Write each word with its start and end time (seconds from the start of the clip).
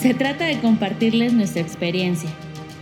Se 0.00 0.14
trata 0.14 0.46
de 0.46 0.58
compartirles 0.60 1.34
nuestra 1.34 1.60
experiencia. 1.60 2.30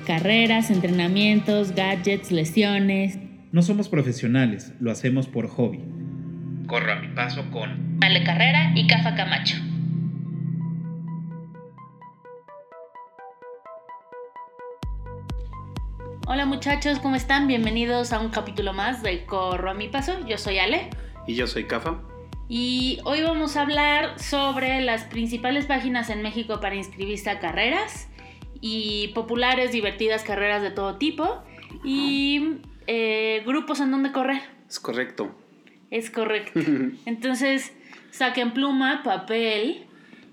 Carreras, 0.06 0.70
entrenamientos, 0.70 1.74
gadgets, 1.74 2.30
lesiones. 2.30 3.18
No 3.50 3.62
somos 3.62 3.88
profesionales, 3.88 4.72
lo 4.78 4.92
hacemos 4.92 5.26
por 5.26 5.48
hobby. 5.48 5.80
Corro 6.68 6.92
a 6.92 6.94
mi 7.00 7.08
paso 7.08 7.50
con 7.50 7.98
Ale 8.02 8.22
Carrera 8.22 8.70
y 8.76 8.86
Cafa 8.86 9.16
Camacho. 9.16 9.56
Hola 16.28 16.46
muchachos, 16.46 17.00
¿cómo 17.00 17.16
están? 17.16 17.48
Bienvenidos 17.48 18.12
a 18.12 18.20
un 18.20 18.28
capítulo 18.28 18.72
más 18.74 19.02
de 19.02 19.26
Corro 19.26 19.72
a 19.72 19.74
mi 19.74 19.88
paso. 19.88 20.24
Yo 20.24 20.38
soy 20.38 20.60
Ale. 20.60 20.90
Y 21.26 21.34
yo 21.34 21.48
soy 21.48 21.64
Cafa. 21.64 21.98
Y 22.48 23.00
hoy 23.04 23.22
vamos 23.22 23.56
a 23.56 23.62
hablar 23.62 24.18
sobre 24.18 24.80
las 24.80 25.04
principales 25.04 25.66
páginas 25.66 26.08
en 26.08 26.22
México 26.22 26.60
para 26.60 26.76
inscribirse 26.76 27.28
a 27.28 27.40
carreras 27.40 28.08
y 28.62 29.08
populares, 29.08 29.70
divertidas 29.70 30.24
carreras 30.24 30.62
de 30.62 30.70
todo 30.70 30.96
tipo 30.96 31.42
y 31.84 32.60
eh, 32.86 33.42
grupos 33.44 33.80
en 33.80 33.90
donde 33.90 34.12
correr. 34.12 34.40
Es 34.66 34.80
correcto. 34.80 35.36
Es 35.90 36.10
correcto. 36.10 36.58
Entonces, 37.04 37.74
saquen 38.10 38.54
pluma, 38.54 39.02
papel 39.02 39.86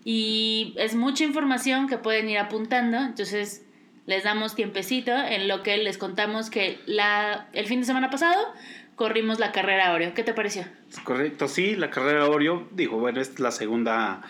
y 0.06 0.73
es 0.78 0.95
mucha 0.95 1.26
información 1.26 1.88
que 1.88 1.98
pueden 1.98 2.30
ir 2.30 2.38
apuntando. 2.38 2.98
Entonces, 2.98 3.66
les 4.06 4.23
damos 4.23 4.56
tiempecito 4.56 5.12
en 5.12 5.50
lo 5.50 5.64
que 5.64 5.76
les 5.78 5.98
contamos 5.98 6.50
que 6.50 6.80
la, 6.86 7.50
el 7.52 7.66
fin 7.66 7.82
de 7.82 7.86
semana 7.86 8.09
pasado 8.09 8.54
corrimos 8.95 9.40
la 9.40 9.52
carrera 9.52 9.94
Oreo. 9.94 10.13
¿Qué 10.13 10.23
te 10.23 10.34
pareció? 10.34 10.66
Correcto, 11.03 11.48
sí, 11.48 11.76
la 11.76 11.90
carrera 11.90 12.27
Oreo, 12.27 12.67
digo, 12.72 12.98
bueno, 12.98 13.22
es 13.22 13.40
la 13.40 13.52
segunda 13.52 14.22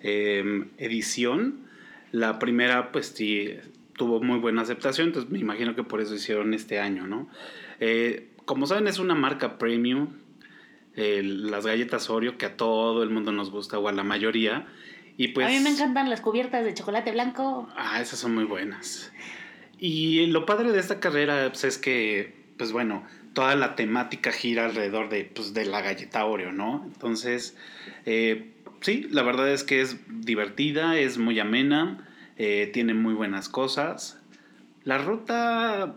em, 0.00 0.68
edición. 0.78 1.68
La 2.12 2.38
primera, 2.38 2.92
pues 2.92 3.08
sí, 3.08 3.56
tuvo 3.96 4.22
muy 4.22 4.38
buena 4.38 4.62
aceptación, 4.62 5.08
entonces 5.08 5.30
me 5.30 5.38
imagino 5.38 5.74
que 5.74 5.82
por 5.82 6.00
eso 6.00 6.14
hicieron 6.14 6.54
este 6.54 6.80
año, 6.80 7.06
¿no? 7.06 7.28
Eh, 7.80 8.30
como 8.44 8.66
saben, 8.66 8.88
es 8.88 8.98
una 8.98 9.14
marca 9.14 9.58
premium, 9.58 10.08
las 10.94 11.64
galletas 11.64 12.10
Oreo, 12.10 12.36
que 12.36 12.46
a 12.46 12.56
todo 12.56 13.02
el 13.02 13.10
mundo 13.10 13.32
nos 13.32 13.50
gusta, 13.50 13.78
o 13.78 13.88
a 13.88 13.92
la 13.92 14.02
mayoría. 14.02 14.66
Y 15.16 15.28
pues, 15.28 15.46
a 15.46 15.50
mí 15.50 15.60
me 15.60 15.70
encantan 15.70 16.10
las 16.10 16.20
cubiertas 16.20 16.64
de 16.64 16.74
chocolate 16.74 17.12
blanco. 17.12 17.68
Ah, 17.76 18.00
esas 18.00 18.18
son 18.18 18.34
muy 18.34 18.44
buenas. 18.44 19.12
Y 19.78 20.26
lo 20.26 20.44
padre 20.44 20.72
de 20.72 20.78
esta 20.78 21.00
carrera 21.00 21.48
pues, 21.48 21.64
es 21.64 21.78
que, 21.78 22.34
pues 22.58 22.72
bueno, 22.72 23.04
toda 23.32 23.54
la 23.54 23.76
temática 23.76 24.32
gira 24.32 24.66
alrededor 24.66 25.08
de, 25.08 25.24
pues, 25.24 25.54
de 25.54 25.64
la 25.64 25.80
galleta 25.82 26.24
Oreo, 26.24 26.52
¿no? 26.52 26.82
Entonces, 26.84 27.56
eh, 28.06 28.50
sí, 28.80 29.06
la 29.10 29.22
verdad 29.22 29.48
es 29.50 29.64
que 29.64 29.80
es 29.80 29.98
divertida, 30.08 30.98
es 30.98 31.18
muy 31.18 31.38
amena, 31.38 32.06
eh, 32.36 32.70
tiene 32.72 32.94
muy 32.94 33.14
buenas 33.14 33.48
cosas. 33.48 34.18
La 34.84 34.98
ruta, 34.98 35.94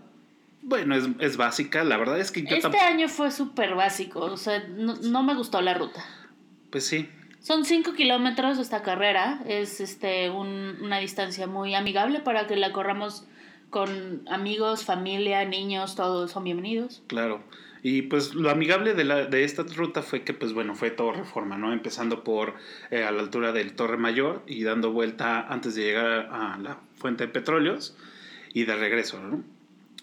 bueno, 0.62 0.96
es, 1.20 1.38
básica, 1.38 1.84
la 1.84 1.98
verdad 1.98 2.20
es 2.20 2.32
que 2.32 2.44
yo 2.44 2.56
Este 2.56 2.80
año 2.80 3.08
fue 3.08 3.32
súper 3.32 3.76
básico, 3.76 4.20
o 4.20 4.38
sea, 4.38 4.64
no, 4.68 5.24
me 5.24 5.36
gustó 5.36 5.62
la 5.62 5.74
ruta. 5.74 6.06
Pues 6.70 6.86
sí. 6.86 7.10
Son 7.40 7.66
5 7.66 7.94
kilómetros 7.94 8.58
esta 8.58 8.84
carrera, 8.84 9.42
es 9.46 9.82
este, 9.82 10.30
una 10.30 11.00
distancia 11.00 11.46
muy 11.46 11.76
amigable 11.76 12.22
para 12.22 12.48
que 12.48 12.56
la 12.56 12.72
corramos 12.72 13.26
con 13.74 14.22
amigos, 14.30 14.86
familia, 14.86 15.44
niños, 15.46 15.96
todos 15.96 16.32
son 16.32 16.44
bienvenidos. 16.44 17.02
Claro. 17.08 17.44
Y 17.82 18.04
pues 18.04 18.36
lo 18.36 18.52
amigable 18.52 18.94
de, 18.94 19.04
la, 19.04 19.26
de 19.26 19.44
esta 19.44 19.64
ruta 19.64 20.04
fue 20.04 20.22
que, 20.24 20.34
pues 20.34 20.54
bueno, 20.54 20.76
fue 20.76 20.92
todo 20.92 21.12
reforma, 21.12 21.58
¿no? 21.58 21.74
Empezando 21.74 22.24
por 22.24 22.54
eh, 22.92 23.04
a 23.04 23.12
la 23.12 23.22
altura 23.22 23.52
del 23.52 23.74
Torre 23.74 23.98
Mayor 23.98 24.44
y 24.46 24.64
dando 24.64 24.92
vuelta 24.94 25.48
antes 25.48 25.74
de 25.74 25.82
llegar 25.82 26.30
a 26.32 26.58
la 26.60 26.78
fuente 26.96 27.26
de 27.26 27.34
petróleos 27.34 27.98
y 28.54 28.66
de 28.66 28.76
regreso, 28.76 29.20
¿no? 29.20 29.44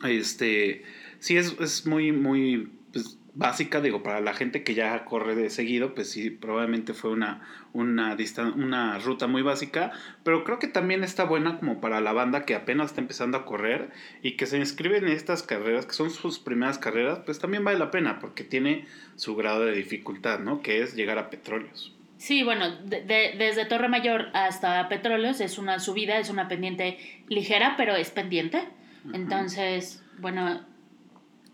Este, 0.07 0.83
sí, 1.21 1.37
es, 1.37 1.57
es 1.61 1.87
muy, 1.87 2.11
muy, 2.11 2.73
pues, 2.93 3.20
básica, 3.35 3.81
digo, 3.81 4.03
para 4.03 4.21
la 4.21 4.35
gente 4.35 4.65
que 4.65 4.75
ya 4.75 5.05
corre 5.05 5.35
de 5.35 5.51
seguido, 5.51 5.95
pues 5.95 6.11
sí, 6.11 6.31
probablemente 6.31 6.95
fue 6.95 7.11
una, 7.11 7.47
una, 7.73 8.17
una 8.57 8.99
ruta 8.99 9.27
muy 9.27 9.43
básica, 9.43 9.93
pero 10.25 10.45
creo 10.45 10.59
que 10.59 10.67
también 10.67 11.05
está 11.05 11.25
buena 11.25 11.59
como 11.59 11.81
para 11.81 12.01
la 12.01 12.13
banda 12.13 12.45
que 12.45 12.55
apenas 12.55 12.91
está 12.91 13.01
empezando 13.01 13.39
a 13.39 13.45
correr 13.45 13.91
y 14.23 14.37
que 14.37 14.47
se 14.47 14.59
inscribe 14.59 14.99
en 14.99 15.09
estas 15.09 15.43
carreras, 15.43 15.87
que 15.87 15.95
son 15.95 16.11
sus 16.11 16.39
primeras 16.39 16.79
carreras, 16.79 17.21
pues 17.25 17.39
también 17.39 17.65
vale 17.65 17.79
la 17.79 17.91
pena 17.91 18.19
porque 18.19 18.45
tiene 18.45 18.87
su 19.17 19.37
grado 19.37 19.65
de 19.65 19.73
dificultad, 19.73 20.41
¿no? 20.41 20.63
Que 20.63 20.83
es 20.83 20.95
llegar 20.95 21.19
a 21.19 21.31
petróleos. 21.31 21.95
Sí, 22.21 22.43
bueno, 22.43 22.77
desde 22.85 23.65
Torre 23.65 23.89
Mayor 23.89 24.29
hasta 24.35 24.87
Petróleos 24.91 25.41
es 25.41 25.57
una 25.57 25.79
subida, 25.79 26.19
es 26.19 26.29
una 26.29 26.49
pendiente 26.49 26.99
ligera, 27.29 27.77
pero 27.79 27.97
es 27.97 28.11
pendiente. 28.11 28.69
Entonces, 29.15 30.05
bueno, 30.19 30.61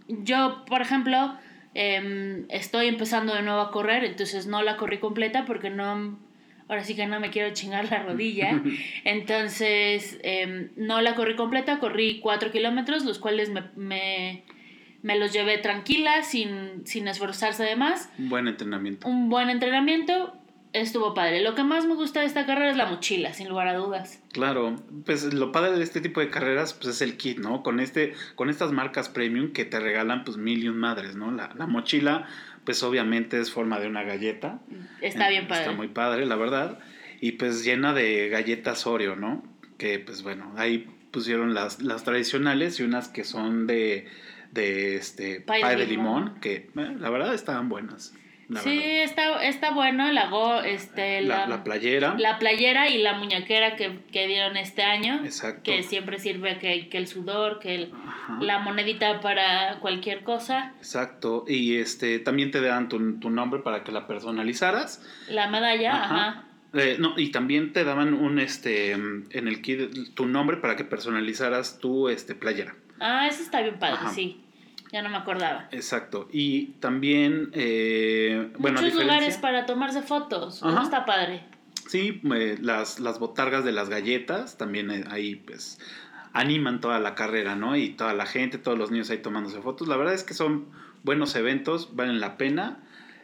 yo, 0.08 0.64
por 0.66 0.82
ejemplo, 0.82 1.38
Em, 1.78 2.46
estoy 2.48 2.86
empezando 2.86 3.34
de 3.34 3.42
nuevo 3.42 3.60
a 3.60 3.70
correr, 3.70 4.02
entonces 4.02 4.46
no 4.46 4.62
la 4.62 4.78
corrí 4.78 4.96
completa 4.96 5.44
porque 5.44 5.68
no, 5.68 6.18
ahora 6.68 6.82
sí 6.82 6.96
que 6.96 7.06
no 7.06 7.20
me 7.20 7.28
quiero 7.28 7.52
chingar 7.52 7.90
la 7.90 8.02
rodilla. 8.02 8.62
Entonces, 9.04 10.18
em, 10.22 10.70
no 10.76 11.02
la 11.02 11.14
corrí 11.14 11.36
completa, 11.36 11.78
corrí 11.78 12.20
cuatro 12.20 12.50
kilómetros, 12.50 13.04
los 13.04 13.18
cuales 13.18 13.50
me, 13.50 13.62
me, 13.76 14.42
me 15.02 15.18
los 15.18 15.34
llevé 15.34 15.58
tranquila, 15.58 16.22
sin, 16.22 16.86
sin 16.86 17.08
esforzarse 17.08 17.64
de 17.64 17.76
más. 17.76 18.10
Un 18.18 18.30
buen 18.30 18.48
entrenamiento. 18.48 19.06
Un 19.06 19.28
buen 19.28 19.50
entrenamiento, 19.50 20.34
estuvo 20.80 21.14
padre. 21.14 21.42
Lo 21.42 21.54
que 21.54 21.64
más 21.64 21.86
me 21.86 21.94
gusta 21.94 22.20
de 22.20 22.26
esta 22.26 22.46
carrera 22.46 22.70
es 22.70 22.76
la 22.76 22.86
mochila, 22.86 23.32
sin 23.32 23.48
lugar 23.48 23.68
a 23.68 23.74
dudas. 23.74 24.22
Claro, 24.32 24.76
pues 25.04 25.32
lo 25.32 25.52
padre 25.52 25.72
de 25.72 25.82
este 25.82 26.00
tipo 26.00 26.20
de 26.20 26.30
carreras 26.30 26.74
pues 26.74 26.96
es 26.96 27.02
el 27.02 27.16
kit, 27.16 27.38
¿no? 27.38 27.62
Con 27.62 27.80
este 27.80 28.14
con 28.34 28.50
estas 28.50 28.72
marcas 28.72 29.08
premium 29.08 29.52
que 29.52 29.64
te 29.64 29.80
regalan 29.80 30.24
pues 30.24 30.36
mil 30.36 30.62
y 30.62 30.68
un 30.68 30.78
madres, 30.78 31.16
¿no? 31.16 31.30
La, 31.30 31.50
la 31.56 31.66
mochila 31.66 32.26
pues 32.64 32.82
obviamente 32.82 33.40
es 33.40 33.50
forma 33.50 33.78
de 33.80 33.86
una 33.86 34.02
galleta. 34.02 34.60
Está 35.00 35.28
bien 35.28 35.48
padre. 35.48 35.62
Está 35.62 35.76
muy 35.76 35.88
padre, 35.88 36.26
la 36.26 36.36
verdad. 36.36 36.78
Y 37.20 37.32
pues 37.32 37.64
llena 37.64 37.94
de 37.94 38.28
galletas 38.28 38.86
Oreo, 38.86 39.16
¿no? 39.16 39.42
Que 39.78 39.98
pues 39.98 40.22
bueno, 40.22 40.52
ahí 40.56 40.86
pusieron 41.10 41.54
las, 41.54 41.80
las 41.80 42.04
tradicionales 42.04 42.78
y 42.80 42.82
unas 42.82 43.08
que 43.08 43.24
son 43.24 43.66
de, 43.66 44.06
de 44.52 44.96
este 44.96 45.40
pie, 45.40 45.76
de, 45.76 45.86
limón, 45.86 46.38
que 46.40 46.70
eh, 46.76 46.96
la 46.98 47.08
verdad 47.08 47.34
estaban 47.34 47.68
buenas 47.68 48.12
sí, 48.62 48.80
está, 48.82 49.42
está 49.44 49.70
bueno 49.72 50.10
la, 50.12 50.28
go, 50.28 50.60
este, 50.60 51.20
la, 51.22 51.46
la, 51.46 51.64
playera. 51.64 52.14
La 52.18 52.38
playera 52.38 52.88
y 52.88 52.98
la 52.98 53.14
muñequera 53.14 53.76
que, 53.76 54.00
que 54.12 54.26
dieron 54.26 54.56
este 54.56 54.82
año. 54.82 55.24
Exacto. 55.24 55.62
Que 55.64 55.82
siempre 55.82 56.18
sirve 56.18 56.58
que, 56.58 56.88
que 56.88 56.98
el 56.98 57.06
sudor, 57.06 57.58
que 57.58 57.74
el, 57.74 57.92
la 58.40 58.58
monedita 58.58 59.20
para 59.20 59.78
cualquier 59.80 60.22
cosa. 60.22 60.74
Exacto. 60.78 61.44
Y 61.48 61.76
este 61.76 62.18
también 62.18 62.50
te 62.50 62.60
dan 62.60 62.88
tu, 62.88 63.18
tu 63.18 63.30
nombre 63.30 63.60
para 63.60 63.84
que 63.84 63.92
la 63.92 64.06
personalizaras. 64.06 65.02
La 65.28 65.48
medalla, 65.48 66.04
ajá. 66.04 66.42
Eh, 66.74 66.96
no, 66.98 67.14
y 67.16 67.30
también 67.30 67.72
te 67.72 67.84
daban 67.84 68.12
un 68.12 68.38
este 68.38 68.92
en 68.92 69.26
el 69.30 69.62
kit 69.62 70.14
tu 70.14 70.26
nombre 70.26 70.58
para 70.58 70.76
que 70.76 70.84
personalizaras 70.84 71.78
tu 71.78 72.08
este 72.08 72.34
playera. 72.34 72.74
Ah, 73.00 73.26
eso 73.28 73.42
está 73.42 73.62
bien 73.62 73.78
padre, 73.78 73.98
sí. 74.14 74.42
Ya 74.92 75.02
no 75.02 75.08
me 75.08 75.16
acordaba. 75.16 75.68
Exacto. 75.72 76.28
Y 76.32 76.66
también, 76.80 77.50
eh, 77.52 78.52
bueno, 78.58 78.80
Muchos 78.80 78.94
lugares 79.00 79.36
para 79.38 79.66
tomarse 79.66 80.02
fotos. 80.02 80.62
¿no? 80.62 80.82
Está 80.82 81.04
padre. 81.04 81.42
Sí, 81.88 82.20
eh, 82.34 82.58
las, 82.60 83.00
las 83.00 83.18
botargas 83.18 83.64
de 83.64 83.72
las 83.72 83.88
galletas 83.88 84.58
también 84.58 84.90
eh, 84.90 85.04
ahí, 85.10 85.36
pues, 85.36 85.78
animan 86.32 86.80
toda 86.80 86.98
la 86.98 87.14
carrera, 87.14 87.56
¿no? 87.56 87.76
Y 87.76 87.90
toda 87.90 88.14
la 88.14 88.26
gente, 88.26 88.58
todos 88.58 88.78
los 88.78 88.90
niños 88.90 89.10
ahí 89.10 89.18
tomándose 89.18 89.60
fotos. 89.60 89.88
La 89.88 89.96
verdad 89.96 90.14
es 90.14 90.24
que 90.24 90.34
son 90.34 90.66
buenos 91.02 91.34
eventos, 91.36 91.94
valen 91.96 92.20
la 92.20 92.36
pena. 92.36 92.78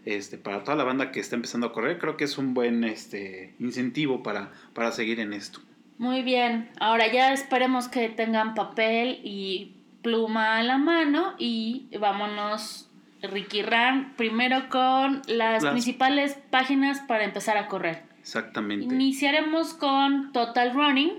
Este, 0.04 0.36
para 0.36 0.64
toda 0.64 0.76
la 0.76 0.82
banda 0.82 1.12
que 1.12 1.20
está 1.20 1.36
empezando 1.36 1.68
a 1.68 1.72
correr, 1.72 1.98
creo 1.98 2.16
que 2.16 2.24
es 2.24 2.36
un 2.36 2.54
buen 2.54 2.82
este, 2.82 3.54
incentivo 3.60 4.24
para, 4.24 4.50
para 4.74 4.90
seguir 4.90 5.20
en 5.20 5.32
esto. 5.32 5.60
Muy 5.98 6.22
bien, 6.22 6.70
ahora 6.80 7.12
ya 7.12 7.32
esperemos 7.32 7.86
que 7.86 8.08
tengan 8.08 8.54
papel 8.54 9.20
y 9.22 9.76
pluma 10.02 10.58
a 10.58 10.62
la 10.62 10.78
mano 10.78 11.34
y 11.38 11.86
vámonos, 11.98 12.88
Ricky 13.22 13.62
Ran, 13.62 14.14
primero 14.16 14.68
con 14.68 15.22
las, 15.26 15.64
principales 15.64 16.36
páginas 16.50 17.00
para 17.00 17.24
empezar 17.24 17.56
a 17.56 17.68
correr. 17.68 18.02
Exactamente. 18.20 18.84
Iniciaremos 18.84 19.74
con 19.74 20.32
Total 20.32 20.74
Running. 20.74 21.12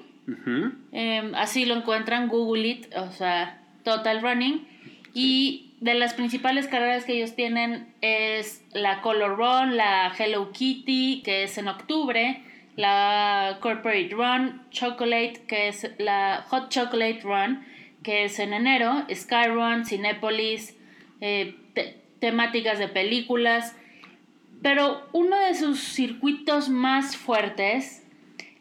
Em, 0.92 1.36
así 1.36 1.66
lo 1.66 1.76
encuentran, 1.76 2.28
Google 2.28 2.68
It, 2.68 2.96
o 2.96 3.12
sea, 3.12 3.62
Total 3.84 4.22
Running. 4.22 4.68
Y 5.14 5.74
de 5.80 5.94
las 5.96 6.14
principales 6.14 6.68
carreras 6.68 7.04
que 7.04 7.14
ellos 7.14 7.36
tienen 7.36 7.94
es 8.02 8.64
la 8.74 9.02
Color 9.02 9.38
Run, 9.38 9.78
la 9.78 10.14
Hello 10.18 10.52
Kitty, 10.52 11.22
que 11.24 11.44
es 11.44 11.58
en 11.58 11.68
octubre, 11.68 12.42
la 12.76 13.58
Corporate 13.60 14.10
Run, 14.12 14.62
Chocolate, 14.72 15.44
que 15.48 15.68
es 15.68 15.92
la 16.00 16.46
Hot 16.48 16.70
Chocolate 16.70 17.20
Run, 17.22 17.66
que 18.04 18.26
es 18.26 18.40
en 18.40 18.54
enero, 18.54 19.06
Skyrun, 19.14 19.86
Cinepolis, 19.86 20.76
eh, 21.22 21.56
temáticas 22.20 22.80
de 22.80 22.88
películas, 22.88 23.76
pero 24.62 25.08
uno 25.12 25.38
de 25.40 25.56
sus 25.56 25.80
circuitos 25.80 26.70
más 26.70 27.18
fuertes 27.18 28.04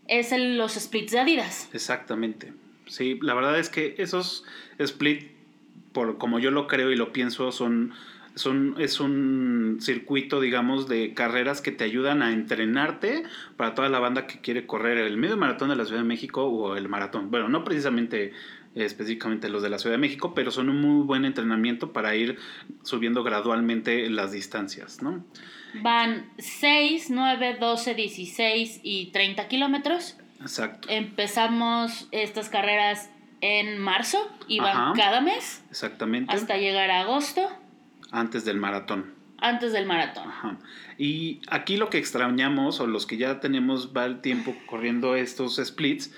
es 0.08 0.32
los 0.36 0.74
splits 0.74 1.12
de 1.12 1.20
Adidas. 1.20 1.70
Exactamente. 1.72 2.52
Sí, 2.86 3.18
la 3.22 3.34
verdad 3.34 3.58
es 3.58 3.68
que 3.68 3.94
esos 3.98 4.44
split, 4.78 5.30
por 5.92 6.18
como 6.18 6.38
yo 6.38 6.50
lo 6.50 6.66
creo 6.66 6.90
y 6.90 6.96
lo 6.96 7.12
pienso, 7.12 7.52
son, 7.52 7.92
son 8.34 8.74
es 8.78 9.00
un 9.00 9.78
circuito, 9.80 10.40
digamos, 10.40 10.88
de 10.88 11.14
carreras 11.14 11.60
que 11.60 11.70
te 11.70 11.84
ayudan 11.84 12.22
a 12.22 12.32
entrenarte 12.32 13.22
para 13.56 13.74
toda 13.74 13.88
la 13.88 14.00
banda 14.00 14.26
que 14.26 14.40
quiere 14.40 14.66
correr 14.66 14.98
el 14.98 15.16
medio 15.16 15.36
maratón 15.36 15.68
de 15.68 15.76
la 15.76 15.84
Ciudad 15.84 16.00
de 16.00 16.08
México 16.08 16.44
o 16.44 16.76
el 16.76 16.88
maratón. 16.88 17.30
Bueno, 17.30 17.48
no 17.48 17.64
precisamente 17.64 18.32
específicamente 18.74 19.48
los 19.48 19.62
de 19.62 19.70
la 19.70 19.78
Ciudad 19.78 19.94
de 19.94 20.00
México, 20.00 20.34
pero 20.34 20.50
son 20.50 20.68
un 20.70 20.80
muy 20.80 21.04
buen 21.04 21.24
entrenamiento 21.24 21.92
para 21.92 22.14
ir 22.16 22.38
subiendo 22.82 23.22
gradualmente 23.22 24.08
las 24.10 24.32
distancias, 24.32 25.02
¿no? 25.02 25.24
Van 25.82 26.30
6, 26.38 27.08
9, 27.10 27.56
12, 27.60 27.94
16 27.94 28.80
y 28.82 29.06
30 29.06 29.48
kilómetros. 29.48 30.16
Exacto. 30.40 30.88
Empezamos 30.90 32.08
estas 32.10 32.48
carreras 32.48 33.10
en 33.40 33.78
marzo 33.78 34.18
y 34.48 34.60
van 34.60 34.76
Ajá. 34.76 34.92
cada 34.96 35.20
mes 35.20 35.64
Exactamente. 35.70 36.32
hasta 36.32 36.56
llegar 36.56 36.90
a 36.90 37.00
agosto, 37.00 37.48
Antes 38.10 38.44
del 38.44 38.58
maratón. 38.58 39.14
antes 39.38 39.72
del 39.72 39.86
maratón. 39.86 40.28
Ajá. 40.28 40.58
Y 40.98 41.40
aquí 41.48 41.76
lo 41.76 41.90
que 41.90 41.98
extrañamos, 41.98 42.78
o 42.80 42.86
los 42.86 43.06
que 43.06 43.16
ya 43.16 43.40
tenemos 43.40 43.92
va 43.96 44.04
el 44.04 44.20
tiempo 44.20 44.54
corriendo 44.66 45.16
estos 45.16 45.56
splits, 45.56 46.12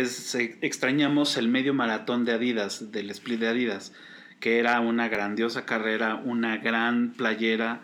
extrañamos 0.00 1.36
el 1.36 1.48
medio 1.48 1.74
maratón 1.74 2.24
de 2.24 2.32
Adidas, 2.32 2.92
del 2.92 3.10
split 3.10 3.40
de 3.40 3.48
Adidas, 3.48 3.92
que 4.40 4.58
era 4.58 4.80
una 4.80 5.08
grandiosa 5.08 5.64
carrera, 5.64 6.16
una 6.16 6.58
gran 6.58 7.12
playera, 7.12 7.82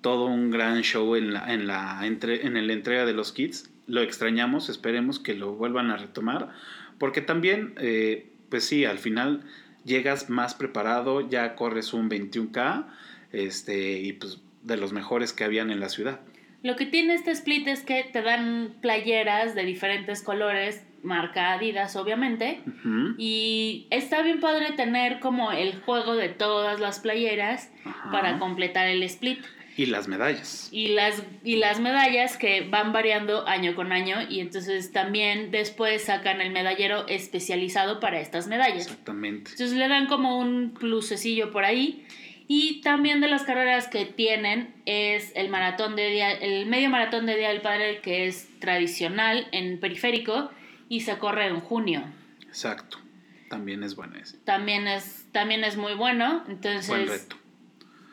todo 0.00 0.26
un 0.26 0.50
gran 0.50 0.82
show 0.82 1.14
en 1.16 1.32
la 1.32 2.00
entrega 2.04 3.06
de 3.06 3.12
los 3.12 3.32
kits. 3.32 3.70
Lo 3.86 4.00
extrañamos, 4.00 4.68
esperemos 4.68 5.18
que 5.18 5.34
lo 5.34 5.54
vuelvan 5.54 5.90
a 5.90 5.96
retomar, 5.96 6.50
porque 6.98 7.20
también, 7.20 7.74
eh, 7.78 8.30
pues 8.48 8.64
sí, 8.64 8.84
al 8.84 8.98
final 8.98 9.42
llegas 9.84 10.30
más 10.30 10.54
preparado, 10.54 11.28
ya 11.28 11.54
corres 11.54 11.92
un 11.92 12.08
21K, 12.08 12.86
este, 13.32 14.00
y 14.00 14.12
pues 14.12 14.40
de 14.62 14.76
los 14.76 14.92
mejores 14.92 15.32
que 15.32 15.44
habían 15.44 15.70
en 15.70 15.80
la 15.80 15.88
ciudad. 15.88 16.20
Lo 16.62 16.76
que 16.76 16.86
tiene 16.86 17.14
este 17.14 17.32
split 17.32 17.66
es 17.66 17.82
que 17.82 18.04
te 18.04 18.22
dan 18.22 18.76
playeras 18.80 19.56
de 19.56 19.64
diferentes 19.64 20.22
colores, 20.22 20.84
marca 21.02 21.52
Adidas 21.52 21.96
obviamente, 21.96 22.60
Ujú. 22.66 23.14
y 23.18 23.86
está 23.90 24.22
bien 24.22 24.40
padre 24.40 24.72
tener 24.72 25.20
como 25.20 25.52
el 25.52 25.80
juego 25.82 26.14
de 26.14 26.28
todas 26.28 26.80
las 26.80 27.00
playeras 27.00 27.70
Ajá. 27.84 28.10
para 28.10 28.38
completar 28.38 28.86
el 28.86 29.02
split. 29.02 29.40
Y 29.74 29.86
las 29.86 30.06
medallas. 30.06 30.68
Y 30.70 30.88
las, 30.88 31.22
y 31.42 31.56
las 31.56 31.80
medallas 31.80 32.36
que 32.36 32.60
van 32.68 32.92
variando 32.92 33.48
año 33.48 33.74
con 33.74 33.90
año 33.90 34.18
y 34.28 34.40
entonces 34.40 34.92
también 34.92 35.50
después 35.50 36.04
sacan 36.04 36.42
el 36.42 36.50
medallero 36.52 37.06
especializado 37.08 37.98
para 37.98 38.20
estas 38.20 38.48
medallas. 38.48 38.86
Exactamente. 38.86 39.52
Entonces 39.52 39.72
le 39.78 39.88
dan 39.88 40.06
como 40.08 40.38
un 40.38 40.74
plusecillo 40.78 41.50
por 41.52 41.64
ahí. 41.64 42.04
Y 42.48 42.82
también 42.82 43.22
de 43.22 43.28
las 43.28 43.44
carreras 43.44 43.88
que 43.88 44.04
tienen 44.04 44.74
es 44.84 45.32
el 45.36 45.48
maratón 45.48 45.96
de 45.96 46.08
día, 46.08 46.32
el 46.32 46.66
medio 46.66 46.90
maratón 46.90 47.24
de 47.24 47.36
Día 47.38 47.48
del 47.48 47.62
Padre 47.62 48.00
que 48.02 48.26
es 48.26 48.48
tradicional 48.60 49.46
en 49.52 49.80
periférico 49.80 50.50
y 50.92 51.00
se 51.00 51.16
corre 51.16 51.46
en 51.46 51.60
junio. 51.60 52.02
Exacto. 52.42 52.98
También 53.48 53.82
es 53.82 53.96
bueno 53.96 54.16
ese. 54.16 54.36
También 54.44 54.86
es, 54.86 55.26
también 55.32 55.64
es 55.64 55.78
muy 55.78 55.94
bueno. 55.94 56.44
Entonces 56.48 56.86
Buen 56.86 57.08
reto. 57.08 57.36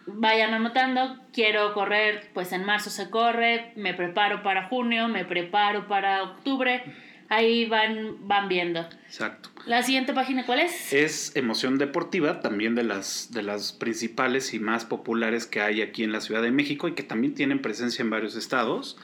vayan 0.05 0.53
anotando, 0.53 1.19
quiero 1.33 1.73
correr, 1.73 2.29
pues 2.33 2.53
en 2.53 2.63
marzo 2.63 2.89
se 2.89 3.09
corre, 3.09 3.73
me 3.75 3.93
preparo 3.93 4.43
para 4.43 4.69
junio, 4.69 5.09
me 5.09 5.25
preparo 5.25 5.89
para 5.89 6.23
octubre, 6.23 6.81
ahí 7.27 7.65
van, 7.65 8.25
van 8.29 8.47
viendo. 8.47 8.79
Exacto. 9.05 9.49
La 9.65 9.83
siguiente 9.83 10.13
página, 10.13 10.45
¿cuál 10.45 10.61
es? 10.61 10.93
Es 10.93 11.35
emoción 11.35 11.79
deportiva, 11.79 12.39
también 12.39 12.75
de 12.75 12.83
las, 12.83 13.31
de 13.33 13.43
las 13.43 13.73
principales 13.73 14.53
y 14.53 14.59
más 14.59 14.85
populares 14.85 15.45
que 15.45 15.59
hay 15.59 15.81
aquí 15.81 16.05
en 16.05 16.13
la 16.13 16.21
Ciudad 16.21 16.41
de 16.41 16.51
México 16.51 16.87
y 16.87 16.93
que 16.93 17.03
también 17.03 17.33
tienen 17.33 17.61
presencia 17.61 18.03
en 18.03 18.09
varios 18.09 18.37
estados. 18.37 18.97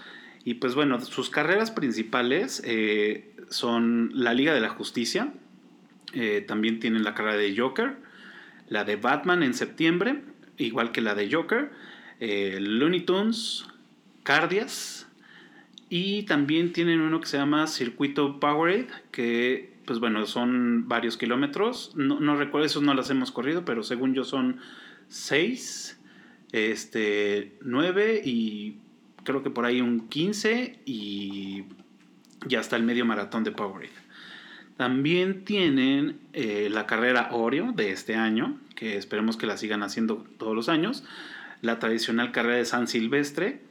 Y 0.45 0.56
pues 0.56 0.75
bueno, 0.75 1.01
sus 1.01 1.31
carreras 1.31 1.71
principales 1.71 2.62
eh, 2.66 3.35
son 3.50 4.12
la 4.13 4.33
Liga 4.33 4.53
de 4.53 4.62
la 4.62 4.69
Justicia, 4.69 5.33
eh, 6.13 6.44
también 6.47 6.80
tienen 6.80 7.03
la 7.03 7.13
carrera 7.13 7.38
de 7.38 7.56
Joker, 7.57 7.97
la 8.68 8.83
de 8.83 8.95
Batman 8.95 9.44
en 9.44 9.53
septiembre, 9.53 10.21
igual 10.57 10.92
que 10.92 11.01
la 11.01 11.15
de 11.15 11.31
Joker, 11.31 11.71
eh, 12.19 12.57
Looney 12.62 13.01
Tunes, 13.01 13.65
Cardias, 14.24 15.07
y 15.89 16.24
también 16.24 16.74
tienen 16.74 17.01
uno 17.01 17.21
que 17.21 17.27
se 17.27 17.38
llama 17.38 17.68
Circuito 17.68 18.39
Powerade, 18.39 18.88
que 19.12 19.75
pues 19.86 20.00
bueno, 20.00 20.25
son 20.25 20.88
varios 20.88 21.18
kilómetros. 21.18 21.92
No, 21.95 22.36
recuerdo, 22.36 22.65
esos 22.65 22.83
no 22.83 22.94
los 22.94 23.09
hemos 23.09 23.31
corrido, 23.31 23.65
pero 23.65 23.83
según 23.83 24.13
yo 24.13 24.24
son 24.24 24.59
6, 25.09 26.00
este, 26.51 27.57
9 27.62 28.21
y 28.25 28.77
creo 29.24 29.44
que 29.44 29.50
por 29.50 29.65
ahí 29.65 29.81
un 29.81 30.07
15 30.09 30.80
y 30.86 31.65
ya 32.45 32.59
está 32.59 32.75
el 32.75 32.83
medio 32.83 33.06
maratón 33.06 33.44
de 33.44 33.51
Powerade. 33.51 33.92
También 34.77 35.45
tienen 35.45 36.19
eh, 36.33 36.68
la 36.69 36.86
carrera 36.86 37.30
Oreo 37.31 37.71
de 37.71 37.92
este 37.92 38.15
año, 38.15 38.59
que 38.75 38.97
esperemos 38.97 39.38
que 39.38 39.47
la 39.47 39.57
sigan 39.57 39.83
haciendo 39.83 40.25
todos 40.38 40.56
los 40.56 40.68
años. 40.68 41.03
La 41.62 41.80
tradicional 41.80 42.31
carrera 42.31 42.57
de 42.57 42.65
San 42.65 42.88
Silvestre, 42.88 43.62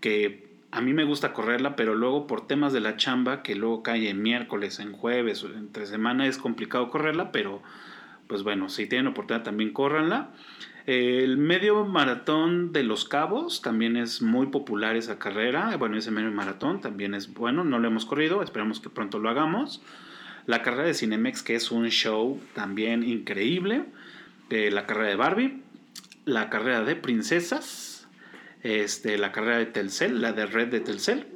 que 0.00 0.50
a 0.72 0.80
mí 0.80 0.92
me 0.92 1.04
gusta 1.04 1.32
correrla, 1.32 1.76
pero 1.76 1.94
luego 1.94 2.26
por 2.26 2.46
temas 2.46 2.72
de 2.72 2.80
la 2.80 2.96
chamba, 2.96 3.42
que 3.42 3.54
luego 3.54 3.82
cae 3.82 4.08
en 4.08 4.22
miércoles, 4.22 4.80
en 4.80 4.92
jueves, 4.92 5.44
entre 5.56 5.86
semana 5.86 6.26
es 6.26 6.38
complicado 6.38 6.90
correrla, 6.90 7.32
pero 7.32 7.62
pues 8.26 8.42
bueno, 8.42 8.68
si 8.68 8.86
tienen 8.86 9.08
oportunidad 9.08 9.44
también 9.44 9.72
córranla. 9.72 10.30
El 10.92 11.36
medio 11.36 11.84
maratón 11.84 12.72
de 12.72 12.82
Los 12.82 13.04
Cabos 13.04 13.62
también 13.62 13.96
es 13.96 14.22
muy 14.22 14.48
popular 14.48 14.96
esa 14.96 15.20
carrera. 15.20 15.76
Bueno, 15.76 15.96
ese 15.96 16.10
medio 16.10 16.32
maratón 16.32 16.80
también 16.80 17.14
es 17.14 17.32
bueno, 17.32 17.62
no 17.62 17.78
lo 17.78 17.86
hemos 17.86 18.04
corrido, 18.04 18.42
esperamos 18.42 18.80
que 18.80 18.90
pronto 18.90 19.20
lo 19.20 19.30
hagamos. 19.30 19.80
La 20.46 20.62
carrera 20.62 20.88
de 20.88 20.94
Cinemex, 20.94 21.44
que 21.44 21.54
es 21.54 21.70
un 21.70 21.86
show 21.90 22.40
también 22.54 23.04
increíble. 23.04 23.84
La 24.48 24.84
carrera 24.86 25.10
de 25.10 25.14
Barbie. 25.14 25.62
La 26.24 26.50
carrera 26.50 26.82
de 26.82 26.96
Princesas. 26.96 28.08
Este, 28.64 29.16
la 29.16 29.30
carrera 29.30 29.58
de 29.58 29.66
Telcel, 29.66 30.20
la 30.20 30.32
de 30.32 30.46
Red 30.46 30.72
de 30.72 30.80
Telcel. 30.80 31.28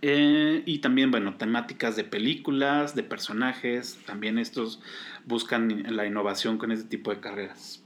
Eh, 0.00 0.62
y 0.64 0.78
también, 0.78 1.10
bueno, 1.10 1.34
temáticas 1.34 1.94
de 1.94 2.04
películas, 2.04 2.94
de 2.94 3.02
personajes. 3.02 3.98
También 4.06 4.38
estos 4.38 4.80
buscan 5.26 5.94
la 5.94 6.06
innovación 6.06 6.56
con 6.56 6.72
este 6.72 6.88
tipo 6.88 7.10
de 7.10 7.20
carreras. 7.20 7.81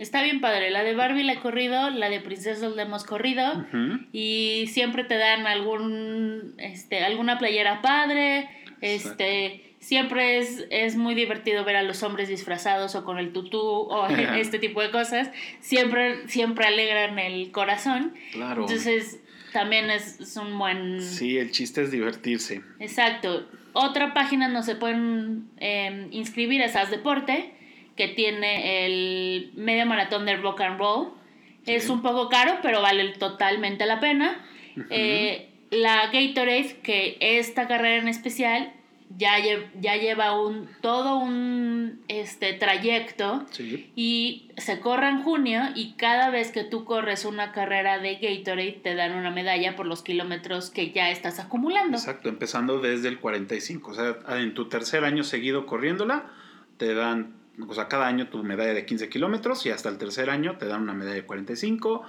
Está 0.00 0.22
bien 0.22 0.40
padre, 0.40 0.70
la 0.70 0.82
de 0.82 0.94
Barbie 0.94 1.24
la 1.24 1.34
he 1.34 1.38
corrido, 1.40 1.90
la 1.90 2.08
de 2.08 2.20
Princesas 2.20 2.72
la 2.74 2.82
hemos 2.82 3.04
corrido 3.04 3.66
y 4.12 4.64
siempre 4.72 5.04
te 5.04 5.16
dan 5.18 5.46
algún, 5.46 6.54
este, 6.56 7.04
alguna 7.04 7.36
playera 7.38 7.82
padre, 7.82 8.48
este, 8.80 9.74
siempre 9.78 10.38
es, 10.38 10.64
es 10.70 10.96
muy 10.96 11.14
divertido 11.14 11.64
ver 11.66 11.76
a 11.76 11.82
los 11.82 12.02
hombres 12.02 12.30
disfrazados 12.30 12.94
o 12.94 13.04
con 13.04 13.18
el 13.18 13.32
tutú 13.34 13.60
o 13.60 14.06
este 14.36 14.58
tipo 14.58 14.80
de 14.80 14.90
cosas, 14.90 15.30
siempre, 15.60 16.26
siempre 16.28 16.64
alegran 16.66 17.18
el 17.18 17.50
corazón, 17.52 18.14
Claro. 18.32 18.62
entonces 18.62 19.20
también 19.52 19.90
es, 19.90 20.18
es 20.18 20.34
un 20.38 20.58
buen... 20.58 21.02
Sí, 21.02 21.36
el 21.36 21.50
chiste 21.50 21.82
es 21.82 21.90
divertirse. 21.90 22.62
Exacto. 22.78 23.46
Otra 23.74 24.14
página 24.14 24.48
donde 24.48 24.62
se 24.62 24.76
pueden 24.76 25.50
eh, 25.58 26.08
inscribir 26.10 26.62
es 26.62 26.74
As 26.74 26.90
Deporte, 26.90 27.52
que 28.00 28.08
tiene 28.08 28.86
el 28.86 29.50
medio 29.56 29.84
maratón 29.84 30.24
de 30.24 30.36
rock 30.36 30.62
and 30.62 30.78
roll. 30.78 31.08
Es 31.66 31.90
un 31.90 32.00
poco 32.00 32.30
caro, 32.30 32.58
pero 32.62 32.80
vale 32.80 33.06
totalmente 33.18 33.84
la 33.84 34.00
pena. 34.00 34.42
Eh, 34.88 35.50
la 35.70 36.06
Gatorade, 36.06 36.78
que 36.82 37.18
esta 37.20 37.68
carrera 37.68 37.96
en 38.00 38.08
especial 38.08 38.72
ya, 39.18 39.38
lle- 39.40 39.66
ya 39.78 39.96
lleva 39.96 40.40
un, 40.40 40.68
todo 40.80 41.18
un 41.18 42.00
este, 42.08 42.54
trayecto 42.54 43.44
Sí. 43.50 43.90
y 43.96 44.48
se 44.56 44.80
corre 44.80 45.08
en 45.08 45.22
junio 45.22 45.62
y 45.74 45.92
cada 45.94 46.30
vez 46.30 46.52
que 46.52 46.64
tú 46.64 46.84
corres 46.84 47.24
una 47.24 47.52
carrera 47.52 47.98
de 47.98 48.14
Gatorade 48.16 48.80
te 48.82 48.94
dan 48.94 49.12
una 49.14 49.30
medalla 49.30 49.76
por 49.76 49.86
los 49.86 50.02
kilómetros 50.02 50.70
que 50.70 50.92
ya 50.92 51.10
estás 51.10 51.38
acumulando. 51.40 51.98
Exacto, 51.98 52.28
empezando 52.30 52.78
desde 52.80 53.08
el 53.08 53.18
45. 53.20 53.90
O 53.90 53.94
sea, 53.94 54.16
en 54.38 54.54
tu 54.54 54.68
tercer 54.70 55.04
año 55.04 55.24
seguido 55.24 55.66
corriéndola, 55.66 56.24
te 56.78 56.94
dan, 56.94 57.34
o 57.68 57.74
sea, 57.74 57.88
cada 57.88 58.06
año 58.06 58.28
tu 58.28 58.42
medalla 58.42 58.74
de 58.74 58.86
15 58.86 59.08
kilómetros 59.08 59.64
y 59.66 59.70
hasta 59.70 59.88
el 59.88 59.98
tercer 59.98 60.30
año 60.30 60.56
te 60.58 60.66
dan 60.66 60.82
una 60.82 60.94
medalla 60.94 61.16
de 61.16 61.24
45. 61.24 62.02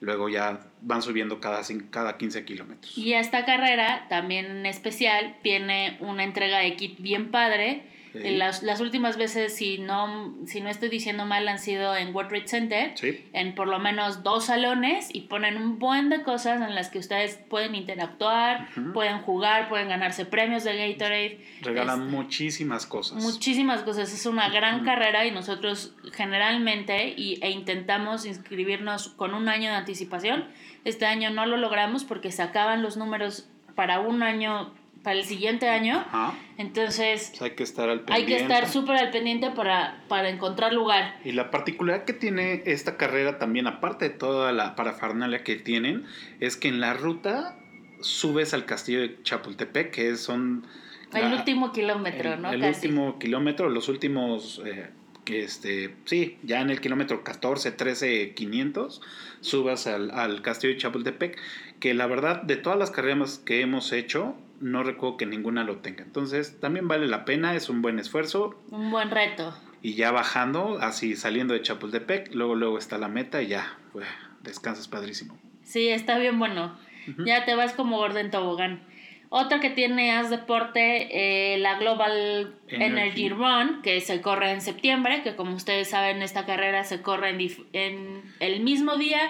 Luego 0.00 0.28
ya 0.28 0.60
van 0.82 1.02
subiendo 1.02 1.40
cada, 1.40 1.60
cada 1.90 2.16
15 2.16 2.44
kilómetros. 2.44 2.96
Y 2.96 3.14
esta 3.14 3.44
carrera, 3.44 4.06
también 4.08 4.46
en 4.46 4.66
especial, 4.66 5.36
tiene 5.42 5.96
una 6.00 6.22
entrega 6.22 6.58
de 6.58 6.76
kit 6.76 7.00
bien 7.00 7.30
padre, 7.30 7.82
Sí. 8.12 8.30
Las, 8.36 8.62
las 8.62 8.80
últimas 8.80 9.16
veces, 9.16 9.54
si 9.54 9.78
no, 9.78 10.34
si 10.46 10.60
no 10.60 10.68
estoy 10.70 10.88
diciendo 10.88 11.26
mal, 11.26 11.46
han 11.48 11.58
sido 11.58 11.94
en 11.96 12.14
World 12.14 12.30
Trade 12.30 12.48
Center, 12.48 12.92
Sí. 12.96 13.24
en 13.32 13.54
por 13.54 13.68
lo 13.68 13.78
menos 13.78 14.22
dos 14.22 14.46
salones 14.46 15.08
y 15.12 15.22
ponen 15.22 15.56
un 15.56 15.78
buen 15.78 16.08
de 16.08 16.22
cosas 16.22 16.60
en 16.62 16.74
las 16.74 16.88
que 16.90 16.98
ustedes 16.98 17.38
pueden 17.48 17.74
interactuar, 17.74 18.68
Ujú. 18.76 18.92
pueden 18.92 19.18
jugar, 19.20 19.68
pueden 19.68 19.88
ganarse 19.88 20.24
premios 20.24 20.64
de 20.64 20.76
Gatorade. 20.92 21.40
Regalan 21.62 22.02
Es- 22.06 22.10
muchísimas 22.12 22.86
cosas. 22.86 23.22
Muchísimas 23.22 23.82
cosas, 23.82 24.12
es 24.12 24.26
una 24.26 24.48
gran 24.48 24.76
Ujú. 24.76 24.84
carrera 24.86 25.26
y 25.26 25.30
nosotros 25.30 25.94
generalmente 26.12 27.14
y, 27.16 27.38
e 27.42 27.50
intentamos 27.50 28.24
inscribirnos 28.26 29.08
con 29.10 29.34
un 29.34 29.48
año 29.48 29.70
de 29.70 29.76
anticipación. 29.76 30.44
Este 30.84 31.06
año 31.06 31.30
no 31.30 31.46
lo 31.46 31.56
logramos 31.56 32.04
porque 32.04 32.32
se 32.32 32.42
acaban 32.42 32.82
los 32.82 32.96
números 32.96 33.48
para 33.74 34.00
un 34.00 34.22
año, 34.22 34.72
para 35.08 35.18
el 35.20 35.24
siguiente 35.24 35.70
año. 35.70 36.04
Ajá. 36.06 36.34
Entonces 36.58 37.32
hay 37.40 37.52
que 37.52 37.62
estar 37.62 37.88
al 37.88 38.00
hay 38.00 38.04
pendiente. 38.24 38.34
que 38.36 38.42
estar 38.42 38.68
súper 38.68 38.96
al 38.96 39.10
pendiente 39.10 39.50
para, 39.52 40.04
para 40.06 40.28
encontrar 40.28 40.74
lugar. 40.74 41.18
Y 41.24 41.32
la 41.32 41.50
particularidad 41.50 42.04
que 42.04 42.12
tiene 42.12 42.62
esta 42.66 42.98
carrera 42.98 43.38
también, 43.38 43.66
aparte 43.66 44.10
de 44.10 44.14
toda 44.14 44.52
la 44.52 44.76
parafernalia 44.76 45.42
que 45.44 45.56
tienen, 45.56 46.04
es 46.40 46.58
que 46.58 46.68
en 46.68 46.80
la 46.80 46.92
ruta 46.92 47.56
subes 48.02 48.52
al 48.52 48.66
castillo 48.66 49.00
de 49.00 49.22
Chapultepec, 49.22 49.90
que 49.92 50.14
son... 50.16 50.66
El 51.14 51.30
la- 51.30 51.36
último 51.38 51.72
kilómetro, 51.72 52.34
el, 52.34 52.42
¿no? 52.42 52.52
el 52.52 52.60
Casi. 52.60 52.86
último 52.88 53.18
kilómetro, 53.18 53.70
los 53.70 53.88
últimos... 53.88 54.60
eh, 54.66 54.90
este, 55.24 55.94
sí, 56.04 56.36
ya 56.42 56.60
en 56.60 56.68
el 56.70 56.80
kilómetro 56.82 57.22
14, 57.24 57.72
13, 57.72 58.34
500, 58.34 59.00
subas 59.40 59.86
al, 59.86 60.10
al 60.10 60.42
castillo 60.42 60.74
de 60.74 60.78
Chapultepec, 60.80 61.38
que 61.80 61.94
la 61.94 62.06
verdad, 62.06 62.42
de 62.42 62.56
todas 62.56 62.78
las 62.78 62.90
carreras 62.90 63.38
que 63.38 63.60
hemos 63.62 63.92
hecho, 63.92 64.34
no 64.60 64.82
recuerdo 64.82 65.16
que 65.16 65.26
ninguna 65.26 65.64
lo 65.64 65.78
tenga. 65.78 66.02
Entonces, 66.04 66.58
también 66.60 66.88
vale 66.88 67.06
la 67.06 67.24
pena, 67.24 67.54
es 67.54 67.68
un 67.68 67.82
buen 67.82 67.98
esfuerzo, 67.98 68.60
Un 68.70 68.90
buen 68.90 69.10
reto. 69.10 69.54
y 69.82 69.94
ya 69.94 70.10
bajando, 70.10 70.78
así 70.80 71.14
saliendo 71.16 71.54
de 71.54 71.62
Chapultepec, 71.62 72.34
luego 72.34 72.54
luego 72.54 72.78
está 72.78 72.98
la 72.98 73.08
meta 73.08 73.42
y 73.42 73.48
ya, 73.48 73.78
pues, 73.92 74.06
descansas 74.42 74.88
padrísimo. 74.88 75.38
Sí, 75.62 75.88
está 75.88 76.18
bien 76.18 76.38
bueno. 76.38 76.76
Ya 77.24 77.44
te 77.46 77.54
vas 77.54 77.72
como 77.72 77.96
gordo 77.96 78.18
en 78.18 78.30
tobogán. 78.30 78.82
Otra 79.30 79.60
que 79.60 79.70
tiene 79.70 80.12
As 80.12 80.30
Deporte, 80.30 81.54
eh, 81.54 81.58
la 81.58 81.78
Global 81.78 82.54
Energy. 82.68 83.26
Energy. 83.26 83.28
Run, 83.30 83.82
que 83.82 84.00
se 84.00 84.20
corre 84.22 84.50
en 84.52 84.60
septiembre, 84.62 85.22
que 85.22 85.36
como 85.36 85.54
ustedes 85.54 85.88
saben, 85.90 86.22
esta 86.22 86.46
carrera 86.46 86.84
se 86.84 87.00
corre 87.02 87.30
en 87.72 88.22
el 88.40 88.60
mismo 88.60 88.96
día 88.96 89.20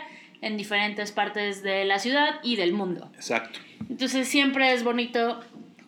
en 0.40 0.56
diferentes 0.56 1.12
partes 1.12 1.62
de 1.62 1.84
la 1.84 1.98
ciudad 1.98 2.40
y 2.42 2.56
del 2.56 2.72
mundo. 2.72 3.10
Exacto. 3.14 3.58
Entonces 3.88 4.28
siempre 4.28 4.72
es 4.72 4.84
bonito 4.84 5.40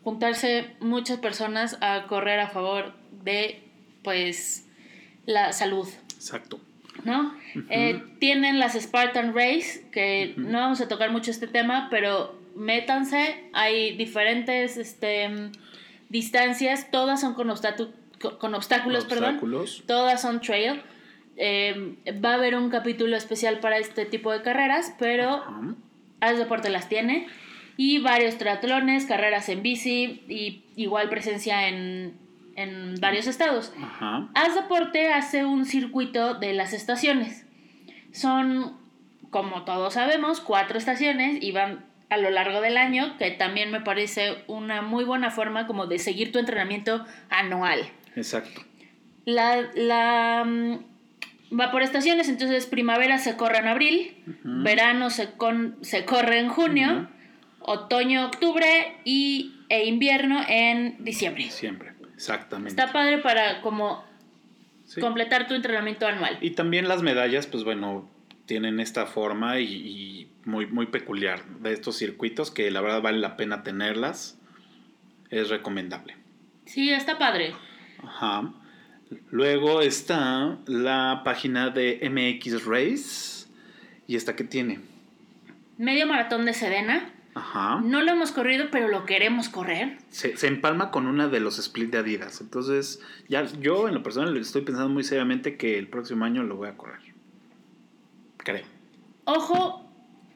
juntarse 0.03 0.75
muchas 0.81 1.19
personas 1.19 1.77
a 1.81 2.07
correr 2.07 2.41
a 2.41 2.49
favor 2.49 2.95
de, 3.23 3.63
pues, 4.03 4.67
la 5.27 5.53
salud. 5.53 5.87
Exacto. 6.15 6.61
¿no? 7.05 7.35
Eh, 7.71 8.03
tienen 8.19 8.59
las 8.59 8.75
Spartan 8.75 9.35
Race, 9.35 9.87
que 9.93 10.35
no 10.37 10.59
vamos 10.59 10.81
a 10.83 10.89
tocar 10.89 11.11
mucho 11.11 11.31
este 11.31 11.47
tema, 11.47 11.89
pero 11.91 12.39
métanse, 12.57 13.45
hay 13.55 13.97
diferentes 13.97 14.77
este, 14.77 15.31
distancias, 16.09 16.91
todas 16.91 17.21
son 17.21 17.35
con, 17.35 17.49
co- 18.21 18.39
con 18.39 18.55
obstáculos, 18.55 19.05
perdón, 19.07 19.25
Obstáculos. 19.37 19.83
todas 19.87 20.21
son 20.21 20.41
trail. 20.41 20.83
Eh, 21.43 21.97
va 22.23 22.33
a 22.33 22.35
haber 22.35 22.55
un 22.55 22.69
capítulo 22.69 23.17
especial 23.17 23.61
para 23.61 23.79
este 23.79 24.05
tipo 24.05 24.31
de 24.31 24.43
carreras, 24.43 24.95
pero 24.99 25.37
Ajá. 25.37 25.75
Haz 26.21 26.37
Deporte 26.37 26.69
las 26.69 26.91
tiene. 26.91 27.29
Y 27.79 27.99
varios 27.99 28.37
triatlones, 28.37 29.07
carreras 29.07 29.49
en 29.49 29.63
bici 29.63 30.23
y 30.29 30.63
igual 30.77 31.09
presencia 31.09 31.67
en, 31.69 32.15
en 32.57 32.97
varios 33.01 33.27
estados. 33.27 33.73
Ajá. 33.83 34.29
Haz 34.35 34.55
Deporte 34.55 35.15
hace 35.15 35.47
un 35.47 35.65
circuito 35.65 36.35
de 36.35 36.53
las 36.53 36.75
estaciones. 36.75 37.47
Son, 38.13 38.77
como 39.31 39.65
todos 39.65 39.95
sabemos, 39.95 40.43
cuatro 40.43 40.77
estaciones 40.77 41.43
y 41.43 41.53
van 41.53 41.87
a 42.11 42.19
lo 42.19 42.29
largo 42.29 42.61
del 42.61 42.77
año, 42.77 43.17
que 43.17 43.31
también 43.31 43.71
me 43.71 43.81
parece 43.81 44.45
una 44.47 44.83
muy 44.83 45.05
buena 45.05 45.31
forma 45.31 45.67
como 45.67 45.87
de 45.87 45.99
seguir 45.99 46.33
tu 46.33 46.39
entrenamiento 46.39 47.07
anual. 47.31 47.81
Exacto. 48.15 48.61
La, 49.25 49.71
la 49.75 50.45
mm, 50.45 50.91
va 51.59 51.71
por 51.71 51.83
estaciones, 51.83 52.29
entonces 52.29 52.67
primavera 52.67 53.19
se 53.19 53.37
corre 53.37 53.59
en 53.59 53.69
abril, 53.69 54.17
verano 54.45 55.11
se, 55.11 55.33
con, 55.33 55.77
se 55.83 56.05
corre 56.05 56.39
en 56.39 56.49
junio, 56.49 57.09
otoño, 57.61 58.27
octubre 58.27 58.97
y, 59.05 59.55
e 59.69 59.87
invierno 59.87 60.41
en 60.49 61.03
diciembre. 61.05 61.51
Siempre. 61.51 61.93
Exactamente. 62.15 62.71
Está 62.71 62.93
padre 62.93 63.19
para 63.19 63.61
como 63.63 64.05
Sí. 64.85 65.01
completar 65.01 65.47
tu 65.47 65.55
entrenamiento 65.55 66.05
anual. 66.07 66.37
Y 66.41 66.51
también 66.51 66.89
las 66.89 67.01
medallas, 67.03 67.47
pues 67.47 67.63
bueno, 67.63 68.11
tienen 68.47 68.81
esta 68.81 69.07
forma 69.07 69.61
y, 69.61 69.65
y 69.73 70.33
muy, 70.45 70.67
muy 70.67 70.87
peculiar 70.87 71.45
de 71.61 71.73
estos 71.73 71.97
circuitos 71.97 72.51
que 72.51 72.69
la 72.73 72.81
verdad 72.81 73.01
vale 73.01 73.19
la 73.19 73.37
pena 73.37 73.63
tenerlas. 73.63 74.37
Es 75.31 75.49
recomendable. 75.49 76.17
Sí, 76.67 76.91
está 76.91 77.19
padre. 77.19 77.53
Ajá. 78.03 78.53
Luego 79.31 79.81
está 79.81 80.59
la 80.67 81.23
página 81.25 81.71
de 81.71 82.01
MX 82.11 82.65
Race. 82.65 83.47
¿Y 84.07 84.17
esta 84.17 84.37
que 84.37 84.45
tiene? 84.45 84.81
Medio 85.79 86.07
maratón 86.07 86.45
de 86.45 86.53
Sedena. 86.53 87.13
Ajá. 87.35 87.81
No 87.81 88.03
lo 88.03 88.11
hemos 88.11 88.33
corrido, 88.33 88.67
pero 88.71 88.89
lo 88.89 89.07
queremos 89.07 89.49
correr. 89.49 89.99
Se, 90.11 90.37
se 90.37 90.49
empalma 90.49 90.91
con 90.91 91.07
una 91.07 91.29
de 91.29 91.41
los 91.41 91.59
split 91.59 91.91
de 91.91 91.99
Adidas. 91.99 92.41
Entonces, 92.41 93.01
ya 93.29 93.45
yo 93.45 93.89
en 93.89 93.95
lo 93.95 94.03
personal 94.03 94.37
estoy 94.37 94.63
pensando 94.63 94.89
muy 94.89 95.05
seriamente 95.05 95.57
que 95.57 95.79
el 95.79 95.89
próximo 95.89 96.25
año 96.25 96.43
lo 96.43 96.57
voy 96.57 96.69
a 96.69 96.77
correr. 96.77 97.01
Creo. 98.39 98.65
Ojo, 99.25 99.89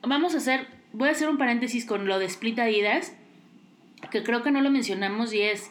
vamos 0.03 0.35
a 0.35 0.39
hacer, 0.39 0.67
voy 0.93 1.09
a 1.09 1.13
hacer 1.13 1.29
un 1.29 1.39
paréntesis 1.39 1.85
con 1.85 2.07
lo 2.07 2.19
de 2.19 2.27
Split 2.27 2.59
Adidas, 2.59 3.17
que 4.11 4.23
creo 4.23 4.43
que 4.43 4.51
no 4.51 4.61
lo 4.61 4.71
mencionamos 4.71 5.33
y 5.33 5.43
es, 5.43 5.71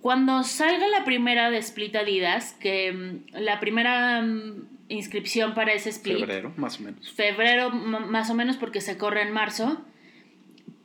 cuando 0.00 0.42
salga 0.44 0.88
la 0.88 1.04
primera 1.04 1.50
de 1.50 1.58
Split 1.58 1.94
Adidas, 1.96 2.54
que 2.54 2.92
mm, 2.92 3.36
la 3.38 3.60
primera 3.60 4.22
mm, 4.22 4.68
inscripción 4.88 5.54
para 5.54 5.72
ese 5.72 5.90
split, 5.90 6.18
Febrero, 6.18 6.52
más 6.56 6.80
o 6.80 6.82
menos. 6.82 7.12
febrero 7.12 7.70
más 7.70 8.30
o 8.30 8.34
menos 8.34 8.56
porque 8.56 8.80
se 8.80 8.96
corre 8.98 9.22
en 9.22 9.32
marzo, 9.32 9.80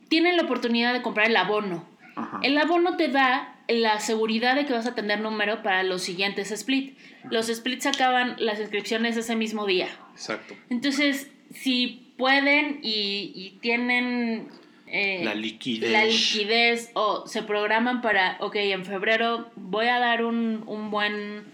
tienen 0.08 0.36
la 0.36 0.44
oportunidad 0.44 0.92
de 0.92 1.02
comprar 1.02 1.28
el 1.28 1.36
abono. 1.36 1.88
Ajá. 2.14 2.40
El 2.42 2.56
abono 2.58 2.96
te 2.96 3.08
da 3.08 3.56
la 3.68 3.98
seguridad 4.00 4.54
de 4.54 4.64
que 4.64 4.72
vas 4.72 4.86
a 4.86 4.94
tener 4.94 5.20
número 5.20 5.62
para 5.62 5.82
los 5.82 6.02
siguientes 6.02 6.50
split. 6.52 6.96
Los 7.30 7.48
splits 7.48 7.86
acaban 7.86 8.36
las 8.38 8.60
inscripciones 8.60 9.16
ese 9.16 9.34
mismo 9.34 9.66
día. 9.66 9.88
Exacto. 10.12 10.54
Entonces, 10.70 11.30
si 11.52 12.12
pueden 12.16 12.78
y, 12.82 13.32
y 13.34 13.58
tienen 13.60 14.48
eh, 14.86 15.22
La 15.24 15.34
liquidez. 15.34 15.90
la 15.90 16.04
liquidez 16.04 16.90
o 16.94 17.26
se 17.26 17.42
programan 17.42 18.00
para, 18.02 18.36
ok, 18.40 18.54
en 18.56 18.84
febrero 18.84 19.50
voy 19.56 19.86
a 19.86 19.98
dar 19.98 20.24
un, 20.24 20.62
un 20.66 20.90
buen 20.90 21.44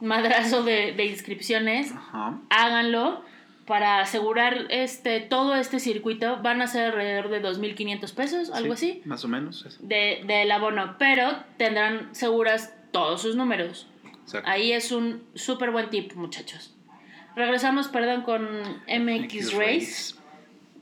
madrazo 0.00 0.62
de, 0.64 0.92
de 0.92 1.04
inscripciones, 1.06 1.92
Ajá. 1.92 2.38
háganlo 2.50 3.22
para 3.66 4.00
asegurar 4.00 4.66
este 4.68 5.20
todo 5.20 5.54
este 5.54 5.78
circuito. 5.80 6.42
Van 6.42 6.60
a 6.60 6.66
ser 6.66 6.86
alrededor 6.92 7.30
de 7.30 7.42
2.500 7.42 8.14
pesos, 8.14 8.50
algo 8.50 8.76
Sí, 8.76 8.90
así, 9.00 9.02
Más 9.08 9.24
o 9.24 9.28
menos. 9.28 9.64
eso. 9.64 9.78
de, 9.80 10.22
del 10.26 10.50
abono, 10.52 10.96
pero 10.98 11.34
tendrán 11.56 12.14
seguras 12.14 12.74
todos 12.92 13.22
sus 13.22 13.36
números. 13.36 13.86
Exacto. 14.24 14.50
Ahí 14.50 14.72
es 14.72 14.92
un 14.92 15.22
súper 15.34 15.70
buen 15.70 15.88
tip, 15.90 16.12
muchachos. 16.14 16.74
Regresamos, 17.36 17.88
perdón, 17.88 18.22
con 18.22 18.46
MX 18.86 19.54
Race 19.54 20.14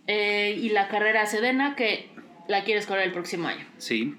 eh, 0.07 0.59
y 0.61 0.71
la 0.71 0.89
carrera 0.89 1.27
Sedena, 1.27 1.77
que 1.77 2.11
la 2.49 2.65
quieres 2.65 2.87
correr 2.87 3.07
el 3.07 3.13
próximo 3.13 3.49
año. 3.49 3.67
Sí. 3.79 4.15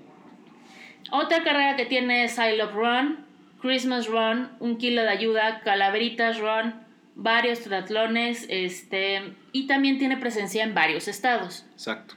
Otra 1.11 1.43
carrera 1.43 1.75
que 1.75 1.85
tiene 1.85 2.23
es 2.23 2.37
I 2.37 2.57
Love 2.57 2.73
Run, 2.73 3.25
Christmas 3.61 4.07
Run, 4.07 4.49
Un 4.59 4.77
Kilo 4.77 5.03
de 5.03 5.09
Ayuda, 5.09 5.61
Calaveritas 5.61 6.39
Run, 6.39 6.73
varios 7.15 7.61
triatlones, 7.61 8.45
este, 8.49 9.33
y 9.51 9.67
también 9.67 9.99
tiene 9.99 10.17
presencia 10.17 10.63
en 10.63 10.73
varios 10.73 11.07
estados. 11.07 11.65
Exacto. 11.73 12.15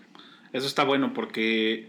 Eso 0.53 0.67
está 0.67 0.85
bueno 0.85 1.13
porque, 1.13 1.89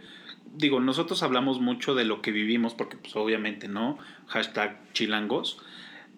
digo, 0.54 0.80
nosotros 0.80 1.24
hablamos 1.24 1.62
mucho 1.62 1.96
de 1.96 2.06
lo 2.06 2.22
que 2.22 2.32
vivimos, 2.32 2.74
porque 2.74 2.98
pues 2.98 3.16
obviamente, 3.16 3.68
¿no? 3.68 3.98
Hashtag 4.28 4.78
chilangos. 4.94 5.60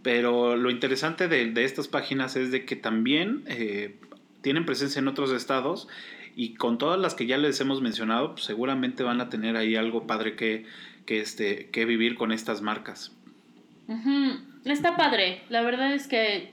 Pero 0.02 0.56
lo 0.56 0.72
interesante 0.72 1.28
de, 1.28 1.52
de 1.52 1.66
estas 1.66 1.90
páginas 1.90 2.38
es 2.38 2.52
de 2.52 2.66
que 2.66 2.76
también 2.76 3.44
eh, 3.48 3.98
tienen 4.42 4.66
presencia 4.66 5.00
en 5.00 5.08
otros 5.08 5.32
estados 5.32 5.88
y 6.36 6.56
con 6.56 6.78
todas 6.78 7.00
las 7.00 7.16
que 7.16 7.26
ya 7.26 7.38
les 7.38 7.60
hemos 7.60 7.82
mencionado, 7.82 8.34
pues, 8.34 8.46
seguramente 8.46 9.04
van 9.04 9.22
a 9.22 9.30
tener 9.30 9.58
ahí 9.58 9.76
algo 9.76 10.08
padre 10.08 10.36
que, 10.36 10.66
que, 11.06 11.20
este, 11.20 11.70
que 11.70 11.86
vivir 11.86 12.16
con 12.16 12.32
estas 12.32 12.62
marcas. 12.62 13.12
Ujú, 13.88 14.40
Está 14.66 14.96
padre, 14.98 15.42
la 15.50 15.62
verdad 15.62 15.94
es 15.94 16.08
que 16.08 16.52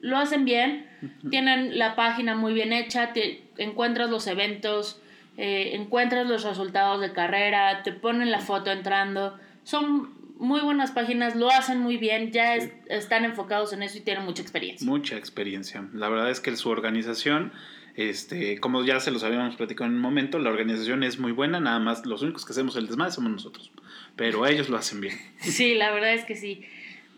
lo 0.00 0.16
hacen 0.18 0.44
bien, 0.44 0.86
tienen 1.30 1.78
la 1.78 1.96
página 1.96 2.36
muy 2.36 2.54
bien 2.54 2.72
hecha, 2.72 3.12
te 3.12 3.42
encuentras 3.58 4.08
los 4.08 4.26
eventos, 4.28 5.00
eh, 5.36 5.72
encuentras 5.74 6.26
los 6.26 6.44
resultados 6.44 7.00
de 7.00 7.12
carrera, 7.12 7.82
te 7.82 7.92
ponen 7.92 8.30
la 8.30 8.38
foto 8.40 8.70
entrando, 8.70 9.36
son 9.64 10.13
muy 10.38 10.60
buenas 10.60 10.90
páginas, 10.90 11.36
lo 11.36 11.50
hacen 11.50 11.78
muy 11.80 11.96
bien, 11.96 12.30
ya 12.32 12.56
es- 12.56 12.70
están 12.88 13.24
enfocados 13.24 13.72
en 13.72 13.82
eso 13.82 13.98
y 13.98 14.00
tienen 14.00 14.24
mucha 14.24 14.42
experiencia. 14.42 14.86
Mucha 14.86 15.16
experiencia. 15.16 15.88
La 15.92 16.08
verdad 16.08 16.30
es 16.30 16.40
que 16.40 16.54
su 16.56 16.68
organización, 16.70 17.52
este, 17.96 18.58
como 18.60 18.84
ya 18.84 18.98
se 19.00 19.10
los 19.12 19.22
habíamos 19.22 19.54
platicado 19.56 19.88
en 19.88 19.96
un 19.96 20.00
momento, 20.02 20.38
la 20.38 20.50
organización 20.50 21.02
es 21.04 21.18
muy 21.18 21.32
buena, 21.32 21.60
nada 21.60 21.78
más 21.78 22.04
los 22.06 22.22
únicos 22.22 22.44
que 22.44 22.52
hacemos 22.52 22.74
el 22.76 22.86
desmadre 22.88 23.12
somos 23.12 23.30
nosotros. 23.32 23.70
Pero 24.16 24.46
ellos 24.46 24.68
lo 24.68 24.76
hacen 24.76 25.00
bien. 25.00 25.16
Sí, 25.40 25.74
la 25.74 25.90
verdad 25.92 26.14
es 26.14 26.24
que 26.24 26.34
sí. 26.36 26.64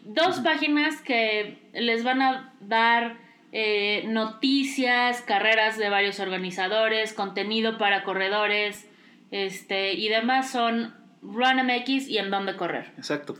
Dos 0.04 0.40
páginas 0.40 1.00
que 1.02 1.58
les 1.72 2.04
van 2.04 2.22
a 2.22 2.52
dar 2.60 3.16
eh, 3.52 4.04
noticias, 4.06 5.22
carreras 5.22 5.78
de 5.78 5.88
varios 5.88 6.20
organizadores, 6.20 7.12
contenido 7.12 7.78
para 7.78 8.04
corredores 8.04 8.86
este, 9.30 9.94
y 9.94 10.08
demás 10.08 10.50
son 10.50 10.94
RunMX 11.22 12.08
y 12.08 12.18
En 12.18 12.30
Dónde 12.30 12.56
Correr. 12.56 12.92
Exacto. 12.96 13.36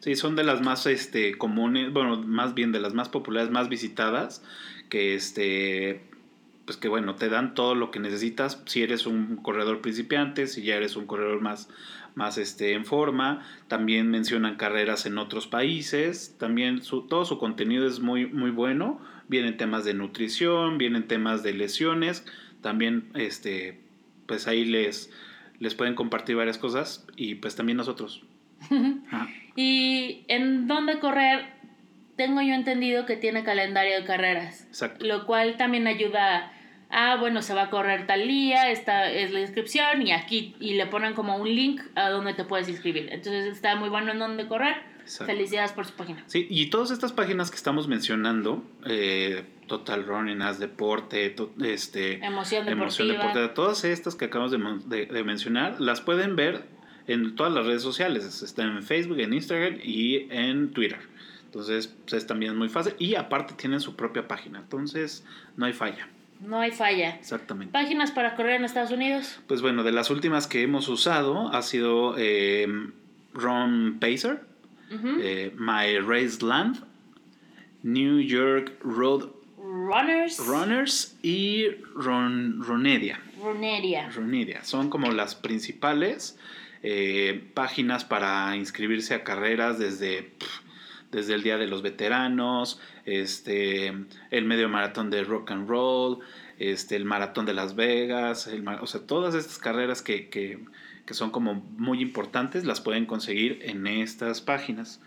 Sí, 0.00 0.14
son 0.14 0.36
de 0.36 0.44
las 0.44 0.60
más 0.60 0.86
este, 0.86 1.36
comunes, 1.36 1.92
bueno, 1.92 2.22
más 2.22 2.54
bien 2.54 2.70
de 2.70 2.80
las 2.80 2.94
más 2.94 3.08
populares, 3.08 3.50
más 3.50 3.68
visitadas, 3.68 4.44
que 4.88 5.14
este, 5.14 6.02
pues 6.68 6.76
que 6.76 6.88
bueno, 6.88 7.16
te 7.16 7.28
dan 7.28 7.54
todo 7.54 7.74
lo 7.74 7.90
que 7.90 7.98
necesitas 7.98 8.62
si 8.66 8.82
eres 8.82 9.06
un 9.06 9.36
corredor 9.36 9.80
principiante, 9.80 10.46
si 10.46 10.62
ya 10.62 10.76
eres 10.76 10.96
un 10.96 11.06
corredor 11.06 11.40
más, 11.40 11.68
más 12.14 12.36
este, 12.36 12.74
en 12.74 12.84
forma. 12.84 13.42
También 13.68 14.10
mencionan 14.10 14.56
carreras 14.56 15.06
en 15.06 15.16
otros 15.16 15.46
países. 15.46 16.36
También 16.38 16.82
su, 16.82 17.06
todo 17.06 17.24
su 17.24 17.38
contenido 17.38 17.86
es 17.86 18.00
muy, 18.00 18.26
muy 18.26 18.50
bueno. 18.50 19.00
Vienen 19.28 19.56
temas 19.56 19.84
de 19.84 19.94
nutrición, 19.94 20.78
vienen 20.78 21.08
temas 21.08 21.42
de 21.42 21.54
lesiones. 21.54 22.24
También, 22.60 23.08
este, 23.14 23.80
pues 24.26 24.46
ahí 24.46 24.64
les, 24.64 25.10
les 25.60 25.74
pueden 25.74 25.94
compartir 25.94 26.36
varias 26.36 26.58
cosas 26.58 27.06
y 27.16 27.36
pues 27.36 27.56
también 27.56 27.76
nosotros. 27.76 28.22
Y 29.56 30.24
En 30.28 30.68
Dónde 30.68 31.00
Correr, 31.00 31.46
tengo 32.16 32.40
yo 32.42 32.54
entendido 32.54 33.06
que 33.06 33.16
tiene 33.16 33.42
calendario 33.42 33.96
de 33.96 34.04
carreras. 34.04 34.66
Exacto. 34.68 35.04
lo 35.04 35.26
cual 35.26 35.56
también 35.56 35.88
ayuda 35.88 36.52
a, 36.90 37.16
bueno, 37.16 37.42
se 37.42 37.54
va 37.54 37.64
a 37.64 37.70
correr 37.70 38.06
tal 38.06 38.28
día, 38.28 38.70
esta 38.70 39.10
es 39.10 39.32
la 39.32 39.40
inscripción 39.40 40.06
y 40.06 40.12
aquí, 40.12 40.54
y 40.60 40.74
le 40.74 40.86
ponen 40.86 41.14
como 41.14 41.36
un 41.36 41.48
link 41.48 41.82
a 41.96 42.08
donde 42.08 42.34
te 42.34 42.44
puedes 42.44 42.68
inscribir. 42.68 43.08
Entonces 43.10 43.46
está 43.46 43.76
muy 43.76 43.88
bueno 43.88 44.12
en 44.12 44.18
donde 44.18 44.46
correr. 44.46 44.76
Exacto. 45.08 45.32
Felicidades 45.32 45.72
por 45.72 45.84
su 45.86 45.92
página. 45.94 46.22
Sí, 46.26 46.46
y 46.50 46.66
todas 46.66 46.90
estas 46.90 47.12
páginas 47.12 47.50
que 47.50 47.56
estamos 47.56 47.88
mencionando, 47.88 48.62
eh, 48.86 49.44
Total 49.66 50.04
Running, 50.06 50.42
As 50.42 50.58
Deporte, 50.58 51.30
to- 51.30 51.52
este, 51.62 52.14
Emoción 52.24 52.64
deportiva. 52.66 52.72
Emoción 52.72 53.08
Deportiva, 53.08 53.54
todas 53.54 53.84
estas 53.84 54.14
que 54.14 54.26
acabamos 54.26 54.52
de, 54.52 54.58
mon- 54.58 54.88
de- 54.88 55.06
de 55.06 55.24
mencionar, 55.24 55.80
las 55.80 56.00
pueden 56.00 56.36
ver 56.36 56.64
en 57.06 57.34
todas 57.36 57.52
las 57.52 57.64
redes 57.66 57.82
sociales. 57.82 58.42
Están 58.42 58.76
en 58.76 58.82
Facebook, 58.82 59.18
en 59.20 59.32
Instagram 59.32 59.78
y 59.82 60.26
en 60.30 60.72
Twitter. 60.72 60.98
Entonces, 61.46 61.86
pues, 62.04 62.12
es 62.14 62.26
también 62.26 62.54
muy 62.56 62.68
fácil. 62.68 62.94
Y 62.98 63.14
aparte 63.14 63.54
tienen 63.54 63.80
su 63.80 63.96
propia 63.96 64.28
página. 64.28 64.58
Entonces, 64.58 65.24
no 65.56 65.64
hay 65.64 65.72
falla. 65.72 66.06
No 66.40 66.60
hay 66.60 66.70
falla. 66.70 67.16
Exactamente. 67.16 67.72
Páginas 67.72 68.10
para 68.12 68.36
correr 68.36 68.56
en 68.56 68.64
Estados 68.64 68.90
Unidos. 68.90 69.40
Pues 69.48 69.60
bueno, 69.62 69.82
de 69.82 69.92
las 69.92 70.10
últimas 70.10 70.46
que 70.46 70.62
hemos 70.62 70.86
usado 70.88 71.48
ha 71.48 71.62
sido 71.62 72.14
eh, 72.18 72.68
Ron 73.34 73.98
Pacer, 74.00 74.42
Eh, 74.90 75.52
My 75.56 75.98
Race 75.98 76.44
Land, 76.44 76.84
New 77.82 78.20
York 78.20 78.78
Road 78.82 79.30
Runners. 79.56 80.38
Runners 80.38 81.16
y 81.22 81.66
Ron, 81.94 82.62
Ronedia. 82.62 83.20
Runeria. 83.40 84.08
Ronedia. 84.10 84.64
Son 84.64 84.90
como 84.90 85.12
las 85.12 85.34
principales 85.34 86.38
eh, 86.82 87.50
páginas 87.54 88.04
para 88.04 88.56
inscribirse 88.56 89.14
a 89.14 89.24
carreras 89.24 89.78
desde, 89.78 90.30
desde 91.10 91.34
el 91.34 91.42
Día 91.42 91.58
de 91.58 91.66
los 91.66 91.82
Veteranos, 91.82 92.80
este, 93.04 93.92
el 94.30 94.44
medio 94.44 94.68
maratón 94.68 95.10
de 95.10 95.24
rock 95.24 95.50
and 95.50 95.68
roll, 95.68 96.20
este, 96.58 96.96
el 96.96 97.04
maratón 97.04 97.46
de 97.46 97.54
Las 97.54 97.74
Vegas, 97.74 98.46
el 98.46 98.66
o 98.68 98.86
sea, 98.86 99.00
todas 99.06 99.34
estas 99.34 99.58
carreras 99.58 100.02
que, 100.02 100.28
que, 100.28 100.58
que 101.08 101.14
son 101.14 101.30
como 101.30 101.54
muy 101.54 102.02
importantes 102.02 102.66
las 102.66 102.82
pueden 102.82 103.06
conseguir 103.06 103.60
en 103.62 103.86
estas 103.86 104.42
páginas. 104.42 105.00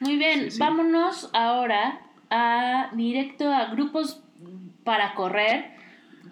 Muy 0.00 0.16
bien, 0.16 0.44
Sí, 0.44 0.52
sí. 0.52 0.58
vámonos 0.58 1.28
ahora 1.34 2.00
a 2.30 2.88
directo 2.94 3.52
a 3.52 3.66
grupos 3.66 4.22
para 4.84 5.12
correr, 5.14 5.76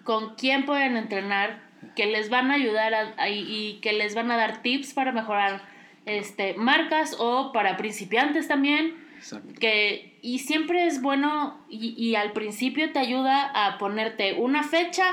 con 0.03 0.35
quién 0.37 0.65
pueden 0.65 0.97
entrenar, 0.97 1.61
que 1.95 2.07
les 2.07 2.31
van 2.31 2.51
a 2.51 2.55
ayudar 2.55 2.95
a- 2.95 3.15
a- 3.19 3.29
y 3.29 3.81
que 3.83 3.93
les 3.93 4.15
van 4.15 4.31
a 4.31 4.37
dar 4.39 4.63
tips 4.63 4.95
para 4.95 5.13
mejorar 5.13 5.61
este, 6.07 6.55
marcas 6.55 7.17
o 7.19 7.53
para 7.53 7.77
principiantes 7.77 8.49
también. 8.49 8.95
Exacto. 9.19 9.53
Que, 9.61 10.19
y 10.23 10.39
siempre 10.39 10.87
es 10.87 11.03
bueno 11.03 11.59
y, 11.69 11.95
y 12.03 12.15
al 12.15 12.33
principio 12.33 12.93
te 12.93 12.99
ayuda 12.99 13.51
a 13.55 13.77
ponerte 13.77 14.35
una 14.35 14.63
fecha, 14.63 15.05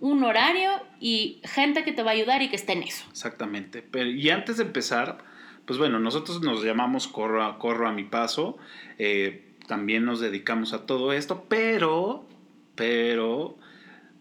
un 0.00 0.22
horario 0.24 0.70
y 1.00 1.40
gente 1.44 1.84
que 1.84 1.92
te 1.92 2.02
va 2.02 2.10
a 2.10 2.14
ayudar 2.14 2.42
y 2.42 2.48
que 2.48 2.56
esté 2.56 2.72
en 2.72 2.82
eso. 2.82 3.04
Exactamente. 3.10 3.82
Pero, 3.82 4.10
y 4.10 4.30
antes 4.30 4.58
de 4.58 4.64
empezar, 4.64 5.18
pues 5.66 5.78
bueno, 5.78 5.98
nosotros 5.98 6.42
nos 6.42 6.64
llamamos 6.64 7.08
Corro 7.08 7.44
a, 7.44 7.58
Corro 7.58 7.88
a 7.88 7.92
mi 7.92 8.04
paso. 8.04 8.58
eh, 8.98 9.44
también 9.68 10.06
nos 10.06 10.18
dedicamos 10.18 10.72
a 10.72 10.86
todo 10.86 11.12
esto, 11.12 11.44
pero, 11.46 12.26
pero, 12.74 13.58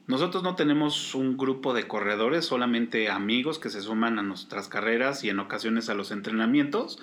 nosotros 0.05 0.43
no 0.43 0.55
tenemos 0.55 1.15
un 1.15 1.37
grupo 1.37 1.73
de 1.73 1.87
corredores, 1.87 2.45
solamente 2.45 3.09
amigos 3.09 3.57
que 3.57 3.69
se 3.69 3.81
suman 3.81 4.19
a 4.19 4.23
nuestras 4.23 4.67
carreras 4.67 5.23
y 5.23 5.29
en 5.29 5.39
ocasiones 5.39 5.89
a 5.89 5.95
los 5.95 6.11
entrenamientos. 6.11 6.99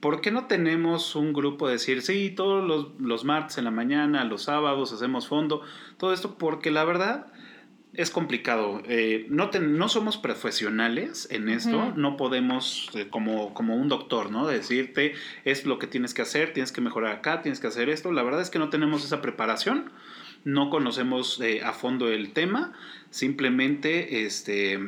¿Por 0.00 0.20
qué 0.20 0.30
no 0.30 0.46
tenemos 0.46 1.16
un 1.16 1.32
grupo 1.32 1.68
de 1.68 1.74
decir, 1.74 2.02
sí, 2.02 2.30
todos 2.30 2.66
los, 2.66 3.00
los 3.00 3.24
martes 3.24 3.56
en 3.56 3.64
la 3.64 3.70
mañana, 3.70 4.24
los 4.24 4.42
sábados 4.42 4.92
hacemos 4.92 5.28
fondo? 5.28 5.62
Todo 5.96 6.12
esto 6.12 6.36
porque 6.38 6.70
la 6.70 6.84
verdad 6.84 7.32
es 7.96 8.10
complicado. 8.10 8.82
Eh, 8.86 9.26
no, 9.28 9.50
ten- 9.50 9.76
no 9.78 9.88
somos 9.88 10.16
profesionales 10.18 11.28
en 11.30 11.48
esto, 11.48 11.76
Ujú. 11.78 12.00
no 12.00 12.16
podemos, 12.16 12.90
eh, 12.94 13.08
como, 13.08 13.54
como 13.54 13.76
un 13.76 13.88
doctor, 13.88 14.30
¿no? 14.30 14.46
Decirte, 14.46 15.14
es 15.44 15.64
lo 15.66 15.78
que 15.78 15.86
tienes 15.86 16.14
que 16.14 16.22
hacer, 16.22 16.52
tienes 16.52 16.72
que 16.72 16.80
mejorar 16.80 17.12
acá, 17.16 17.42
tienes 17.42 17.60
que 17.60 17.66
hacer 17.66 17.88
esto. 17.88 18.12
La 18.12 18.22
verdad 18.22 18.40
es 18.40 18.50
que 18.50 18.58
no 18.58 18.68
tenemos 18.70 19.04
esa 19.04 19.20
preparación, 19.22 19.90
no 20.44 20.70
conocemos 20.70 21.40
eh, 21.40 21.62
a 21.64 21.72
fondo 21.72 22.08
el 22.08 22.32
tema, 22.32 22.72
simplemente 23.10 24.24
este, 24.26 24.78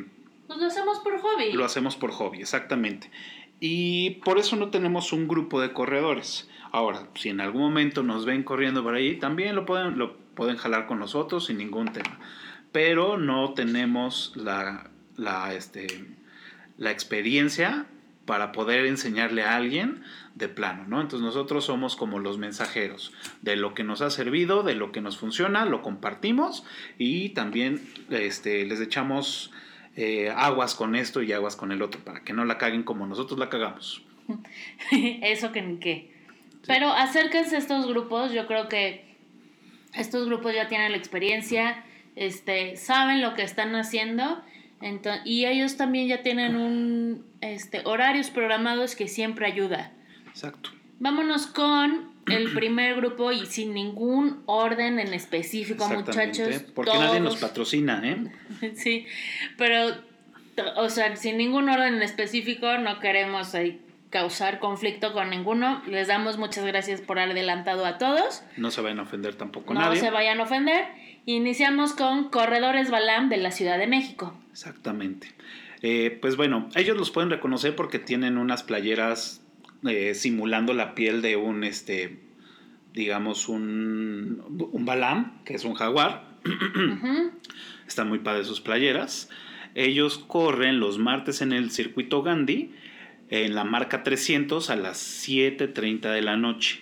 Pues 0.47 0.59
lo 0.59 0.65
hacemos 0.67 0.99
por 0.99 1.19
hobby. 1.19 1.51
lo 1.53 1.65
hacemos 1.65 1.97
por 1.97 2.11
hobby, 2.11 2.39
exactamente. 2.39 3.11
Y 3.59 4.11
por 4.23 4.37
eso 4.39 4.55
no 4.55 4.69
tenemos 4.69 5.11
un 5.11 5.27
grupo 5.27 5.59
de 5.59 5.73
corredores. 5.73 6.49
Ahora, 6.71 7.07
si 7.15 7.29
en 7.29 7.41
algún 7.41 7.61
momento 7.63 8.03
nos 8.03 8.25
ven 8.25 8.43
corriendo 8.43 8.83
por 8.83 8.93
ahí, 8.95 9.17
también 9.17 9.55
lo 9.55 9.65
pueden, 9.65 9.97
lo 9.97 10.15
pueden 10.35 10.55
jalar 10.55 10.87
con 10.87 10.99
nosotros 10.99 11.47
sin 11.47 11.57
ningún 11.57 11.91
tema. 11.91 12.19
Pero 12.71 13.17
no 13.17 13.53
tenemos 13.53 14.33
la, 14.35 14.89
la, 15.17 15.53
este, 15.53 15.87
la 16.77 16.91
experiencia 16.91 17.85
para 18.25 18.51
poder 18.51 18.85
enseñarle 18.85 19.41
a 19.43 19.55
alguien 19.55 20.03
de 20.35 20.47
plano, 20.49 20.85
¿no? 20.87 21.01
Entonces 21.01 21.25
nosotros 21.25 21.65
somos 21.65 21.95
como 21.95 22.19
los 22.19 22.37
mensajeros 22.37 23.11
de 23.41 23.55
lo 23.55 23.73
que 23.73 23.83
nos 23.83 24.01
ha 24.01 24.11
servido, 24.11 24.61
de 24.61 24.75
lo 24.75 24.91
que 24.91 25.01
nos 25.01 25.17
funciona, 25.17 25.65
lo 25.65 25.81
compartimos 25.81 26.63
y 26.99 27.29
también 27.29 27.81
este, 28.11 28.65
les 28.65 28.81
echamos 28.81 29.51
eh, 29.95 30.29
aguas 30.29 30.75
con 30.75 30.95
esto 30.95 31.23
y 31.23 31.33
aguas 31.33 31.55
con 31.55 31.71
el 31.71 31.81
otro 31.81 32.01
para 32.03 32.23
que 32.23 32.33
no 32.33 32.45
la 32.45 32.57
caguen 32.59 32.83
como 32.83 33.07
nosotros 33.07 33.39
la 33.39 33.49
cagamos. 33.49 34.03
Eso 34.91 35.51
que 35.51 35.61
ni 35.61 35.77
qué. 35.77 36.13
Pero 36.67 36.91
acérquense 36.91 37.55
a 37.55 37.59
estos 37.59 37.87
grupos, 37.87 38.31
yo 38.31 38.45
creo 38.45 38.69
que 38.69 39.17
estos 39.93 40.27
grupos 40.27 40.53
ya 40.53 40.67
tienen 40.67 40.91
la 40.91 40.97
experiencia, 40.97 41.83
este, 42.19 42.75
saben 42.75 43.21
lo 43.21 43.33
que 43.33 43.43
están 43.43 43.73
haciendo, 43.75 44.43
y 45.23 45.45
ellos 45.45 45.77
también 45.77 46.09
ya 46.09 46.21
tienen 46.21 46.57
un 46.57 47.25
este, 47.39 47.81
horarios 47.85 48.29
programados 48.29 48.97
que 48.97 49.07
siempre 49.07 49.45
ayuda. 49.45 49.93
Exacto. 50.27 50.69
Vámonos 50.99 51.47
con 51.47 52.11
el 52.27 52.53
primer 52.53 52.97
grupo 52.97 53.31
y 53.31 53.45
sin 53.45 53.73
ningún 53.73 54.43
orden 54.47 54.99
en 54.99 55.13
específico, 55.13 55.87
muchachos. 55.87 56.61
Porque 56.75 56.91
nadie 56.91 57.21
nos 57.21 57.37
patrocina, 57.37 58.01
¿eh? 58.03 58.73
Sí, 58.75 59.07
pero, 59.57 59.95
o 60.75 60.89
sea, 60.89 61.15
sin 61.15 61.37
ningún 61.37 61.69
orden 61.69 61.95
en 61.95 62.01
específico, 62.01 62.77
no 62.79 62.99
queremos 62.99 63.55
ahí 63.55 63.79
causar 64.09 64.59
conflicto 64.59 65.13
con 65.13 65.29
ninguno. 65.29 65.81
Les 65.87 66.07
damos 66.07 66.37
muchas 66.37 66.65
gracias 66.65 67.01
por 67.01 67.19
adelantado 67.19 67.85
a 67.85 67.97
todos. 67.97 68.43
No 68.57 68.71
se 68.71 68.81
vayan 68.81 68.99
a 68.99 69.03
ofender 69.03 69.35
tampoco 69.35 69.73
no 69.73 69.81
nadie. 69.81 69.99
se 69.99 70.09
vayan 70.09 70.39
a 70.39 70.43
ofender. 70.43 70.85
Iniciamos 71.25 71.93
con 71.93 72.29
Corredores 72.29 72.89
Balam 72.89 73.29
de 73.29 73.37
la 73.37 73.51
Ciudad 73.51 73.77
de 73.77 73.87
México. 73.87 74.33
Exactamente. 74.51 75.27
Eh, 75.81 76.17
pues 76.21 76.35
bueno, 76.35 76.69
ellos 76.75 76.97
los 76.97 77.11
pueden 77.11 77.29
reconocer 77.29 77.75
porque 77.75 77.99
tienen 77.99 78.37
unas 78.37 78.63
playeras 78.63 79.41
eh, 79.87 80.13
simulando 80.13 80.73
la 80.73 80.95
piel 80.95 81.21
de 81.21 81.35
un, 81.35 81.63
este, 81.63 82.19
digamos, 82.93 83.47
un, 83.47 84.43
un 84.71 84.85
balam, 84.85 85.43
que 85.45 85.53
es 85.53 85.63
un 85.63 85.75
jaguar. 85.75 86.27
Están 87.87 88.09
muy 88.09 88.19
padres 88.19 88.47
sus 88.47 88.59
playeras. 88.59 89.29
Ellos 89.75 90.17
corren 90.17 90.79
los 90.79 90.97
martes 90.97 91.41
en 91.41 91.53
el 91.53 91.71
circuito 91.71 92.23
Gandhi. 92.23 92.71
En 93.29 93.55
la 93.55 93.63
marca 93.63 94.03
300 94.03 94.69
a 94.69 94.75
las 94.75 94.97
7.30 95.27 96.11
de 96.11 96.21
la 96.21 96.35
noche. 96.37 96.79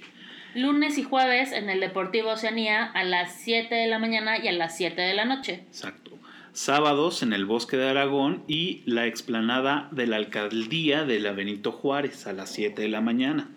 Lunes 0.55 0.97
y 0.97 1.03
jueves 1.03 1.51
en 1.51 1.69
el 1.69 1.79
Deportivo 1.79 2.29
Oceanía 2.31 2.85
a 2.85 3.03
las 3.03 3.35
7 3.41 3.73
de 3.75 3.87
la 3.87 3.99
mañana 3.99 4.37
y 4.43 4.47
a 4.47 4.51
las 4.53 4.75
7 4.77 4.99
de 5.01 5.13
la 5.13 5.25
noche. 5.25 5.63
Exacto. 5.67 6.11
Sábados 6.53 7.21
en 7.21 7.33
el 7.33 7.45
Bosque 7.45 7.77
de 7.77 7.87
Aragón 7.89 8.43
y 8.47 8.81
la 8.85 9.05
explanada 9.05 9.87
de 9.91 10.07
la 10.07 10.15
Alcaldía 10.15 11.03
de 11.03 11.19
la 11.19 11.31
Benito 11.33 11.71
Juárez 11.71 12.25
a 12.25 12.33
las 12.33 12.51
7 12.51 12.81
de 12.81 12.87
la 12.89 13.01
mañana. 13.01 13.49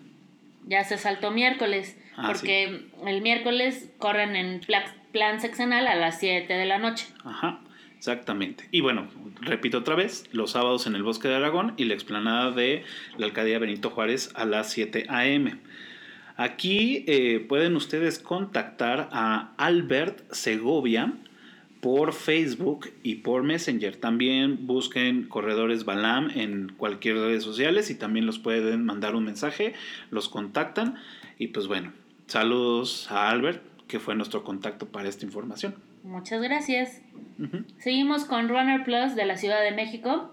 Ya 0.67 0.83
se 0.83 0.97
saltó 0.99 1.31
miércoles, 1.31 1.97
Ah, 2.15 2.27
porque 2.27 2.85
el 3.07 3.21
miércoles 3.21 3.89
corren 3.97 4.35
en 4.35 4.59
pla- 4.59 4.93
plan 5.11 5.39
seccional 5.41 5.87
a 5.87 5.95
las 5.95 6.19
7 6.19 6.53
de 6.53 6.65
la 6.65 6.77
noche. 6.77 7.07
Ajá, 7.23 7.59
exactamente. 8.01 8.67
Y 8.71 8.81
bueno, 8.81 9.07
repito 9.41 9.77
otra 9.77 9.93
vez, 9.93 10.23
los 10.31 10.49
sábados 10.49 10.87
en 10.87 10.95
el 10.95 11.03
Bosque 11.03 11.27
de 11.27 11.35
Aragón 11.35 11.75
y 11.77 11.85
la 11.85 11.93
explanada 11.93 12.49
de 12.49 12.83
la 13.19 13.27
Alcaldía 13.27 13.59
Benito 13.59 13.91
Juárez 13.91 14.31
a 14.33 14.45
las 14.45 14.71
7 14.71 15.05
a.m. 15.07 15.59
Aquí 16.35 17.05
eh, 17.05 17.45
pueden 17.47 17.75
ustedes 17.75 18.17
contactar 18.17 19.07
a 19.11 19.53
Albert 19.57 20.31
Segovia 20.31 21.13
por 21.79 22.13
Facebook 22.13 22.89
y 23.03 23.17
por 23.17 23.43
Messenger. 23.43 23.95
También 23.97 24.65
busquen 24.65 25.27
Corredores 25.27 25.85
Balam 25.85 26.31
en 26.31 26.73
cualquier 26.75 27.17
redes 27.17 27.43
sociales 27.43 27.91
y 27.91 27.95
también 27.95 28.25
los 28.25 28.39
pueden 28.39 28.83
mandar 28.83 29.13
un 29.13 29.25
mensaje, 29.25 29.75
los 30.09 30.27
contactan 30.27 30.95
y 31.37 31.49
pues 31.49 31.67
bueno, 31.67 31.93
saludos 32.25 33.11
a 33.11 33.29
Albert, 33.29 33.61
que 33.87 33.99
fue 33.99 34.15
nuestro 34.15 34.43
contacto 34.43 34.87
para 34.87 35.07
esta 35.07 35.23
información. 35.23 35.75
Muchas 36.03 36.41
gracias. 36.41 37.01
Seguimos 37.79 38.25
con 38.25 38.49
Runner 38.49 38.83
Plus 38.83 39.15
de 39.15 39.25
la 39.25 39.37
Ciudad 39.37 39.61
de 39.63 39.71
México. 39.71 40.31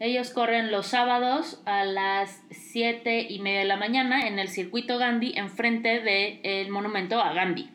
Ellos 0.00 0.30
corren 0.30 0.70
los 0.70 0.86
sábados 0.86 1.60
a 1.66 1.84
las 1.84 2.42
7 2.50 3.26
y 3.28 3.40
media 3.40 3.60
de 3.60 3.64
la 3.64 3.76
mañana 3.76 4.28
en 4.28 4.38
el 4.38 4.48
circuito 4.48 4.98
Gandhi, 4.98 5.32
enfrente 5.36 6.00
del 6.00 6.70
monumento 6.70 7.20
a 7.20 7.32
Gandhi. 7.32 7.68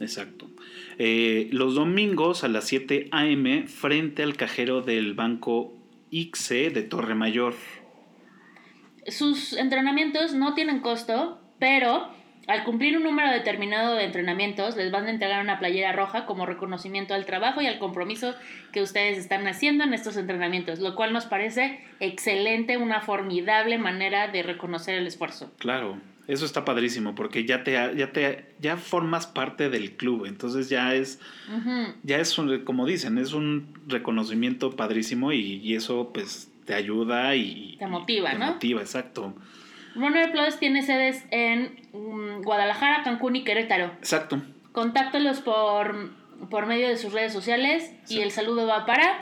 Exacto. 0.00 0.50
Eh, 0.98 1.48
los 1.52 1.74
domingos 1.74 2.44
a 2.44 2.48
las 2.48 2.64
7 2.64 3.08
a.m. 3.12 3.66
frente 3.66 4.22
al 4.22 4.36
cajero 4.36 4.82
del 4.82 5.14
banco 5.14 5.72
ICSE 6.10 6.70
de 6.70 6.82
Torre 6.82 7.14
Mayor. 7.14 7.54
Sus 9.06 9.54
entrenamientos 9.54 10.34
no 10.34 10.54
tienen 10.54 10.80
costo, 10.80 11.40
pero 11.58 12.10
al 12.48 12.64
cumplir 12.64 12.96
un 12.96 13.04
número 13.04 13.30
determinado 13.30 13.94
de 13.94 14.04
entrenamientos 14.04 14.76
les 14.76 14.90
van 14.90 15.06
a 15.06 15.10
entregar 15.10 15.42
una 15.42 15.58
playera 15.58 15.92
roja 15.92 16.26
como 16.26 16.46
reconocimiento 16.46 17.14
al 17.14 17.26
trabajo 17.26 17.60
y 17.60 17.66
al 17.66 17.78
compromiso 17.78 18.34
que 18.72 18.82
ustedes 18.82 19.18
están 19.18 19.46
haciendo 19.46 19.84
en 19.84 19.94
estos 19.94 20.16
entrenamientos, 20.16 20.80
lo 20.80 20.94
cual 20.96 21.12
nos 21.12 21.26
parece 21.26 21.80
excelente, 22.00 22.76
una 22.76 23.00
formidable 23.02 23.78
manera 23.78 24.28
de 24.28 24.42
reconocer 24.42 24.96
el 24.98 25.06
esfuerzo. 25.06 25.52
Claro, 25.58 25.98
eso 26.26 26.44
está 26.44 26.64
padrísimo 26.64 27.14
porque 27.14 27.44
ya 27.44 27.64
te 27.64 27.72
ya 27.72 28.12
te 28.12 28.46
ya 28.60 28.76
formas 28.76 29.26
parte 29.26 29.70
del 29.70 29.92
club, 29.92 30.24
entonces 30.26 30.68
ya 30.68 30.94
es 30.94 31.20
ya 32.02 32.18
es 32.18 32.38
un, 32.38 32.64
como 32.64 32.86
dicen, 32.86 33.18
es 33.18 33.32
un 33.34 33.74
reconocimiento 33.86 34.74
padrísimo 34.74 35.32
y, 35.32 35.56
y 35.62 35.74
eso 35.74 36.10
pues 36.12 36.50
te 36.64 36.74
ayuda 36.74 37.34
y 37.34 37.76
Te 37.78 37.86
motiva, 37.86 38.30
te 38.32 38.38
¿no? 38.38 38.46
motiva, 38.52 38.80
exacto. 38.80 39.34
Runner 39.94 40.30
Plus 40.30 40.58
tiene 40.58 40.82
sedes 40.82 41.24
en 41.30 41.76
mm, 41.92 42.42
Guadalajara, 42.42 43.02
Cancún 43.02 43.36
y 43.36 43.44
Querétaro. 43.44 43.86
Exacto. 43.98 44.40
Contáctalos 44.72 45.40
por, 45.40 46.10
por 46.50 46.66
medio 46.66 46.88
de 46.88 46.96
sus 46.96 47.12
redes 47.12 47.32
sociales 47.32 47.92
y 48.08 48.20
el 48.20 48.30
saludo 48.30 48.66
va 48.66 48.86
para... 48.86 49.18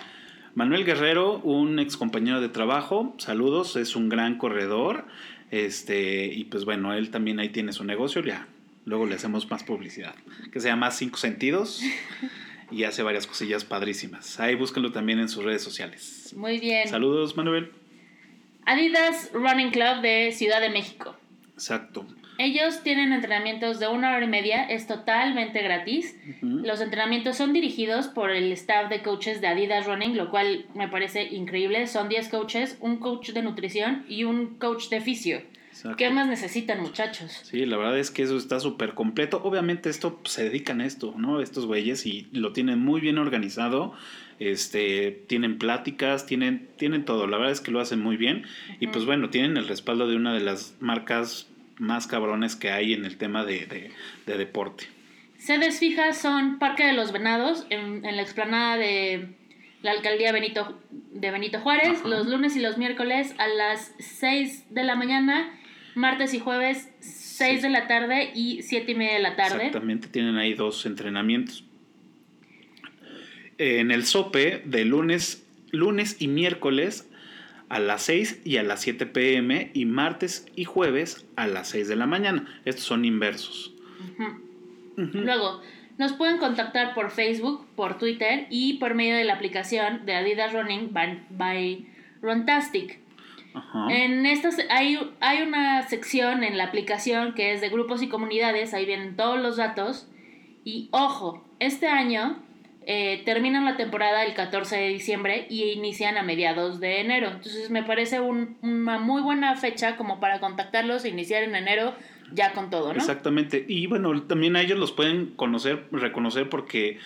Manuel 0.55 0.87
Guerrero, 0.87 1.39
un 1.41 1.79
ex 1.79 1.99
compañero 1.99 2.41
de 2.41 2.49
trabajo, 2.49 3.15
saludos, 3.19 3.77
es 3.77 3.95
un 3.95 4.09
gran 4.09 4.39
corredor. 4.39 5.05
Este, 5.51 6.27
y 6.27 6.45
pues 6.45 6.65
bueno, 6.65 6.95
él 6.95 7.11
también 7.11 7.39
ahí 7.39 7.51
tiene 7.51 7.73
su 7.73 7.85
negocio, 7.85 8.23
ya. 8.23 8.49
Luego 8.85 9.07
le 9.07 9.17
hacemos 9.17 9.51
más 9.51 9.65
publicidad. 9.65 10.15
Que 10.53 10.61
se 10.61 10.69
llama 10.69 10.91
Cinco 10.91 11.19
Sentidos 11.19 11.83
y 12.71 12.85
hace 12.85 13.03
varias 13.03 13.27
cosillas 13.27 13.65
padrísimas. 13.65 14.41
Ahí 14.41 14.55
búsquenlo 14.55 14.93
también 14.93 15.19
en 15.19 15.29
sus 15.29 15.45
redes 15.45 15.63
sociales. 15.63 16.35
Muy 16.37 16.59
bien. 16.59 16.89
Saludos, 16.89 17.37
Manuel. 17.37 17.71
Adidas 18.67 19.31
Running 19.33 19.71
Club 19.71 20.03
de 20.03 20.33
Ciudad 20.33 20.61
de 20.61 20.71
México. 20.71 21.17
Exacto. 21.55 22.05
Ellos 22.39 22.83
tienen 22.83 23.13
entrenamientos 23.13 23.79
de 23.79 23.89
una 23.89 24.15
hora 24.15 24.25
y 24.25 24.29
media, 24.29 24.65
es 24.65 24.87
totalmente 24.87 25.63
gratis. 25.63 26.19
Los 26.43 26.81
entrenamientos 26.81 27.37
son 27.37 27.53
dirigidos 27.53 28.09
por 28.09 28.31
el 28.31 28.53
staff 28.53 28.91
de 28.91 29.03
coaches 29.03 29.41
de 29.41 29.47
Adidas 29.47 29.87
Running, 29.87 30.17
lo 30.17 30.31
cual 30.31 30.67
me 30.75 30.89
parece 30.89 31.23
increíble. 31.33 31.87
Son 31.87 32.09
10 32.09 32.29
coaches, 32.29 32.77
un 32.81 32.99
coach 32.99 33.31
de 33.31 33.43
nutrición 33.43 34.05
y 34.09 34.25
un 34.25 34.59
coach 34.59 34.89
de 34.91 35.01
fisio. 35.01 35.41
Exacto. 35.71 35.97
¿Qué 35.97 36.11
más 36.11 36.27
necesitan, 36.27 36.83
muchachos? 36.83 37.41
Sí, 37.45 37.65
la 37.65 37.77
verdad 37.77 37.99
es 37.99 38.11
que 38.11 38.23
eso 38.23 38.37
está 38.37 38.61
súper 38.61 38.95
completo. 38.95 39.41
Obviamente 39.43 39.89
esto 39.89 40.19
pues, 40.19 40.33
se 40.33 40.45
dedican 40.45 40.81
a 40.81 40.87
esto, 40.87 41.15
¿no? 41.17 41.41
Estos 41.41 41.67
güeyes 41.67 42.05
y 42.05 42.29
lo 42.33 42.53
tienen 42.53 42.81
muy 42.81 43.01
bien 43.01 43.19
organizado. 43.19 43.95
Este, 44.39 45.11
tienen 45.29 45.59
pláticas, 45.59 46.27
tienen, 46.27 46.69
tienen 46.77 47.05
todo. 47.05 47.27
La 47.27 47.37
verdad 47.39 47.53
es 47.53 47.61
que 47.61 47.71
lo 47.71 47.81
hacen 47.81 48.01
muy 48.01 48.17
bien. 48.17 48.45
Y 48.81 48.89
pues 48.89 49.05
bueno, 49.05 49.31
tienen 49.31 49.57
el 49.57 49.67
respaldo 49.69 50.07
de 50.09 50.17
una 50.17 50.35
de 50.35 50.41
las 50.41 50.77
marcas 50.81 51.49
más 51.79 52.07
cabrones 52.07 52.57
que 52.57 52.71
hay 52.71 52.93
en 52.93 53.05
el 53.05 53.17
tema 53.17 53.45
de, 53.45 53.67
de- 53.67 53.91
de 54.27 54.39
deporte. 54.39 54.85
Sedes 55.39 55.79
fijas 55.79 56.19
son 56.21 56.59
Parque 56.59 56.85
de 56.87 56.93
los 56.95 57.13
Venados, 57.13 57.67
en, 57.71 58.05
en 58.05 58.17
la 58.17 58.23
explanada 58.23 58.77
de 58.77 59.29
la 59.83 59.91
alcaldía 59.93 60.33
Benito, 60.33 60.81
de 60.91 61.31
Benito 61.31 61.61
Juárez, 61.61 62.01
Ajá. 62.01 62.09
los 62.09 62.27
lunes 62.27 62.57
y 62.57 62.61
los 62.61 62.79
miércoles 62.79 63.35
a 63.39 63.47
las 63.47 63.93
6 63.99 64.67
de 64.75 64.85
la 64.85 64.97
mañana, 64.97 65.51
martes 65.95 66.33
y 66.35 66.41
jueves 66.41 66.89
6 67.01 67.57
Sí. 67.57 67.63
de 67.63 67.69
la 67.71 67.87
tarde 67.87 68.33
y 68.35 68.63
7 68.63 68.93
y 68.93 68.95
media 68.95 69.13
de 69.15 69.19
la 69.21 69.37
tarde. 69.37 69.57
Exactamente, 69.57 70.09
tienen 70.09 70.37
ahí 70.39 70.55
dos 70.55 70.87
entrenamientos. 70.87 71.65
En 73.59 73.91
el 73.91 74.05
SOPE 74.05 74.63
de 74.65 74.85
lunes, 74.85 75.47
lunes 75.71 76.17
y 76.21 76.29
miércoles 76.29 77.09
a 77.69 77.79
las 77.79 78.03
6 78.03 78.43
y 78.45 78.59
a 78.59 78.63
las 78.63 78.83
7 78.83 79.07
pm 79.07 79.71
y 79.75 79.87
martes 79.87 80.47
y 80.55 80.65
jueves 80.65 81.27
a 81.37 81.47
las 81.47 81.69
6 81.69 81.89
de 81.89 81.97
la 81.97 82.07
mañana. 82.07 82.61
Estos 82.65 82.85
son 82.85 83.05
inversos. 83.05 83.73
Luego, 84.97 85.61
nos 85.99 86.13
pueden 86.13 86.39
contactar 86.39 86.95
por 86.95 87.11
Facebook, 87.11 87.67
por 87.75 87.99
Twitter 87.99 88.47
y 88.51 88.75
por 88.75 88.95
medio 88.95 89.17
de 89.17 89.25
la 89.25 89.35
aplicación 89.35 90.07
de 90.07 90.15
Adidas 90.15 90.53
Running 90.53 90.93
by, 90.93 91.27
by 91.31 91.87
Runtastic. 92.23 93.01
Ajá. 93.55 93.87
En 93.91 94.27
estas 94.27 94.59
hay, 94.69 94.99
hay 95.21 95.43
una 95.43 95.89
sección 95.89 96.45
en 96.45 96.59
la 96.59 96.65
aplicación 96.65 97.35
que 97.35 97.55
es 97.55 97.63
de 97.63 97.71
grupos 97.71 98.03
y 98.03 98.09
comunidades, 98.09 98.75
ahí 98.75 98.85
vienen 98.85 99.17
todos 99.17 99.41
los 99.41 99.57
datos. 99.57 100.09
Y 100.65 100.89
ojo, 100.91 101.47
este 101.59 101.89
año 101.89 102.43
eh, 102.87 103.23
terminan 103.25 103.65
la 103.65 103.77
temporada 103.77 104.25
el 104.25 104.35
14 104.35 104.77
de 104.77 104.89
diciembre 104.89 105.47
y 105.51 105.65
inician 105.73 106.17
a 106.17 106.23
mediados 106.23 106.79
de 106.81 107.01
enero. 107.01 107.29
Entonces 107.29 107.69
me 107.71 107.83
parece 107.83 108.21
un- 108.21 108.57
una 108.63 108.99
muy 108.99 109.23
buena 109.23 109.57
fecha 109.57 109.97
como 109.97 110.21
para 110.21 110.39
contactarlos 110.41 111.05
e 111.05 111.09
iniciar 111.09 111.43
en 111.43 111.57
enero 111.57 111.95
ya 112.33 112.53
con 112.53 112.71
todo, 112.71 112.93
¿no? 112.93 112.99
Exactamente. 112.99 113.65
Y 113.69 113.87
bueno, 113.87 114.23
también 114.23 114.57
a 114.57 114.63
ellos 114.63 114.79
los 114.79 114.93
pueden 114.93 115.27
conocer, 115.37 115.85
reconocer 115.93 116.49
porque 116.49 116.99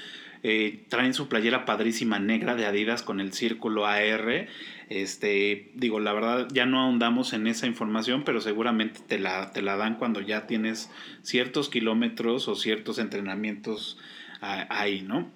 eh, 0.42 0.84
traen 0.88 1.12
su 1.12 1.28
playera 1.28 1.66
padrísima 1.66 2.18
negra 2.18 2.54
de 2.54 2.64
Adidas 2.64 3.02
con 3.02 3.20
el 3.20 3.32
círculo 3.34 3.86
AR. 3.86 4.48
Este, 4.88 5.70
digo, 5.74 6.00
la 6.00 6.12
verdad 6.12 6.48
ya 6.52 6.66
no 6.66 6.80
ahondamos 6.80 7.32
en 7.32 7.46
esa 7.46 7.66
información, 7.66 8.22
pero 8.24 8.40
seguramente 8.40 9.00
te 9.06 9.18
la, 9.18 9.52
te 9.52 9.62
la 9.62 9.76
dan 9.76 9.96
cuando 9.96 10.20
ya 10.20 10.46
tienes 10.46 10.90
ciertos 11.22 11.68
kilómetros 11.68 12.48
o 12.48 12.54
ciertos 12.54 12.98
entrenamientos 12.98 13.98
ah, 14.40 14.66
ahí, 14.70 15.02
¿no? 15.02 15.30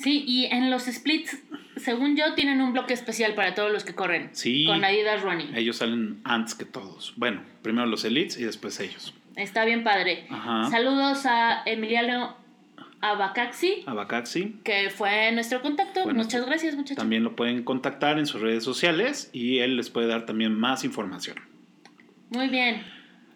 Sí, 0.00 0.24
y 0.26 0.46
en 0.46 0.70
los 0.70 0.84
splits, 0.84 1.42
según 1.76 2.16
yo, 2.16 2.34
tienen 2.34 2.60
un 2.60 2.72
bloque 2.72 2.94
especial 2.94 3.34
para 3.34 3.54
todos 3.54 3.72
los 3.72 3.84
que 3.84 3.94
corren. 3.94 4.30
Sí. 4.32 4.64
Con 4.64 4.84
Adidas 4.84 5.22
Running. 5.22 5.56
Ellos 5.56 5.78
salen 5.78 6.20
antes 6.22 6.54
que 6.54 6.64
todos. 6.64 7.14
Bueno, 7.16 7.42
primero 7.62 7.86
los 7.86 8.04
elites 8.04 8.38
y 8.38 8.44
después 8.44 8.78
ellos. 8.78 9.12
Está 9.34 9.64
bien 9.64 9.82
padre. 9.82 10.26
Ajá. 10.30 10.70
Saludos 10.70 11.26
a 11.26 11.62
Emiliano 11.66 12.36
Abacaxi, 13.00 13.84
Abacaxi. 13.86 14.56
que 14.64 14.90
fue 14.90 15.32
nuestro 15.32 15.62
contacto. 15.62 16.06
Muchas 16.12 16.46
gracias, 16.46 16.74
muchachos. 16.76 16.96
También 16.96 17.24
lo 17.24 17.34
pueden 17.36 17.64
contactar 17.64 18.18
en 18.18 18.26
sus 18.26 18.40
redes 18.40 18.64
sociales 18.64 19.30
y 19.32 19.58
él 19.58 19.76
les 19.76 19.90
puede 19.90 20.06
dar 20.06 20.26
también 20.26 20.54
más 20.54 20.84
información. 20.84 21.36
Muy 22.30 22.48
bien. 22.48 22.82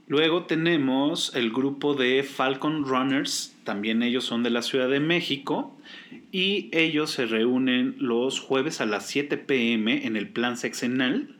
Luego 0.09 0.45
tenemos 0.45 1.35
el 1.35 1.53
grupo 1.53 1.95
de 1.95 2.23
Falcon 2.23 2.85
Runners, 2.85 3.57
también 3.65 4.03
ellos 4.03 4.25
son 4.25 4.43
de 4.43 4.51
la 4.51 4.63
Ciudad 4.63 4.89
de 4.89 5.01
México 5.01 5.77
y 6.33 6.69
ellos 6.73 7.11
se 7.11 7.27
reúnen 7.27 7.95
los 7.99 8.41
jueves 8.41 8.81
a 8.81 8.87
las 8.87 9.07
7 9.07 9.37
pm 9.39 10.07
en 10.07 10.17
el 10.17 10.29
plan 10.29 10.57
sexenal 10.57 11.37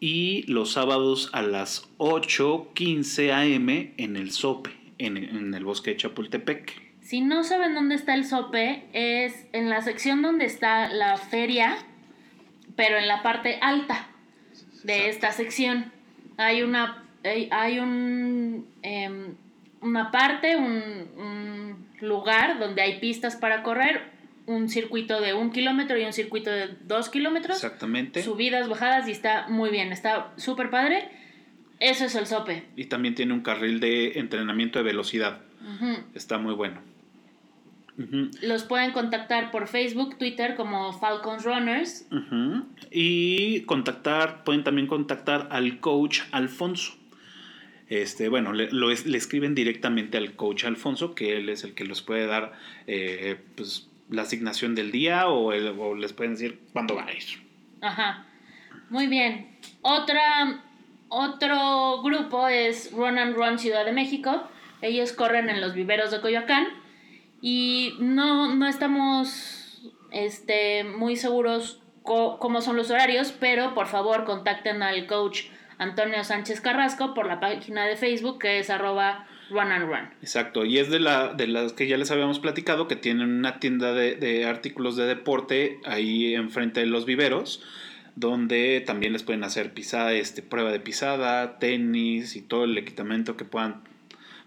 y 0.00 0.44
los 0.50 0.72
sábados 0.72 1.28
a 1.32 1.42
las 1.42 1.88
8.15 1.98 3.32
am 3.32 3.68
en 3.68 4.16
el 4.16 4.30
SOPE, 4.30 4.70
en, 4.98 5.16
en 5.18 5.54
el 5.54 5.64
bosque 5.64 5.90
de 5.90 5.96
Chapultepec. 5.98 6.90
Si 7.02 7.20
no 7.20 7.44
saben 7.44 7.74
dónde 7.74 7.96
está 7.96 8.14
el 8.14 8.24
sope, 8.24 8.84
es 8.92 9.46
en 9.52 9.68
la 9.68 9.82
sección 9.82 10.22
donde 10.22 10.44
está 10.44 10.88
la 10.92 11.16
feria, 11.16 11.76
pero 12.76 12.98
en 12.98 13.08
la 13.08 13.22
parte 13.22 13.58
alta. 13.60 14.06
de 14.84 15.08
esta 15.08 15.32
sección. 15.32 15.92
Hay 16.36 16.62
una 16.62 17.04
hay, 17.24 17.78
un 17.78 18.66
em, 18.82 19.34
una 19.80 20.10
parte, 20.10 20.56
un, 20.56 21.08
un 21.16 21.86
lugar 22.00 22.58
donde 22.58 22.82
hay 22.82 23.00
pistas 23.00 23.36
para 23.36 23.62
correr, 23.62 24.02
un 24.46 24.68
circuito 24.68 25.20
de 25.20 25.34
un 25.34 25.52
kilómetro 25.52 25.98
y 25.98 26.04
un 26.04 26.12
circuito 26.12 26.50
de 26.50 26.68
dos 26.82 27.08
kilómetros. 27.08 27.56
Exactamente. 27.56 28.22
Subidas, 28.22 28.68
bajadas 28.68 29.08
y 29.08 29.12
está 29.12 29.46
muy 29.48 29.70
bien, 29.70 29.92
está 29.92 30.32
súper 30.36 30.70
padre. 30.70 31.08
Eso 31.78 32.04
es 32.04 32.14
el 32.14 32.26
sope. 32.26 32.66
Y 32.76 32.86
también 32.86 33.14
tiene 33.14 33.32
un 33.32 33.40
carril 33.40 33.80
de 33.80 34.18
entrenamiento 34.18 34.78
de 34.78 34.84
velocidad. 34.84 35.40
Está 36.14 36.38
muy 36.38 36.54
bueno. 36.54 36.80
Los 38.42 38.64
pueden 38.64 38.92
contactar 38.92 39.50
por 39.50 39.66
Facebook, 39.66 40.16
Twitter 40.18 40.56
como 40.56 40.92
Falcons 40.92 41.44
Runners. 41.44 42.06
Y 42.90 43.62
contactar, 43.62 44.44
pueden 44.44 44.62
también 44.62 44.86
contactar 44.86 45.48
al 45.50 45.80
coach 45.80 46.20
Alfonso. 46.32 46.99
Este, 47.90 48.28
bueno, 48.28 48.52
le, 48.52 48.68
escriben 49.16 49.56
directamente 49.56 50.16
al 50.16 50.36
coach 50.36 50.64
Alfonso, 50.64 51.16
que 51.16 51.36
él 51.36 51.48
es 51.48 51.64
el 51.64 51.74
que 51.74 51.84
los 51.84 52.02
puede 52.02 52.26
dar 52.26 52.52
eh, 52.86 53.36
pues, 53.56 53.88
la 54.08 54.22
asignación 54.22 54.76
del 54.76 54.92
día 54.92 55.26
o, 55.26 55.52
les 55.96 56.12
pueden 56.12 56.34
decir 56.34 56.60
cuándo 56.72 56.94
va 56.94 57.06
a 57.06 57.12
ir. 57.12 57.24
Ajá. 57.80 58.26
Muy 58.90 59.08
bien. 59.08 59.58
Otro 59.82 60.12
grupo 62.02 62.46
es 62.46 62.92
Run 62.92 63.18
and 63.18 63.34
Run 63.34 63.58
Ciudad 63.58 63.84
de 63.84 63.92
México. 63.92 64.48
Ellos 64.82 65.12
corren 65.12 65.50
en 65.50 65.60
los 65.60 65.74
viveros 65.74 66.12
de 66.12 66.20
Coyoacán. 66.20 66.68
Y 67.42 67.94
no, 67.98 68.54
no 68.54 68.68
estamos 68.68 69.82
este, 70.12 70.84
muy 70.84 71.16
seguros 71.16 71.80
cómo 72.04 72.60
son 72.60 72.76
los 72.76 72.90
horarios, 72.90 73.32
pero 73.32 73.74
por 73.74 73.86
favor 73.86 74.24
contacten 74.24 74.82
al 74.82 75.06
coach 75.06 75.44
Antonio 75.80 76.22
Sánchez 76.24 76.60
Carrasco 76.60 77.14
por 77.14 77.26
la 77.26 77.40
página 77.40 77.86
de 77.86 77.96
Facebook 77.96 78.38
que 78.38 78.58
es 78.58 78.68
arroba 78.68 79.26
Run 79.48 79.72
and 79.72 79.86
Run. 79.86 80.10
Exacto, 80.20 80.66
y 80.66 80.78
es 80.78 80.90
de, 80.90 81.00
la, 81.00 81.32
de 81.32 81.46
las 81.46 81.72
que 81.72 81.88
ya 81.88 81.96
les 81.96 82.10
habíamos 82.10 82.38
platicado, 82.38 82.86
que 82.86 82.96
tienen 82.96 83.30
una 83.30 83.60
tienda 83.60 83.94
de, 83.94 84.14
de 84.14 84.44
artículos 84.44 84.96
de 84.96 85.06
deporte 85.06 85.80
ahí 85.86 86.34
enfrente 86.34 86.80
de 86.80 86.86
los 86.86 87.06
viveros, 87.06 87.64
donde 88.14 88.82
también 88.86 89.14
les 89.14 89.22
pueden 89.22 89.42
hacer 89.42 89.72
pisada, 89.72 90.12
este, 90.12 90.42
prueba 90.42 90.70
de 90.70 90.80
pisada, 90.80 91.58
tenis 91.58 92.36
y 92.36 92.42
todo 92.42 92.64
el 92.64 92.76
equipamiento 92.76 93.38
que 93.38 93.46
puedan 93.46 93.82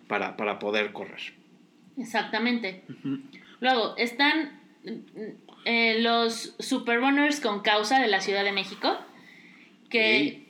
para, 0.07 0.37
para 0.37 0.59
poder 0.59 0.91
correr. 0.93 1.33
Exactamente. 1.97 2.83
Luego, 3.59 3.95
están 3.97 4.61
eh, 5.65 5.97
los 5.99 6.55
Super 6.59 6.99
Runners 6.99 7.39
con 7.39 7.61
causa 7.61 7.99
de 7.99 8.07
la 8.07 8.21
Ciudad 8.21 8.43
de 8.43 8.51
México, 8.51 8.99
que 9.89 10.17
Ey. 10.17 10.42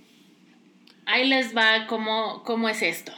Ahí 1.05 1.27
les 1.27 1.55
va 1.55 1.87
cómo, 1.87 2.43
cómo 2.43 2.69
es 2.69 2.81
esto. 2.81 3.11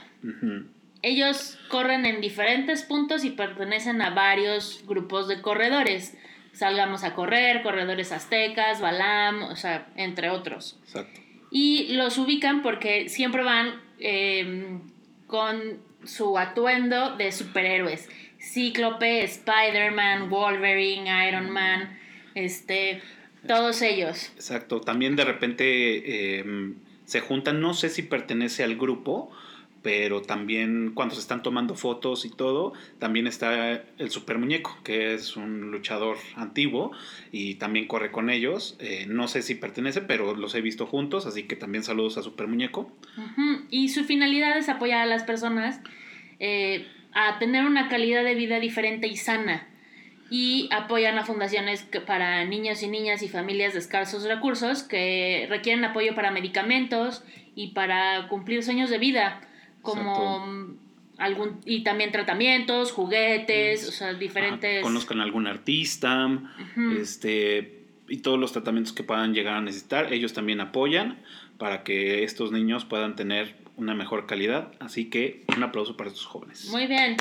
Ellos 1.01 1.59
corren 1.69 2.05
en 2.05 2.19
diferentes 2.19 2.83
puntos 2.83 3.23
y 3.25 3.29
pertenecen 3.29 4.01
a 4.01 4.09
varios 4.09 4.83
grupos 4.87 5.27
de 5.27 5.41
corredores. 5.41 6.17
Salgamos 6.51 7.03
a 7.03 7.13
correr, 7.13 7.61
corredores 7.61 8.11
aztecas, 8.11 8.81
Balam, 8.81 9.43
o 9.43 9.55
sea, 9.55 9.87
entre 9.97 10.29
otros. 10.29 10.79
Exacto. 10.83 11.19
Y 11.51 11.93
los 11.93 12.17
ubican 12.17 12.61
porque 12.61 13.07
siempre 13.09 13.43
van 13.43 13.81
eh, 13.99 14.79
con 15.27 15.79
su 16.03 16.37
atuendo 16.37 17.15
de 17.17 17.31
superhéroes. 17.31 18.09
Cíclope, 18.39 19.23
Spider-Man, 19.23 20.29
Wolverine, 20.29 21.27
Iron 21.27 21.49
Man, 21.49 21.97
este, 22.35 23.01
todos 23.47 23.81
ellos. 23.81 24.31
Exacto. 24.35 24.81
También 24.81 25.15
de 25.15 25.25
repente 25.25 26.39
eh, 26.39 26.73
se 27.05 27.21
juntan, 27.21 27.61
no 27.61 27.73
sé 27.73 27.89
si 27.89 28.01
pertenece 28.01 28.63
al 28.63 28.75
grupo, 28.75 29.31
pero 29.85 30.23
también 30.23 30.93
cuando 30.95 31.13
se 31.13 31.21
están 31.21 31.43
tomando 31.43 31.75
fotos 31.75 32.25
y 32.25 32.31
todo, 32.31 32.73
también 32.97 33.27
está 33.27 33.83
el 33.99 34.09
super 34.09 34.39
muñeco, 34.39 34.75
que 34.83 35.13
es 35.13 35.37
un 35.37 35.69
luchador 35.69 36.17
antiguo 36.35 36.91
y 37.31 37.55
también 37.55 37.87
corre 37.87 38.11
con 38.11 38.31
ellos. 38.31 38.77
Eh, 38.79 39.05
no 39.07 39.27
sé 39.27 39.43
si 39.43 39.53
pertenece, 39.53 40.01
pero 40.01 40.33
los 40.35 40.55
he 40.55 40.61
visto 40.61 40.87
juntos, 40.87 41.27
así 41.27 41.43
que 41.43 41.55
también 41.55 41.83
saludos 41.83 42.17
a 42.17 42.23
super 42.23 42.47
muñeco. 42.47 42.91
Y 43.69 43.89
su 43.89 44.03
finalidad 44.05 44.57
es 44.57 44.69
apoyar 44.69 45.01
a 45.01 45.05
las 45.05 45.23
personas 45.23 45.79
eh, 46.39 46.87
a 47.13 47.37
tener 47.37 47.65
una 47.65 47.87
calidad 47.87 48.23
de 48.23 48.33
vida 48.33 48.59
diferente 48.59 49.07
y 49.07 49.17
sana. 49.17 49.67
Y 50.29 50.69
apoyan 50.71 51.17
a 51.19 51.23
fundaciones 51.25 51.83
que- 51.83 52.01
para 52.01 52.43
niños 52.45 52.81
y 52.83 52.87
niñas 52.87 53.21
y 53.21 53.29
familias 53.29 53.73
de 53.73 53.79
escasos 53.79 54.23
recursos 54.23 54.81
que 54.83 55.45
requieren 55.49 55.85
apoyo 55.85 56.15
para 56.15 56.31
medicamentos 56.31 57.23
y 57.55 57.67
para 57.73 58.27
cumplir 58.27 58.63
sueños 58.63 58.89
de 58.89 58.97
vida, 58.97 59.41
como 59.81 60.39
mm, 60.39 60.77
algún 61.17 61.61
y 61.65 61.83
también 61.83 62.11
tratamientos, 62.11 62.91
juguetes, 62.91 63.87
o 63.87 63.91
sea, 63.91 64.13
diferentes. 64.13 64.73
Ajá, 64.77 64.81
conozcan 64.81 65.19
a 65.21 65.23
algún 65.23 65.47
artista, 65.47 66.27
este, 66.99 67.83
y 68.09 68.17
todos 68.17 68.39
los 68.39 68.51
tratamientos 68.51 68.93
que 68.93 69.03
puedan 69.03 69.33
llegar 69.33 69.55
a 69.55 69.61
necesitar, 69.61 70.11
ellos 70.11 70.33
también 70.33 70.59
apoyan 70.59 71.19
para 71.57 71.83
que 71.83 72.23
estos 72.23 72.51
niños 72.51 72.83
puedan 72.85 73.15
tener 73.15 73.55
una 73.77 73.93
mejor 73.93 74.25
calidad. 74.25 74.71
Así 74.79 75.09
que 75.09 75.43
un 75.55 75.63
aplauso 75.63 75.95
para 75.97 76.09
estos 76.09 76.25
jóvenes. 76.25 76.67
Muy 76.71 76.87
bien. 76.87 77.15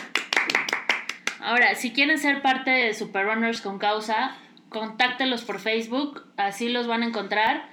Ahora, 1.44 1.74
si 1.74 1.92
quieren 1.92 2.18
ser 2.18 2.42
parte 2.42 2.70
de 2.70 2.94
Super 2.94 3.26
Runners 3.26 3.60
con 3.60 3.78
causa, 3.78 4.34
contáctelos 4.70 5.42
por 5.44 5.60
Facebook, 5.60 6.24
así 6.36 6.68
los 6.68 6.86
van 6.86 7.02
a 7.02 7.06
encontrar. 7.06 7.68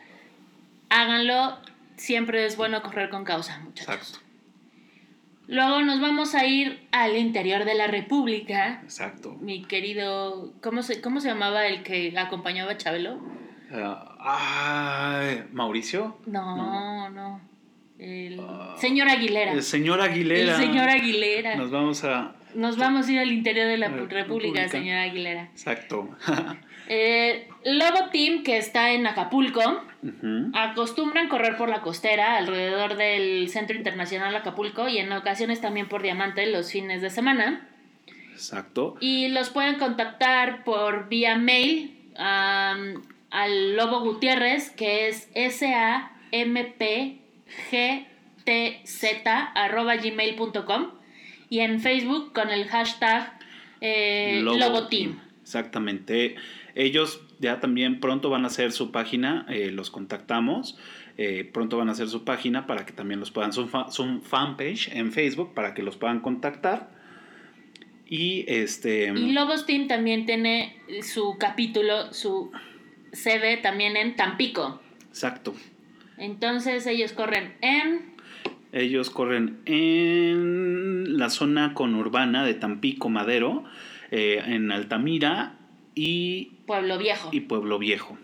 Háganlo, 0.89 1.57
siempre 1.95 2.45
es 2.45 2.57
bueno 2.57 2.81
correr 2.81 3.09
con 3.09 3.23
causa, 3.23 3.59
muchachos. 3.59 3.93
Exacto, 3.95 4.19
Luego 5.47 5.81
nos 5.81 5.99
vamos 5.99 6.33
a 6.35 6.45
ir 6.45 6.87
al 6.91 7.17
interior 7.17 7.65
de 7.65 7.73
la 7.75 7.87
República. 7.87 8.79
exacto. 8.83 9.35
Mi 9.41 9.63
querido, 9.65 10.53
¿cómo 10.61 10.81
se, 10.81 11.01
cómo 11.01 11.19
se 11.19 11.27
llamaba 11.29 11.65
el 11.65 11.83
que 11.83 12.13
acompañaba 12.17 12.71
a 12.73 12.77
Chabelo? 12.77 13.19
Ah, 13.73 15.17
ay, 15.19 15.43
¿Mauricio? 15.51 16.17
No, 16.25 17.09
no. 17.09 17.41
El 17.99 18.39
Ah, 18.39 18.75
señor 18.77 19.09
Aguilera. 19.09 19.51
El 19.53 19.63
señor 19.63 20.01
Aguilera. 20.01 20.55
El 20.55 20.61
señor 20.61 20.89
Aguilera. 20.89 21.55
Nos 21.55 21.69
vamos 21.71 22.03
a... 22.03 22.35
Nos 22.55 22.77
vamos 22.77 23.07
a 23.07 23.11
ir 23.11 23.19
al 23.19 23.31
interior 23.31 23.67
de 23.67 23.77
la 23.77 23.87
República, 23.87 24.15
República. 24.15 24.67
señor 24.67 24.97
Aguilera. 24.97 25.43
Exacto. 25.43 26.09
Eh, 26.93 27.47
Lobo 27.63 28.09
Team, 28.11 28.43
que 28.43 28.57
está 28.57 28.91
en 28.91 29.07
Acapulco, 29.07 29.61
acostumbran 30.53 31.29
correr 31.29 31.55
por 31.55 31.69
la 31.69 31.81
costera 31.81 32.35
alrededor 32.35 32.97
del 32.97 33.47
Centro 33.47 33.77
Internacional 33.77 34.35
Acapulco 34.35 34.89
y 34.89 34.97
en 34.97 35.09
ocasiones 35.13 35.61
también 35.61 35.87
por 35.87 36.01
Diamante 36.01 36.45
los 36.47 36.69
fines 36.69 37.01
de 37.01 37.09
semana. 37.09 37.65
Exacto. 38.33 38.97
Y 38.99 39.29
los 39.29 39.51
pueden 39.51 39.75
contactar 39.75 40.65
por 40.65 41.07
vía 41.07 41.37
mail 41.37 42.11
al 42.17 43.75
Lobo 43.77 44.01
Gutiérrez, 44.01 44.71
que 44.71 45.07
es 45.07 45.29
sampgtz 45.33 47.21
y 51.51 51.59
en 51.59 51.81
Facebook 51.81 52.31
con 52.33 52.49
el 52.49 52.65
hashtag 52.69 53.37
eh, 53.81 54.39
Lobo, 54.41 54.87
Team. 54.87 55.19
Exactamente. 55.41 56.35
Ellos 56.75 57.21
ya 57.39 57.59
también 57.59 57.99
pronto 57.99 58.29
van 58.29 58.45
a 58.45 58.47
hacer 58.47 58.71
su 58.71 58.91
página, 58.91 59.45
eh, 59.49 59.69
los 59.69 59.91
contactamos. 59.91 60.79
eh, 61.17 61.43
pronto 61.43 61.77
van 61.77 61.89
a 61.89 61.91
hacer 61.91 62.07
su 62.07 62.23
página 62.23 62.65
para 62.67 62.85
que 62.85 62.93
también 62.93 63.19
los 63.19 63.31
puedan, 63.31 63.51
su, 63.51 63.69
su 63.89 64.21
fanpage 64.21 64.95
en 64.95 65.11
Facebook 65.11 65.53
para 65.53 65.73
que 65.73 65.83
los 65.83 65.97
puedan 65.97 66.21
contactar. 66.21 66.89
Y 68.07 68.45
este. 68.47 69.07
Y 69.13 69.33
Lobos 69.33 69.65
Team 69.65 69.89
también 69.89 70.25
tiene 70.25 70.81
su 71.01 71.35
capítulo, 71.37 72.13
su 72.13 72.49
sede 73.11 73.57
también 73.57 73.97
en 73.97 74.15
Tampico. 74.15 74.81
Exacto. 75.09 75.53
Entonces 76.17 76.87
ellos 76.87 77.11
corren 77.11 77.55
en 77.61 78.10
Ellos 78.73 79.09
corren 79.09 79.59
en 79.65 81.17
la 81.17 81.29
zona 81.29 81.73
conurbana 81.73 82.45
de 82.45 82.53
Tampico 82.53 83.09
Madero, 83.09 83.63
eh, 84.11 84.41
en 84.45 84.71
Altamira 84.71 85.55
y, 85.95 86.51
Pueblo 86.65 86.97
Viejo. 86.97 87.29
y 87.31 87.41
Pueblo 87.41 87.79
Viejo. 87.79 88.17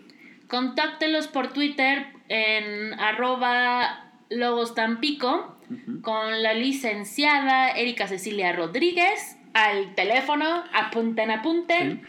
Contáctelos 0.46 1.28
por 1.28 1.52
Twitter 1.52 2.06
en 2.28 2.94
arroba 2.94 4.10
Lobos 4.30 4.74
Tampico 4.74 5.56
con 6.00 6.42
la 6.42 6.54
licenciada 6.54 7.70
Erika 7.70 8.06
Cecilia 8.06 8.52
Rodríguez 8.52 9.36
al 9.52 9.94
teléfono, 9.94 10.64
apunten, 10.72 11.30
apunten, 11.30 12.02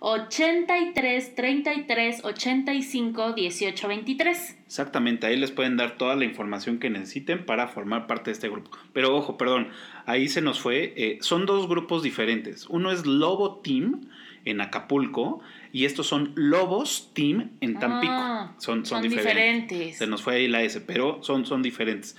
83 0.00 1.34
33 1.34 2.24
85 2.24 3.32
18 3.32 3.88
23. 3.88 4.58
Exactamente, 4.66 5.26
ahí 5.26 5.36
les 5.36 5.50
pueden 5.50 5.76
dar 5.76 5.96
toda 5.96 6.16
la 6.16 6.24
información 6.24 6.78
que 6.78 6.90
necesiten 6.90 7.44
para 7.46 7.68
formar 7.68 8.06
parte 8.06 8.30
de 8.30 8.32
este 8.32 8.48
grupo. 8.48 8.70
Pero 8.92 9.16
ojo, 9.16 9.36
perdón, 9.36 9.68
ahí 10.04 10.28
se 10.28 10.42
nos 10.42 10.60
fue. 10.60 10.92
eh, 10.96 11.18
son 11.20 11.46
dos 11.46 11.68
grupos 11.68 12.02
diferentes. 12.02 12.66
Uno 12.68 12.90
es 12.90 13.06
Lobo 13.06 13.56
Team 13.56 14.08
en 14.44 14.60
Acapulco 14.60 15.40
Y 15.72 15.84
estos 15.84 16.06
son 16.06 16.32
Lobos 16.36 17.10
Team 17.12 17.50
en 17.60 17.78
Tampico. 17.78 18.12
Ah, 18.14 18.54
son, 18.58 18.86
son, 18.86 19.02
son 19.02 19.02
diferentes. 19.02 19.68
diferentes. 19.68 19.98
Se 19.98 20.06
nos 20.06 20.22
fue 20.22 20.36
ahí 20.36 20.48
la 20.48 20.62
S, 20.62 20.80
pero 20.80 21.22
son, 21.22 21.44
son 21.44 21.62
diferentes. 21.62 22.16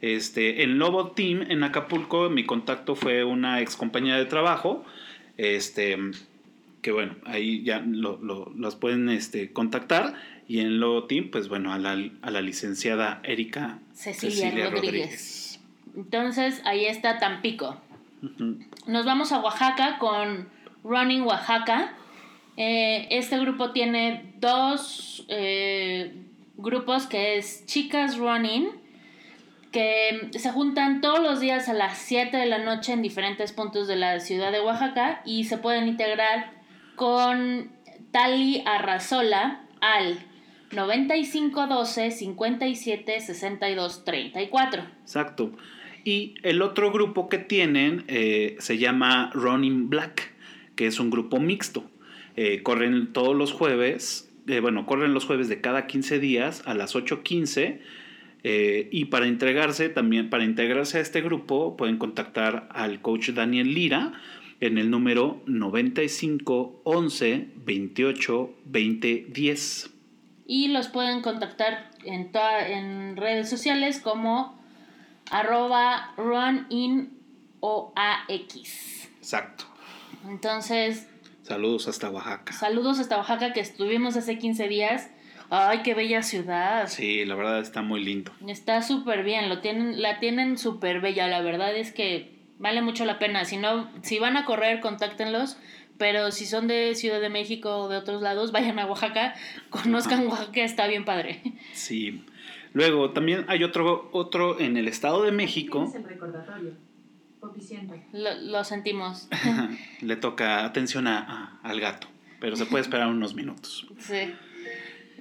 Este, 0.00 0.62
en 0.62 0.78
Lobo 0.78 1.12
Team 1.12 1.44
en 1.50 1.62
Acapulco, 1.64 2.30
mi 2.30 2.44
contacto 2.44 2.94
fue 2.94 3.24
una 3.24 3.60
ex 3.60 3.76
compañía 3.76 4.16
de 4.16 4.24
trabajo. 4.26 4.84
Este, 5.36 5.98
que 6.84 6.92
bueno, 6.92 7.16
ahí 7.24 7.62
ya 7.64 7.80
lo, 7.80 8.18
lo- 8.22 8.52
las 8.58 8.76
pueden 8.76 9.08
este, 9.08 9.52
contactar. 9.54 10.12
Y 10.46 10.60
en 10.60 10.78
Lobo 10.80 11.04
Team, 11.04 11.30
pues 11.32 11.48
bueno, 11.48 11.72
a 11.72 11.78
la, 11.78 11.96
a 12.20 12.30
la 12.30 12.42
licenciada 12.42 13.20
Erika 13.24 13.78
Cecilia 13.94 14.68
Rodríguez. 14.68 15.58
Entonces, 15.96 16.60
ahí 16.66 16.84
está 16.84 17.18
Tampico. 17.18 17.80
Nos 18.86 19.06
vamos 19.06 19.32
a 19.32 19.40
Oaxaca 19.40 19.96
con 19.98 20.46
Running 20.84 21.22
Oaxaca. 21.22 21.94
Eh, 22.58 23.08
este 23.10 23.38
grupo 23.38 23.70
tiene 23.72 24.34
dos 24.38 25.24
eh, 25.28 26.14
grupos 26.58 27.06
que 27.06 27.38
es 27.38 27.64
Chicas 27.64 28.18
Running, 28.18 28.68
que 29.72 30.28
se 30.32 30.50
juntan 30.52 31.00
todos 31.00 31.20
los 31.20 31.40
días 31.40 31.68
a 31.70 31.72
las 31.72 31.96
7 31.98 32.36
de 32.36 32.46
la 32.46 32.58
noche 32.58 32.92
en 32.92 33.00
diferentes 33.00 33.52
puntos 33.52 33.88
de 33.88 33.96
la 33.96 34.20
ciudad 34.20 34.52
de 34.52 34.60
Oaxaca 34.60 35.22
y 35.24 35.44
se 35.44 35.56
pueden 35.58 35.88
integrar 35.88 36.52
con 36.94 37.70
Tali 38.10 38.62
Arrazola 38.66 39.66
al 39.80 40.18
9512 40.72 42.10
57 42.10 43.20
62 43.20 44.04
34. 44.04 44.82
Exacto. 45.02 45.52
Y 46.04 46.34
el 46.42 46.62
otro 46.62 46.92
grupo 46.92 47.28
que 47.28 47.38
tienen 47.38 48.04
eh, 48.08 48.56
se 48.58 48.78
llama 48.78 49.30
Running 49.34 49.88
Black, 49.88 50.32
que 50.76 50.86
es 50.86 51.00
un 51.00 51.10
grupo 51.10 51.40
mixto. 51.40 51.84
Eh, 52.36 52.62
corren 52.62 53.12
todos 53.12 53.34
los 53.34 53.52
jueves, 53.52 54.30
eh, 54.48 54.60
bueno, 54.60 54.86
corren 54.86 55.14
los 55.14 55.24
jueves 55.24 55.48
de 55.48 55.60
cada 55.60 55.86
15 55.86 56.18
días 56.18 56.62
a 56.66 56.74
las 56.74 56.94
8.15. 56.94 57.78
eh, 58.42 58.88
y 58.90 59.06
para 59.06 59.26
integrarse 59.26 59.88
también, 59.88 60.28
para 60.28 60.44
integrarse 60.44 60.98
a 60.98 61.00
este 61.00 61.22
grupo, 61.22 61.76
pueden 61.76 61.96
contactar 61.96 62.68
al 62.72 63.00
coach 63.00 63.30
Daniel 63.30 63.72
Lira 63.72 64.12
en 64.60 64.78
el 64.78 64.90
número 64.90 65.42
95 65.46 66.80
11 66.84 67.48
28 67.64 68.54
20 68.64 69.26
10. 69.28 69.90
Y 70.46 70.68
los 70.68 70.88
pueden 70.88 71.22
contactar 71.22 71.90
en, 72.04 72.30
toda- 72.32 72.68
en 72.68 73.16
redes 73.16 73.48
sociales 73.50 73.98
como 74.00 74.58
arroba 75.30 76.12
runinoax. 77.60 79.08
Exacto. 79.18 79.64
Entonces, 80.28 81.08
Saludos 81.42 81.88
hasta 81.88 82.08
Oaxaca. 82.10 82.52
saludos 82.54 82.98
hasta 82.98 83.16
Oaxaca 83.18 83.52
que 83.52 83.60
estuvimos 83.60 84.16
hace 84.16 84.38
15 84.38 84.68
días. 84.68 85.10
Ay, 85.50 85.80
qué 85.82 85.92
bella 85.94 86.22
ciudad. 86.22 86.88
Sí, 86.88 87.24
la 87.26 87.34
verdad 87.34 87.60
está 87.60 87.82
muy 87.82 88.02
lindo. 88.02 88.32
Está 88.48 88.80
súper 88.80 89.22
bien, 89.24 89.50
lo 89.50 89.60
tienen, 89.60 90.00
la 90.00 90.18
tienen 90.18 90.56
súper 90.56 91.00
bella. 91.02 91.26
La 91.28 91.42
verdad 91.42 91.76
es 91.76 91.92
que 91.92 92.33
vale 92.58 92.82
mucho 92.82 93.04
la 93.04 93.18
pena. 93.18 93.44
Si 93.44 93.56
no, 93.56 93.90
si 94.02 94.18
van 94.18 94.36
a 94.36 94.44
correr, 94.44 94.80
contáctenlos. 94.80 95.56
Pero 95.96 96.32
si 96.32 96.44
son 96.44 96.66
de 96.66 96.96
Ciudad 96.96 97.20
de 97.20 97.28
México 97.28 97.76
o 97.78 97.88
de 97.88 97.96
otros 97.96 98.20
lados, 98.20 98.50
vayan 98.50 98.80
a 98.80 98.86
Oaxaca, 98.86 99.34
conozcan 99.70 100.26
Oaxaca, 100.26 100.62
está 100.64 100.88
bien 100.88 101.04
padre. 101.04 101.40
Sí. 101.72 102.24
Luego 102.72 103.10
también 103.12 103.44
hay 103.46 103.62
otro, 103.62 104.08
otro 104.12 104.58
en 104.58 104.76
el 104.76 104.88
Estado 104.88 105.22
de 105.22 105.30
México. 105.30 105.78
Tienes 105.84 105.94
el 105.94 106.04
recordatorio. 106.04 106.72
Lo, 108.12 108.34
lo 108.34 108.64
sentimos. 108.64 109.28
Le 110.00 110.16
toca 110.16 110.64
atención 110.64 111.06
a- 111.06 111.18
a- 111.62 111.68
al 111.68 111.78
gato, 111.80 112.08
pero 112.40 112.56
se 112.56 112.66
puede 112.66 112.82
esperar 112.82 113.06
unos 113.08 113.34
minutos. 113.36 113.86
Sí. 113.98 114.34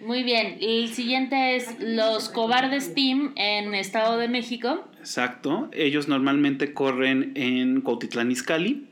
Muy 0.05 0.23
bien. 0.23 0.57
El 0.59 0.89
siguiente 0.89 1.55
es 1.55 1.77
Los 1.79 2.29
Cobardes 2.29 2.93
Team 2.93 3.33
en 3.35 3.73
Estado 3.73 4.17
de 4.17 4.27
México. 4.27 4.85
Exacto. 4.99 5.69
Ellos 5.71 6.07
normalmente 6.07 6.73
corren 6.73 7.31
en 7.35 7.81
Cuautitlán 7.81 8.31
Izcalli 8.31 8.87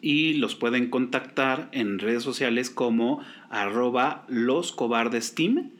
y 0.00 0.34
los 0.34 0.54
pueden 0.54 0.90
contactar 0.90 1.68
en 1.72 1.98
redes 1.98 2.22
sociales 2.22 2.70
como 2.70 3.20
arroba 3.50 4.24
los 4.28 4.72
cobardes 4.72 5.34
team 5.34 5.70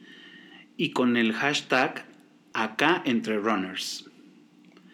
y 0.75 0.91
con 0.91 1.15
el 1.15 1.33
hashtag 1.33 2.05
acá 2.53 3.01
entre 3.05 3.37
runners. 3.37 4.09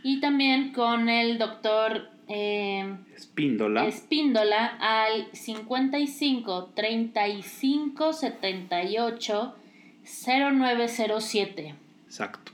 Y 0.03 0.19
también 0.19 0.73
con 0.73 1.09
el 1.09 1.39
doctor 1.39 2.09
eh, 2.27 2.97
Espíndola. 3.15 3.85
Espíndola 3.85 4.77
al 4.79 5.27
55 5.33 6.71
35 6.75 8.13
78 8.13 9.55
0907. 10.03 11.75
Exacto. 12.05 12.51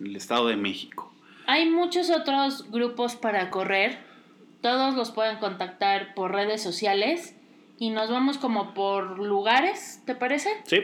En 0.00 0.06
el 0.06 0.16
Estado 0.16 0.48
de 0.48 0.56
México. 0.56 1.12
Hay 1.46 1.68
muchos 1.68 2.10
otros 2.10 2.70
grupos 2.70 3.16
para 3.16 3.50
correr. 3.50 3.98
Todos 4.60 4.94
los 4.94 5.10
pueden 5.12 5.38
contactar 5.38 6.14
por 6.14 6.32
redes 6.32 6.62
sociales. 6.62 7.36
Y 7.78 7.90
nos 7.90 8.10
vamos 8.10 8.38
como 8.38 8.74
por 8.74 9.18
lugares, 9.18 10.02
¿te 10.06 10.14
parece? 10.14 10.48
Sí. 10.64 10.78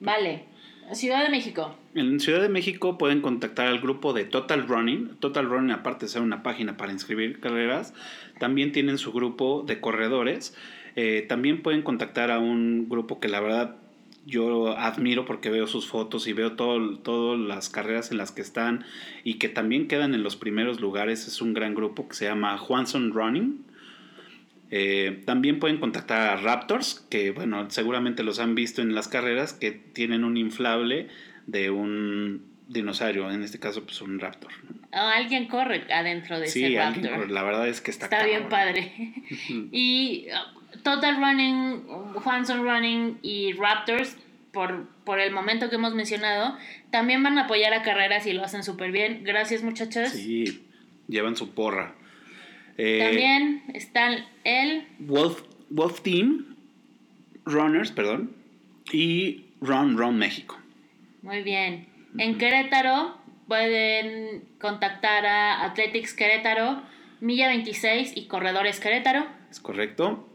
Vale. 0.00 0.46
Ciudad 0.92 1.22
de 1.22 1.28
México. 1.28 1.76
En 1.92 2.20
Ciudad 2.20 2.40
de 2.40 2.48
México 2.48 2.98
pueden 2.98 3.20
contactar 3.20 3.66
al 3.66 3.80
grupo 3.80 4.12
de 4.12 4.24
Total 4.24 4.66
Running. 4.68 5.16
Total 5.18 5.48
Running, 5.48 5.72
aparte 5.72 6.06
de 6.06 6.12
ser 6.12 6.22
una 6.22 6.44
página 6.44 6.76
para 6.76 6.92
inscribir 6.92 7.40
carreras, 7.40 7.94
también 8.38 8.70
tienen 8.70 8.96
su 8.96 9.12
grupo 9.12 9.64
de 9.66 9.80
corredores. 9.80 10.56
Eh, 10.94 11.26
también 11.28 11.62
pueden 11.62 11.82
contactar 11.82 12.30
a 12.30 12.38
un 12.38 12.88
grupo 12.88 13.18
que 13.18 13.28
la 13.28 13.40
verdad 13.40 13.76
yo 14.24 14.78
admiro 14.78 15.24
porque 15.24 15.50
veo 15.50 15.66
sus 15.66 15.88
fotos 15.88 16.28
y 16.28 16.32
veo 16.32 16.52
todas 16.52 17.40
las 17.40 17.68
carreras 17.68 18.12
en 18.12 18.18
las 18.18 18.30
que 18.30 18.42
están 18.42 18.84
y 19.24 19.34
que 19.34 19.48
también 19.48 19.88
quedan 19.88 20.14
en 20.14 20.22
los 20.22 20.36
primeros 20.36 20.80
lugares. 20.80 21.26
Es 21.26 21.42
un 21.42 21.54
gran 21.54 21.74
grupo 21.74 22.08
que 22.08 22.14
se 22.14 22.26
llama 22.26 22.56
Juanson 22.56 23.12
Running. 23.12 23.64
Eh, 24.70 25.22
también 25.26 25.58
pueden 25.58 25.78
contactar 25.78 26.28
a 26.28 26.36
Raptors, 26.36 27.04
que 27.10 27.32
bueno, 27.32 27.68
seguramente 27.70 28.22
los 28.22 28.38
han 28.38 28.54
visto 28.54 28.80
en 28.80 28.94
las 28.94 29.08
carreras, 29.08 29.52
que 29.52 29.72
tienen 29.72 30.22
un 30.22 30.36
inflable 30.36 31.08
de 31.46 31.70
un 31.70 32.44
dinosaurio, 32.68 33.30
en 33.30 33.42
este 33.42 33.58
caso 33.58 33.84
pues 33.84 34.00
un 34.00 34.18
Raptor. 34.20 34.52
¿no? 34.64 35.02
O 35.02 35.06
alguien 35.08 35.48
corre 35.48 35.92
adentro 35.92 36.38
de 36.38 36.46
Sí, 36.46 36.64
ese 36.64 36.78
Raptor. 36.78 37.10
corre, 37.10 37.28
la 37.28 37.42
verdad 37.42 37.68
es 37.68 37.80
que 37.80 37.90
está 37.90 38.06
Está 38.06 38.24
bien 38.24 38.48
padre. 38.48 38.92
y 39.72 40.26
uh, 40.28 40.78
Total 40.82 41.16
Running, 41.16 41.82
Juanson 42.14 42.62
Running 42.62 43.18
y 43.22 43.52
Raptors, 43.54 44.16
por, 44.52 44.88
por 45.04 45.20
el 45.20 45.32
momento 45.32 45.68
que 45.68 45.76
hemos 45.76 45.94
mencionado, 45.94 46.56
también 46.90 47.22
van 47.22 47.38
a 47.38 47.42
apoyar 47.44 47.72
a 47.74 47.82
carreras 47.82 48.26
y 48.26 48.32
lo 48.32 48.44
hacen 48.44 48.62
súper 48.62 48.90
bien. 48.92 49.22
Gracias, 49.24 49.62
muchachos. 49.62 50.10
Sí, 50.10 50.62
llevan 51.08 51.36
su 51.36 51.50
porra. 51.54 51.94
Eh, 52.78 53.00
También 53.04 53.62
están 53.74 54.24
el 54.44 54.86
Wolf, 55.00 55.42
Wolf 55.70 56.00
Team, 56.02 56.56
Runners, 57.44 57.90
perdón, 57.92 58.32
y 58.92 59.44
Run 59.60 59.98
Run 59.98 60.16
México. 60.18 60.58
Muy 61.22 61.42
bien. 61.42 61.86
En 62.18 62.38
Querétaro 62.38 63.16
pueden 63.46 64.44
contactar 64.60 65.26
a 65.26 65.64
Athletics 65.64 66.14
Querétaro, 66.14 66.82
Milla 67.20 67.48
26 67.48 68.16
y 68.16 68.26
Corredores 68.26 68.80
Querétaro. 68.80 69.26
Es 69.50 69.60
correcto. 69.60 70.26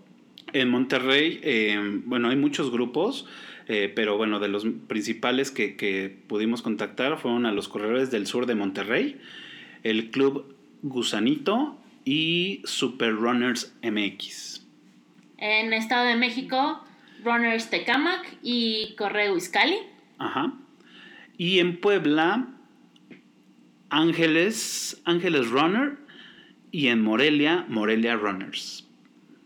En 0.53 0.69
Monterrey, 0.69 1.39
eh, 1.43 2.01
bueno, 2.05 2.29
hay 2.29 2.35
muchos 2.35 2.71
grupos, 2.71 3.27
eh, 3.67 3.91
pero 3.93 4.17
bueno, 4.17 4.39
de 4.39 4.47
los 4.47 4.65
principales 4.87 5.51
que, 5.51 5.75
que 5.75 6.15
pudimos 6.27 6.61
contactar 6.61 7.17
fueron 7.17 7.45
a 7.45 7.51
los 7.51 7.67
corredores 7.67 8.11
del 8.11 8.27
sur 8.27 8.45
de 8.45 8.55
Monterrey, 8.55 9.19
el 9.83 10.11
Club 10.11 10.55
Gusanito 10.83 11.77
y 12.05 12.61
Super 12.65 13.13
Runners 13.13 13.73
MX. 13.81 14.65
En 15.37 15.73
Estado 15.73 16.05
de 16.05 16.15
México, 16.15 16.83
Runners 17.23 17.69
Tecamac 17.69 18.37
y 18.43 18.95
Correo 18.97 19.35
Iscali. 19.35 19.77
Ajá. 20.19 20.53
Y 21.37 21.59
en 21.59 21.79
Puebla, 21.79 22.47
Ángeles, 23.89 25.01
Ángeles 25.05 25.49
Runner 25.49 25.97
y 26.71 26.87
en 26.87 27.01
Morelia, 27.01 27.65
Morelia 27.67 28.15
Runners. 28.15 28.87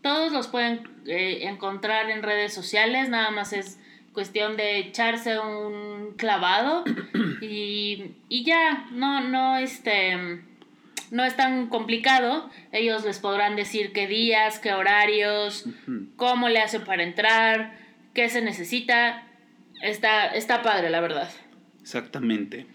Todos 0.02 0.32
los 0.32 0.48
pueden 0.48 0.88
eh, 1.06 1.40
encontrar 1.42 2.10
en 2.10 2.22
redes 2.22 2.54
sociales, 2.54 3.08
nada 3.08 3.30
más 3.30 3.52
es 3.52 3.78
cuestión 4.12 4.56
de 4.56 4.78
echarse 4.78 5.38
un 5.38 6.14
clavado 6.16 6.84
y, 7.40 8.12
y 8.28 8.44
ya, 8.44 8.86
no, 8.92 9.20
no, 9.20 9.56
este, 9.58 10.42
no 11.10 11.24
es 11.24 11.36
tan 11.36 11.68
complicado. 11.68 12.50
Ellos 12.72 13.04
les 13.04 13.18
podrán 13.18 13.56
decir 13.56 13.92
qué 13.92 14.06
días, 14.06 14.58
qué 14.58 14.72
horarios, 14.72 15.66
cómo 16.16 16.48
le 16.48 16.60
hacen 16.60 16.84
para 16.84 17.02
entrar, 17.02 17.76
qué 18.14 18.28
se 18.28 18.42
necesita. 18.42 19.26
Está, 19.82 20.26
está 20.28 20.62
padre, 20.62 20.90
la 20.90 21.00
verdad. 21.00 21.30
Exactamente. 21.90 22.66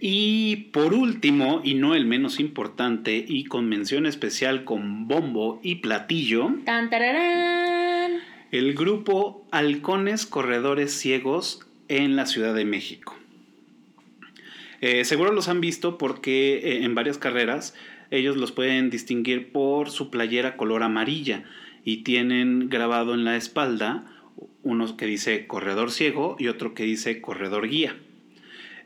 Y 0.00 0.56
por 0.72 0.94
último, 0.94 1.60
y 1.62 1.74
no 1.74 1.94
el 1.94 2.06
menos 2.06 2.40
importante, 2.40 3.22
y 3.28 3.44
con 3.44 3.68
mención 3.68 4.06
especial 4.06 4.64
con 4.64 5.08
bombo 5.08 5.60
y 5.62 5.76
platillo, 5.76 6.54
Tan 6.64 6.88
tararán. 6.88 8.12
El 8.52 8.72
grupo 8.72 9.46
Halcones 9.50 10.24
Corredores 10.24 10.98
Ciegos 10.98 11.66
en 11.88 12.16
la 12.16 12.24
Ciudad 12.24 12.54
de 12.54 12.64
México. 12.64 13.14
Eh, 14.80 15.04
seguro 15.04 15.32
los 15.32 15.48
han 15.48 15.60
visto 15.60 15.98
porque 15.98 16.56
eh, 16.56 16.84
en 16.84 16.94
varias 16.94 17.18
carreras 17.18 17.74
ellos 18.10 18.38
los 18.38 18.52
pueden 18.52 18.88
distinguir 18.88 19.52
por 19.52 19.90
su 19.90 20.10
playera 20.10 20.56
color 20.56 20.82
amarilla 20.82 21.44
y 21.84 21.98
tienen 22.04 22.70
grabado 22.70 23.12
en 23.12 23.24
la 23.24 23.36
espalda 23.36 24.06
uno 24.62 24.96
que 24.96 25.04
dice 25.06 25.46
corredor 25.46 25.90
ciego 25.90 26.36
y 26.38 26.48
otro 26.48 26.72
que 26.74 26.84
dice 26.84 27.20
corredor 27.20 27.68
guía. 27.68 27.96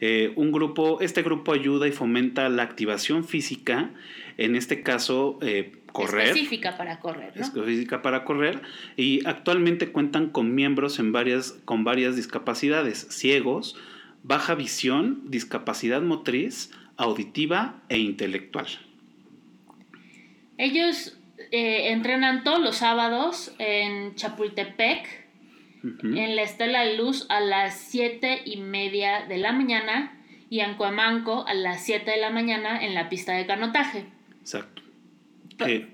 Eh, 0.01 0.33
un 0.37 0.51
grupo, 0.51 1.01
este 1.01 1.23
grupo 1.23 1.53
ayuda 1.53 1.87
y 1.87 1.93
fomenta 1.93 2.49
la 2.49 2.63
activación 2.63 3.25
física, 3.25 3.91
en 4.39 4.57
este 4.57 4.83
caso 4.83 5.39
eh, 5.43 5.73
correr. 5.93 6.29
Específica 6.29 6.79
para 6.79 7.01
correr, 7.01 7.33
¿no? 7.37 7.43
Específica 7.43 8.01
para 8.01 8.25
correr 8.25 8.63
y 8.97 9.27
actualmente 9.27 9.93
cuentan 9.93 10.31
con 10.31 10.55
miembros 10.55 10.99
en 10.99 11.13
varias, 11.13 11.53
con 11.67 11.85
varias 11.85 12.17
discapacidades, 12.17 13.09
ciegos, 13.11 13.77
baja 14.23 14.55
visión, 14.55 15.23
discapacidad 15.27 16.01
motriz, 16.01 16.71
auditiva 16.97 17.83
e 17.91 17.99
intelectual. 17.99 18.67
Ellos 20.57 21.19
eh, 21.53 21.93
entrenan 21.93 22.45
todos 22.45 22.61
los 22.61 22.77
sábados 22.77 23.55
en 23.59 24.15
Chapultepec, 24.15 25.20
En 25.83 26.37
la 26.37 26.43
Estela 26.43 26.85
de 26.85 26.97
Luz 26.97 27.27
a 27.31 27.41
las 27.41 27.79
7 27.89 28.43
y 28.45 28.59
media 28.59 29.27
de 29.27 29.39
la 29.39 29.53
mañana 29.53 30.13
y 30.51 30.61
en 30.61 30.75
Cuemanco 30.75 31.47
a 31.47 31.55
las 31.55 31.85
7 31.85 32.11
de 32.11 32.19
la 32.19 32.31
mañana 32.31 32.85
en 32.85 32.95
la 32.95 33.09
pista 33.09 33.33
de 33.33 33.47
canotaje. 33.47 34.05
Exacto. 34.41 34.83
Eh, 35.67 35.87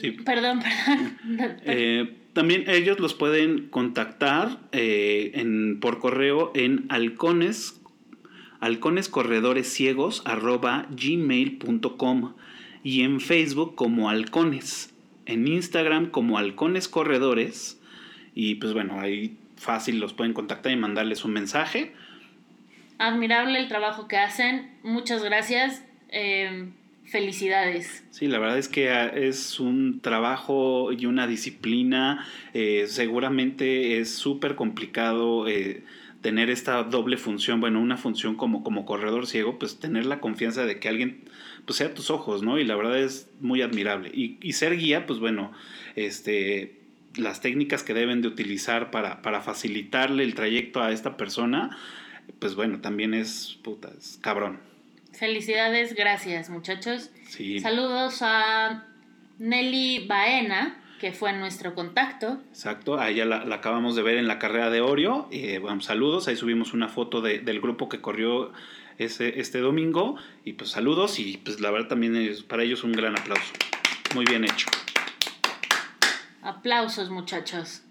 sí. 0.00 0.12
Perdón, 0.12 0.60
perdón. 1.36 1.56
Eh, 1.64 2.14
también 2.32 2.64
ellos 2.68 3.00
los 3.00 3.14
pueden 3.14 3.68
contactar 3.68 4.60
eh, 4.72 5.32
en, 5.34 5.80
por 5.80 5.98
correo 5.98 6.52
en 6.54 6.86
halcones, 6.88 7.80
halconescorredoreciegos 8.60 10.22
arroba 10.24 10.86
gmail.com 10.90 12.34
y 12.84 13.02
en 13.02 13.20
Facebook 13.20 13.74
como 13.74 14.08
halcones, 14.08 14.94
en 15.26 15.48
Instagram 15.48 16.10
como 16.10 16.38
halcones 16.38 16.88
corredores 16.88 17.77
y 18.40 18.54
pues 18.54 18.72
bueno, 18.72 19.00
ahí 19.00 19.36
fácil 19.56 19.98
los 19.98 20.12
pueden 20.12 20.32
contactar 20.32 20.70
y 20.70 20.76
mandarles 20.76 21.24
un 21.24 21.32
mensaje. 21.32 21.92
Admirable 22.96 23.58
el 23.58 23.66
trabajo 23.66 24.06
que 24.06 24.16
hacen. 24.16 24.70
Muchas 24.84 25.24
gracias. 25.24 25.84
Eh, 26.10 26.68
felicidades. 27.04 28.04
Sí, 28.10 28.28
la 28.28 28.38
verdad 28.38 28.56
es 28.56 28.68
que 28.68 28.90
ah, 28.90 29.08
es 29.08 29.58
un 29.58 29.98
trabajo 29.98 30.92
y 30.92 31.06
una 31.06 31.26
disciplina. 31.26 32.24
eh, 32.54 32.84
seguramente 32.86 33.98
es 33.98 34.14
súper 34.14 34.54
complicado 34.54 35.48
eh, 35.48 35.82
tener 36.20 36.48
esta 36.48 36.84
doble 36.84 37.16
función. 37.16 37.60
Bueno, 37.60 37.80
una 37.80 37.96
función 37.96 38.36
como, 38.36 38.62
como 38.62 38.86
corredor 38.86 39.26
ciego, 39.26 39.58
pues 39.58 39.80
tener 39.80 40.06
la 40.06 40.20
confianza 40.20 40.64
de 40.64 40.78
que 40.78 40.88
alguien 40.88 41.24
pues 41.64 41.78
sea 41.78 41.92
tus 41.92 42.08
ojos, 42.08 42.44
¿no? 42.44 42.56
Y 42.56 42.64
la 42.64 42.76
verdad 42.76 43.00
es 43.00 43.32
muy 43.40 43.62
admirable. 43.62 44.12
Y, 44.14 44.38
y 44.40 44.52
ser 44.52 44.76
guía, 44.76 45.06
pues 45.06 45.18
bueno, 45.18 45.50
este 45.96 46.78
las 47.16 47.40
técnicas 47.40 47.82
que 47.82 47.94
deben 47.94 48.22
de 48.22 48.28
utilizar 48.28 48.90
para, 48.90 49.22
para 49.22 49.40
facilitarle 49.40 50.22
el 50.24 50.34
trayecto 50.34 50.82
a 50.82 50.92
esta 50.92 51.16
persona, 51.16 51.76
pues 52.38 52.54
bueno, 52.54 52.80
también 52.80 53.14
es, 53.14 53.58
puta, 53.62 53.90
es 53.98 54.18
cabrón. 54.20 54.60
Felicidades, 55.12 55.94
gracias 55.94 56.48
muchachos. 56.50 57.10
Sí. 57.28 57.58
Saludos 57.60 58.18
a 58.22 58.84
Nelly 59.38 60.06
Baena, 60.06 60.80
que 61.00 61.12
fue 61.12 61.32
nuestro 61.32 61.74
contacto. 61.74 62.40
Exacto, 62.50 62.98
ahí 63.00 63.16
ya 63.16 63.24
la, 63.24 63.44
la 63.44 63.56
acabamos 63.56 63.96
de 63.96 64.02
ver 64.02 64.18
en 64.18 64.28
la 64.28 64.38
carrera 64.38 64.70
de 64.70 64.80
Orio. 64.80 65.28
Eh, 65.32 65.58
bueno, 65.58 65.80
saludos, 65.80 66.28
ahí 66.28 66.36
subimos 66.36 66.72
una 66.72 66.88
foto 66.88 67.20
de- 67.20 67.38
del 67.40 67.60
grupo 67.60 67.88
que 67.88 68.00
corrió 68.00 68.52
ese, 68.98 69.40
este 69.40 69.58
domingo. 69.58 70.16
Y 70.44 70.52
pues 70.54 70.70
saludos 70.70 71.18
y 71.18 71.36
pues 71.38 71.60
la 71.60 71.70
verdad 71.70 71.88
también 71.88 72.14
es 72.16 72.42
para 72.42 72.62
ellos 72.62 72.84
un 72.84 72.92
gran 72.92 73.18
aplauso. 73.18 73.52
Muy 74.14 74.24
bien 74.24 74.44
hecho. 74.44 74.66
Aplausos 76.48 77.10
muchachos. 77.10 77.82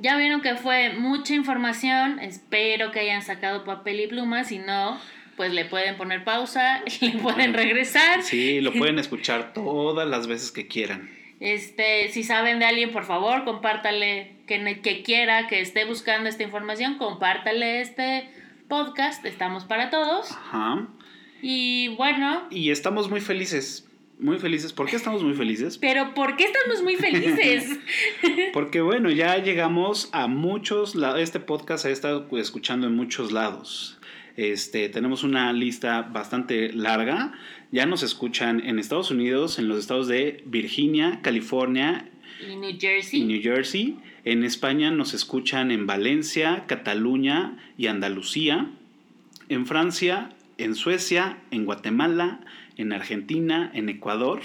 Ya 0.00 0.16
vieron 0.16 0.40
que 0.42 0.56
fue 0.56 0.94
mucha 0.94 1.34
información. 1.34 2.18
Espero 2.18 2.92
que 2.92 3.00
hayan 3.00 3.22
sacado 3.22 3.64
papel 3.64 4.00
y 4.00 4.06
pluma. 4.06 4.44
Si 4.44 4.58
no, 4.58 4.98
pues 5.36 5.52
le 5.52 5.64
pueden 5.64 5.96
poner 5.96 6.24
pausa, 6.24 6.82
le 7.00 7.12
pueden 7.12 7.54
regresar. 7.54 8.22
Sí, 8.22 8.60
lo 8.60 8.72
pueden 8.78 8.98
escuchar 8.98 9.52
todas 9.54 10.08
las 10.08 10.26
veces 10.26 10.52
que 10.52 10.66
quieran. 10.66 11.10
Este, 11.40 12.08
si 12.08 12.24
saben 12.24 12.58
de 12.58 12.64
alguien, 12.64 12.90
por 12.90 13.04
favor, 13.04 13.44
compártale 13.44 14.36
que, 14.46 14.80
que 14.82 15.02
quiera, 15.02 15.46
que 15.46 15.60
esté 15.60 15.84
buscando 15.84 16.28
esta 16.28 16.42
información, 16.42 16.98
compártale 16.98 17.80
este 17.80 18.28
podcast. 18.68 19.24
Estamos 19.24 19.64
para 19.64 19.88
todos. 19.90 20.32
Ajá. 20.32 20.88
Y 21.40 21.88
bueno, 21.96 22.48
Y 22.50 22.70
estamos 22.70 23.08
muy 23.08 23.20
felices. 23.20 23.87
Muy 24.18 24.38
felices. 24.38 24.72
¿Por 24.72 24.88
qué 24.88 24.96
estamos 24.96 25.22
muy 25.22 25.34
felices? 25.34 25.78
pero 25.78 26.12
¿por 26.12 26.36
qué 26.36 26.44
estamos 26.44 26.82
muy 26.82 26.96
felices? 26.96 27.78
Porque 28.52 28.80
bueno, 28.80 29.10
ya 29.10 29.38
llegamos 29.38 30.08
a 30.12 30.26
muchos 30.26 30.96
lados. 30.96 31.20
Este 31.20 31.38
podcast 31.38 31.84
se 31.84 31.90
ha 31.90 31.92
estado 31.92 32.26
escuchando 32.36 32.88
en 32.88 32.96
muchos 32.96 33.30
lados. 33.30 33.98
Este, 34.36 34.88
tenemos 34.88 35.22
una 35.22 35.52
lista 35.52 36.02
bastante 36.02 36.72
larga. 36.72 37.32
Ya 37.70 37.86
nos 37.86 38.02
escuchan 38.02 38.60
en 38.60 38.78
Estados 38.78 39.10
Unidos, 39.12 39.58
en 39.60 39.68
los 39.68 39.78
estados 39.78 40.08
de 40.08 40.42
Virginia, 40.46 41.20
California 41.22 42.08
y 42.40 42.56
New 42.56 42.70
y 42.70 42.80
Jersey. 42.80 43.24
New 43.24 43.40
Jersey. 43.40 43.98
En 44.24 44.42
España 44.42 44.90
nos 44.90 45.14
escuchan 45.14 45.70
en 45.70 45.86
Valencia, 45.86 46.64
Cataluña 46.66 47.56
y 47.76 47.86
Andalucía. 47.86 48.68
En 49.48 49.64
Francia, 49.66 50.30
en 50.56 50.74
Suecia, 50.74 51.38
en 51.50 51.64
Guatemala, 51.64 52.40
en 52.78 52.94
Argentina, 52.94 53.70
en 53.74 53.90
Ecuador. 53.90 54.40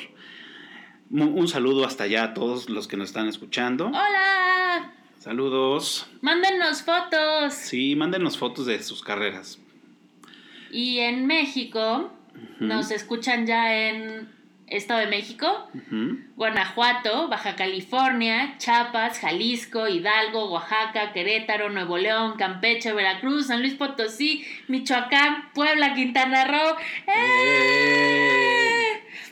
Un 1.10 1.48
saludo 1.48 1.86
hasta 1.86 2.04
allá 2.06 2.24
a 2.24 2.34
todos 2.34 2.70
los 2.70 2.88
que 2.88 2.98
nos 2.98 3.10
están 3.10 3.28
escuchando. 3.28 3.88
¡Hola! 3.88 4.92
Saludos. 5.20 6.08
Mándenos 6.22 6.82
fotos. 6.82 7.54
Sí, 7.54 7.96
mándenos 7.96 8.38
fotos 8.38 8.66
de 8.66 8.84
sus 8.84 9.02
carreras. 9.02 9.60
Y 10.72 11.00
en 11.00 11.28
México, 11.28 12.12
nos 12.60 12.92
escuchan 12.92 13.46
ya 13.46 13.90
en 13.90 14.28
Estado 14.68 15.02
de 15.02 15.08
México. 15.08 15.70
Guanajuato, 16.36 17.28
Baja 17.28 17.56
California, 17.56 18.56
Chiapas, 18.58 19.20
Jalisco, 19.20 19.88
Hidalgo, 19.88 20.52
Oaxaca, 20.52 21.14
Querétaro, 21.14 21.70
Nuevo 21.70 21.98
León, 22.00 22.34
Campeche, 22.38 22.92
Veracruz, 22.92 23.48
San 23.48 23.62
Luis 23.62 23.76
Potosí, 23.76 24.44
Michoacán, 24.68 25.52
Puebla, 25.54 25.94
Quintana 25.94 26.46
Roo. 26.46 26.76
¡Eh! 27.08 28.13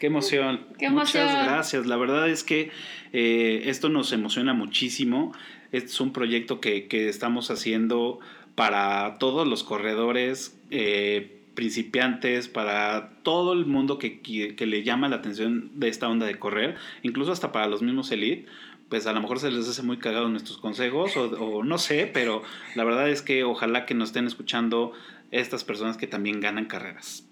¡Qué 0.02 0.08
emoción! 0.08 0.66
¡Qué 0.80 0.88
emoción! 0.88 1.28
Muchas 1.28 1.46
gracias. 1.46 1.86
La 1.86 1.96
verdad 1.96 2.28
es 2.28 2.44
que 2.44 2.72
eh, 3.14 3.62
esto 3.66 3.88
nos 3.88 4.12
emociona 4.12 4.52
muchísimo. 4.52 5.32
Este 5.72 5.90
es 5.90 6.02
un 6.02 6.12
proyecto 6.12 6.60
que, 6.60 6.88
que 6.88 7.08
estamos 7.08 7.52
haciendo 7.52 8.20
para 8.56 9.20
todos 9.20 9.46
los 9.46 9.64
corredores 9.64 10.60
eh, 10.72 11.44
principiantes, 11.54 12.48
para 12.48 13.12
todo 13.22 13.54
el 13.54 13.68
mundo 13.68 14.00
que, 14.00 14.22
que 14.22 14.66
le 14.66 14.82
llama 14.82 15.08
la 15.08 15.18
atención 15.18 15.70
de 15.76 15.90
esta 15.90 16.10
onda 16.10 16.26
de 16.26 16.40
correr, 16.40 16.78
incluso 17.04 17.32
hasta 17.32 17.52
para 17.52 17.68
los 17.68 17.84
mismos 17.84 18.12
elite. 18.12 18.48
Pues 18.90 19.06
a 19.06 19.14
lo 19.14 19.22
mejor 19.22 19.38
se 19.38 19.52
les 19.52 19.70
hace 19.70 19.84
muy 19.84 19.98
cagado 19.98 20.30
nuestros 20.30 20.58
consejos 20.58 21.16
o, 21.16 21.26
o 21.26 21.64
no 21.64 21.78
sé, 21.78 22.10
pero 22.12 22.42
la 22.74 22.84
verdad 22.84 23.08
es 23.08 23.22
que 23.22 23.44
ojalá 23.44 23.86
que 23.86 23.94
nos 23.94 24.10
estén 24.10 24.26
escuchando 24.26 24.94
estas 25.30 25.64
personas 25.64 25.96
que 25.96 26.08
también 26.08 26.40
ganan 26.40 26.66
carreras. 26.66 27.28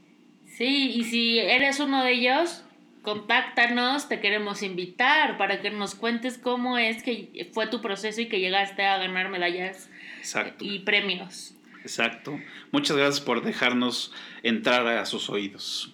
Sí, 0.59 0.91
y 0.93 1.05
si 1.05 1.39
eres 1.39 1.79
uno 1.79 2.03
de 2.03 2.11
ellos, 2.11 2.65
contáctanos, 3.01 4.09
te 4.09 4.19
queremos 4.19 4.61
invitar 4.61 5.37
para 5.37 5.61
que 5.61 5.69
nos 5.71 5.95
cuentes 5.95 6.37
cómo 6.37 6.77
es 6.77 7.01
que 7.01 7.49
fue 7.53 7.67
tu 7.67 7.79
proceso 7.81 8.19
y 8.19 8.27
que 8.27 8.41
llegaste 8.41 8.85
a 8.85 8.97
ganar 8.97 9.29
medallas 9.29 9.89
Exacto. 10.17 10.65
y 10.65 10.79
premios. 10.79 11.53
Exacto. 11.81 12.37
Muchas 12.73 12.97
gracias 12.97 13.21
por 13.21 13.41
dejarnos 13.41 14.13
entrar 14.43 14.85
a 14.85 15.05
sus 15.05 15.29
oídos. 15.29 15.93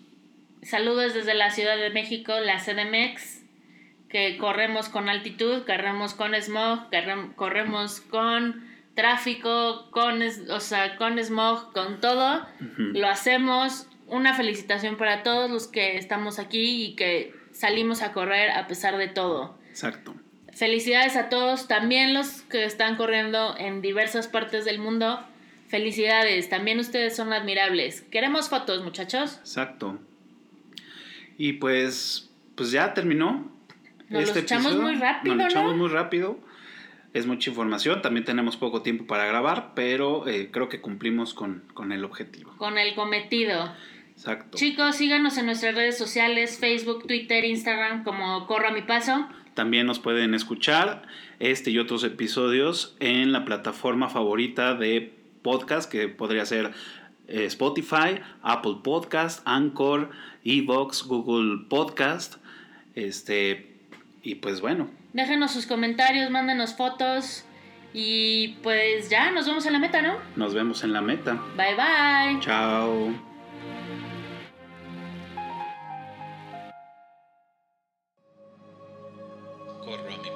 Saludos 0.63 1.13
desde 1.13 1.35
la 1.35 1.51
Ciudad 1.51 1.77
de 1.77 1.91
México, 1.91 2.33
la 2.39 2.57
CDMX, 2.59 3.43
que 4.09 4.35
corremos 4.39 4.89
con 4.89 5.09
altitud, 5.09 5.61
corremos 5.67 6.15
con 6.15 6.33
smog, 6.33 6.89
correm- 6.89 7.35
corremos 7.35 8.01
con 8.01 8.67
tráfico, 8.95 9.91
con, 9.91 10.23
o 10.49 10.59
sea, 10.59 10.95
con 10.95 11.19
smog, 11.19 11.71
con 11.71 12.01
todo. 12.01 12.47
Lo 12.77 13.07
hacemos. 13.07 13.87
Una 14.07 14.33
felicitación 14.35 14.97
para 14.97 15.23
todos 15.23 15.49
los 15.49 15.67
que 15.67 15.97
estamos 15.97 16.39
aquí 16.39 16.85
y 16.85 16.95
que 16.95 17.33
salimos 17.51 18.01
a 18.01 18.11
correr 18.11 18.51
a 18.51 18.67
pesar 18.67 18.97
de 18.97 19.07
todo. 19.07 19.57
Exacto. 19.69 20.15
Felicidades 20.53 21.17
a 21.17 21.27
todos, 21.29 21.67
también 21.67 22.13
los 22.13 22.43
que 22.43 22.63
están 22.63 22.95
corriendo 22.95 23.55
en 23.57 23.81
diversas 23.81 24.27
partes 24.27 24.63
del 24.63 24.79
mundo. 24.79 25.19
Felicidades, 25.67 26.49
también 26.49 26.79
ustedes 26.79 27.15
son 27.15 27.33
admirables. 27.33 28.03
Queremos 28.03 28.49
fotos, 28.49 28.83
muchachos. 28.83 29.37
Exacto. 29.39 29.99
Y 31.37 31.53
pues, 31.53 32.29
pues 32.55 32.71
ya 32.71 32.93
terminó. 32.93 33.51
Nos 34.07 34.33
lo 34.33 34.39
echamos 34.39 34.77
muy 34.77 34.95
rápido, 34.95 35.35
Nos 35.35 35.43
lo 35.43 35.49
echamos 35.49 35.71
¿no? 35.73 35.77
muy 35.77 35.89
rápido. 35.89 36.39
Es 37.13 37.25
mucha 37.25 37.49
información, 37.49 38.01
también 38.01 38.25
tenemos 38.25 38.57
poco 38.57 38.81
tiempo 38.81 39.05
para 39.07 39.25
grabar, 39.25 39.71
pero 39.73 40.27
eh, 40.27 40.49
creo 40.51 40.67
que 40.67 40.81
cumplimos 40.81 41.33
con, 41.33 41.63
con 41.73 41.91
el 41.93 42.03
objetivo. 42.03 42.53
Con 42.57 42.77
el 42.77 42.93
cometido. 42.93 43.73
Exacto. 44.15 44.57
Chicos, 44.57 44.95
síganos 44.95 45.37
en 45.37 45.45
nuestras 45.45 45.75
redes 45.75 45.97
sociales, 45.97 46.57
Facebook, 46.59 47.05
Twitter, 47.05 47.45
Instagram, 47.45 48.03
como 48.03 48.47
Corro 48.47 48.69
a 48.69 48.71
mi 48.71 48.81
paso. 48.81 49.27
También 49.53 49.85
nos 49.85 49.99
pueden 49.99 50.33
escuchar 50.33 51.03
este 51.39 51.71
y 51.71 51.79
otros 51.79 52.03
episodios 52.03 52.95
en 52.99 53.31
la 53.31 53.45
plataforma 53.45 54.09
favorita 54.09 54.75
de 54.75 55.13
podcast, 55.41 55.91
que 55.91 56.07
podría 56.07 56.45
ser 56.45 56.71
eh, 57.27 57.45
Spotify, 57.45 58.19
Apple 58.41 58.77
Podcast, 58.83 59.41
Anchor, 59.45 60.09
Evox, 60.43 61.03
Google 61.03 61.65
Podcast. 61.69 62.35
Este, 62.95 63.75
y 64.23 64.35
pues 64.35 64.61
bueno, 64.61 64.89
Déjenos 65.15 65.51
sus 65.51 65.65
comentarios, 65.65 66.29
mándenos 66.29 66.75
fotos. 66.75 67.45
Y 67.93 68.57
pues 68.61 69.09
ya, 69.09 69.31
nos 69.31 69.47
vemos 69.47 69.65
en 69.65 69.71
la 69.71 69.79
meta, 69.79 70.01
¿no? 70.01 70.17
nos 70.35 70.53
vemos 70.53 70.83
en 70.83 70.91
la 70.91 70.99
meta. 70.99 71.41
Bye 71.55 71.75
bye. 71.75 72.39
Chao. 72.41 73.34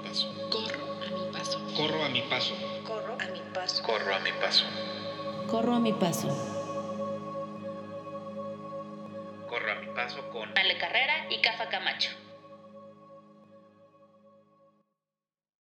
Paso. 0.10 0.28
Corro 0.50 0.84
a 1.06 1.10
mi 1.10 1.32
paso. 1.32 1.60
Corro 1.76 2.04
a 2.04 2.10
mi 2.10 2.22
paso. 2.22 2.56
Corro 2.84 3.14
a 3.14 3.30
mi 3.30 3.42
paso. 3.54 3.84
Corro 3.86 4.16
a 4.16 4.20
mi 4.20 4.32
paso. 4.34 4.66
Corro 5.48 5.74
a 5.76 5.80
mi 5.80 5.94
paso. 5.94 6.28
Corro 9.48 9.72
a 9.72 9.76
mi 9.76 9.88
paso 9.94 10.30
con... 10.30 10.58
Ale 10.58 10.78
Carrera 10.78 11.28
y 11.30 11.42
Cafa 11.42 11.70
Camacho. 11.70 12.10